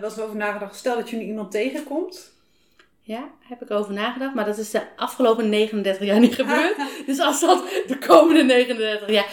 wel 0.00 0.10
eens 0.10 0.20
over 0.20 0.36
nagedacht, 0.36 0.76
stel 0.76 0.96
dat 0.96 1.10
je 1.10 1.16
nu 1.16 1.22
iemand 1.22 1.50
tegenkomt 1.50 2.36
Ja, 3.08 3.30
heb 3.40 3.62
ik 3.62 3.70
over 3.70 3.92
nagedacht. 3.92 4.34
Maar 4.34 4.44
dat 4.44 4.58
is 4.58 4.70
de 4.70 4.82
afgelopen 4.96 5.48
39 5.48 6.06
jaar 6.06 6.20
niet 6.20 6.34
gebeurd. 6.34 6.76
dus 7.06 7.20
als 7.20 7.40
dat 7.40 7.68
de 7.86 7.98
komende 7.98 8.42
39 8.42 9.10
jaar. 9.10 9.26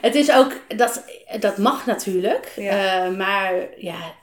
Het 0.00 0.14
is 0.14 0.32
ook, 0.32 0.52
dat, 0.76 1.04
dat 1.40 1.58
mag 1.58 1.86
natuurlijk. 1.86 2.52
Ja. 2.56 3.04
eh, 3.06 3.16
maar 3.16 3.54
ja. 3.76 4.14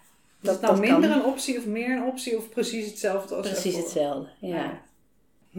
Is 0.41 0.49
het 0.49 0.61
nou 0.61 0.79
minder 0.79 1.11
een 1.11 1.23
optie 1.23 1.57
of 1.57 1.65
meer 1.65 1.89
een 1.89 2.03
optie 2.03 2.37
of 2.37 2.49
precies 2.49 2.85
hetzelfde 2.85 3.35
als 3.35 3.47
Precies 3.47 3.65
ervoor? 3.65 3.81
hetzelfde. 3.81 4.29
Ja. 4.39 4.55
Ja. 4.55 4.81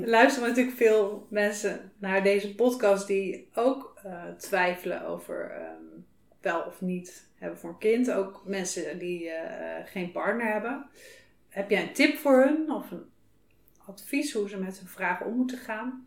Er 0.02 0.08
luisteren 0.08 0.48
natuurlijk 0.48 0.76
veel 0.76 1.26
mensen 1.30 1.92
naar 1.98 2.22
deze 2.22 2.54
podcast 2.54 3.06
die 3.06 3.48
ook 3.54 3.94
eh, 4.04 4.12
twijfelen 4.38 5.06
over 5.06 5.50
ehm, 5.50 6.00
wel 6.40 6.60
of 6.60 6.80
niet 6.80 7.28
hebben 7.34 7.58
voor 7.58 7.70
een 7.70 7.78
kind. 7.78 8.10
Ook 8.10 8.42
mensen 8.44 8.98
die 8.98 9.30
eh, 9.30 9.86
geen 9.86 10.12
partner 10.12 10.52
hebben. 10.52 10.86
Heb 11.48 11.70
jij 11.70 11.82
een 11.82 11.92
tip 11.92 12.16
voor 12.18 12.42
hun 12.44 12.72
of 12.72 12.90
een 12.90 13.04
advies 13.90 14.32
hoe 14.32 14.48
ze 14.48 14.56
met 14.56 14.78
hun 14.78 14.88
vragen 14.88 15.26
om 15.26 15.32
moeten 15.32 15.58
gaan? 15.58 16.06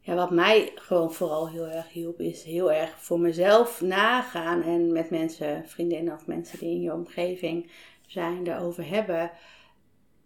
Ja, 0.00 0.14
wat 0.14 0.30
mij 0.30 0.72
gewoon 0.74 1.12
vooral 1.12 1.48
heel 1.48 1.66
erg 1.66 1.88
hielp, 1.88 2.20
is 2.20 2.42
heel 2.42 2.72
erg 2.72 2.94
voor 2.98 3.20
mezelf 3.20 3.80
nagaan 3.80 4.62
en 4.62 4.92
met 4.92 5.10
mensen, 5.10 5.64
vriendinnen 5.66 6.14
of 6.14 6.26
mensen 6.26 6.58
die 6.58 6.70
in 6.70 6.80
je 6.80 6.92
omgeving 6.92 7.70
zijn, 8.06 8.44
daarover 8.44 8.88
hebben. 8.88 9.30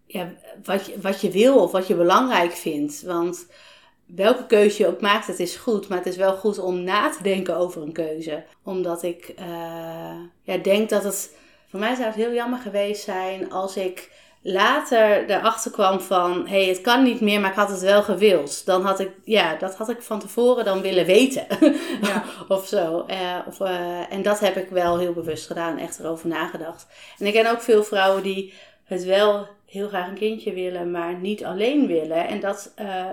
Ja, 0.06 0.32
wat, 0.64 0.86
je, 0.86 1.00
wat 1.00 1.20
je 1.20 1.30
wil 1.30 1.62
of 1.62 1.72
wat 1.72 1.86
je 1.86 1.94
belangrijk 1.94 2.52
vindt. 2.52 3.02
Want 3.02 3.46
welke 4.06 4.46
keuze 4.46 4.82
je 4.82 4.88
ook 4.88 5.00
maakt, 5.00 5.26
het 5.26 5.40
is 5.40 5.56
goed. 5.56 5.88
Maar 5.88 5.98
het 5.98 6.06
is 6.06 6.16
wel 6.16 6.36
goed 6.36 6.58
om 6.58 6.82
na 6.82 7.10
te 7.10 7.22
denken 7.22 7.56
over 7.56 7.82
een 7.82 7.92
keuze. 7.92 8.44
Omdat 8.62 9.02
ik 9.02 9.28
eh, 9.36 10.20
ja, 10.42 10.56
denk 10.62 10.88
dat 10.88 11.04
het. 11.04 11.38
Voor 11.66 11.80
mij 11.80 11.94
zou 11.94 12.12
heel 12.12 12.32
jammer 12.32 12.58
geweest 12.58 13.04
zijn 13.04 13.52
als 13.52 13.76
ik 13.76 14.10
later 14.42 15.30
erachter 15.30 15.70
kwam 15.70 16.00
van... 16.00 16.46
hé, 16.46 16.60
hey, 16.60 16.68
het 16.68 16.80
kan 16.80 17.02
niet 17.02 17.20
meer, 17.20 17.40
maar 17.40 17.50
ik 17.50 17.56
had 17.56 17.70
het 17.70 17.80
wel 17.80 18.02
gewild. 18.02 18.66
Dan 18.66 18.82
had 18.82 19.00
ik, 19.00 19.10
ja, 19.24 19.54
dat 19.54 19.76
had 19.76 19.88
ik 19.88 20.02
van 20.02 20.20
tevoren 20.20 20.64
dan 20.64 20.80
willen 20.80 21.06
weten. 21.06 21.46
Ja. 22.02 22.24
of 22.48 22.66
zo. 22.66 23.04
Eh, 23.06 23.38
of, 23.46 23.60
eh, 23.60 24.12
en 24.12 24.22
dat 24.22 24.40
heb 24.40 24.56
ik 24.56 24.68
wel 24.68 24.98
heel 24.98 25.12
bewust 25.12 25.46
gedaan, 25.46 25.78
echt 25.78 25.98
erover 25.98 26.28
nagedacht. 26.28 26.86
En 27.18 27.26
ik 27.26 27.32
ken 27.32 27.50
ook 27.50 27.60
veel 27.60 27.84
vrouwen 27.84 28.22
die 28.22 28.52
het 28.84 29.04
wel 29.04 29.46
heel 29.66 29.88
graag 29.88 30.08
een 30.08 30.14
kindje 30.14 30.52
willen, 30.52 30.90
maar 30.90 31.14
niet 31.14 31.44
alleen 31.44 31.86
willen. 31.86 32.28
En 32.28 32.40
dat 32.40 32.72
eh, 32.74 33.06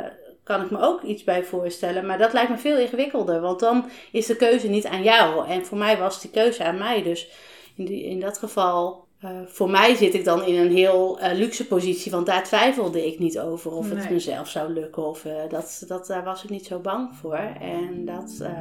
kan 0.43 0.61
ik 0.61 0.71
me 0.71 0.81
ook 0.81 1.01
iets 1.01 1.23
bij 1.23 1.43
voorstellen. 1.43 2.05
Maar 2.05 2.17
dat 2.17 2.33
lijkt 2.33 2.49
me 2.49 2.57
veel 2.57 2.77
ingewikkelder, 2.77 3.41
want 3.41 3.59
dan 3.59 3.89
is 4.11 4.25
de 4.25 4.35
keuze 4.35 4.67
niet 4.67 4.85
aan 4.85 5.03
jou. 5.03 5.47
En 5.47 5.65
voor 5.65 5.77
mij 5.77 5.97
was 5.97 6.21
die 6.21 6.31
keuze 6.31 6.63
aan 6.63 6.77
mij. 6.77 7.03
Dus 7.03 7.29
in, 7.75 7.85
die, 7.85 8.03
in 8.03 8.19
dat 8.19 8.37
geval, 8.37 9.06
eh, 9.19 9.29
voor 9.45 9.69
mij 9.69 9.95
zit 9.95 10.13
ik 10.13 10.23
dan 10.23 10.43
in 10.43 10.55
een 10.55 10.71
heel 10.71 11.19
eh, 11.19 11.37
luxe 11.37 11.67
positie, 11.67 12.11
want 12.11 12.25
daar 12.25 12.43
twijfelde 12.43 13.07
ik 13.07 13.19
niet 13.19 13.39
over 13.39 13.71
of 13.71 13.89
het 13.89 14.09
mezelf 14.09 14.49
zou 14.49 14.73
lukken. 14.73 15.07
Of, 15.07 15.25
eh, 15.25 15.49
dat, 15.49 15.83
dat, 15.87 16.07
daar 16.07 16.23
was 16.23 16.43
ik 16.43 16.49
niet 16.49 16.65
zo 16.65 16.79
bang 16.79 17.15
voor. 17.15 17.39
En 17.59 18.05
dat, 18.05 18.39
eh, 18.41 18.51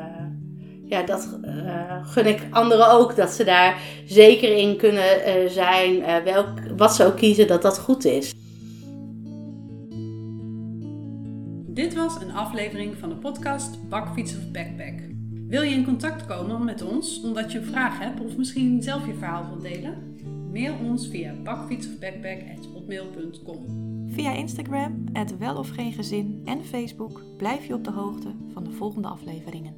ja, 0.87 1.03
dat 1.03 1.39
eh, 1.43 2.07
gun 2.07 2.27
ik 2.27 2.47
anderen 2.51 2.91
ook, 2.91 3.17
dat 3.17 3.31
ze 3.31 3.45
daar 3.45 3.81
zeker 4.07 4.57
in 4.57 4.77
kunnen 4.77 5.25
eh, 5.25 5.49
zijn, 5.49 6.03
eh, 6.03 6.25
welk, 6.25 6.49
wat 6.77 6.95
ze 6.95 7.05
ook 7.05 7.17
kiezen, 7.17 7.47
dat 7.47 7.63
dat 7.63 7.79
goed 7.79 8.05
is. 8.05 8.35
Dit 11.67 11.95
was 11.95 12.21
een 12.21 12.33
aflevering 12.33 12.97
van 12.99 13.09
de 13.09 13.15
podcast 13.15 13.89
Bakfiets 13.89 14.37
of 14.37 14.51
Backpack. 14.53 14.95
Wil 15.49 15.63
je 15.63 15.75
in 15.75 15.85
contact 15.85 16.27
komen 16.27 16.65
met 16.65 16.83
ons 16.83 17.21
omdat 17.23 17.53
je 17.53 17.59
een 17.59 17.65
vraag 17.65 17.99
hebt 17.99 18.21
of 18.21 18.37
misschien 18.37 18.83
zelf 18.83 19.07
je 19.07 19.15
verhaal 19.15 19.47
wilt 19.49 19.63
delen? 19.63 20.16
Mail 20.57 20.73
ons 20.81 21.05
via 21.13 21.35
bakfietsofbackpack.hotmail.com 21.45 23.61
Via 24.09 24.33
Instagram, 24.33 25.05
het 25.13 25.39
wel 25.39 25.57
of 25.57 25.69
geen 25.69 25.93
gezin 25.93 26.43
en 26.45 26.65
Facebook 26.65 27.23
blijf 27.37 27.67
je 27.67 27.75
op 27.75 27.85
de 27.85 27.91
hoogte 27.91 28.35
van 28.53 28.65
de 28.65 28.71
volgende 28.71 29.09
afleveringen. 29.09 29.75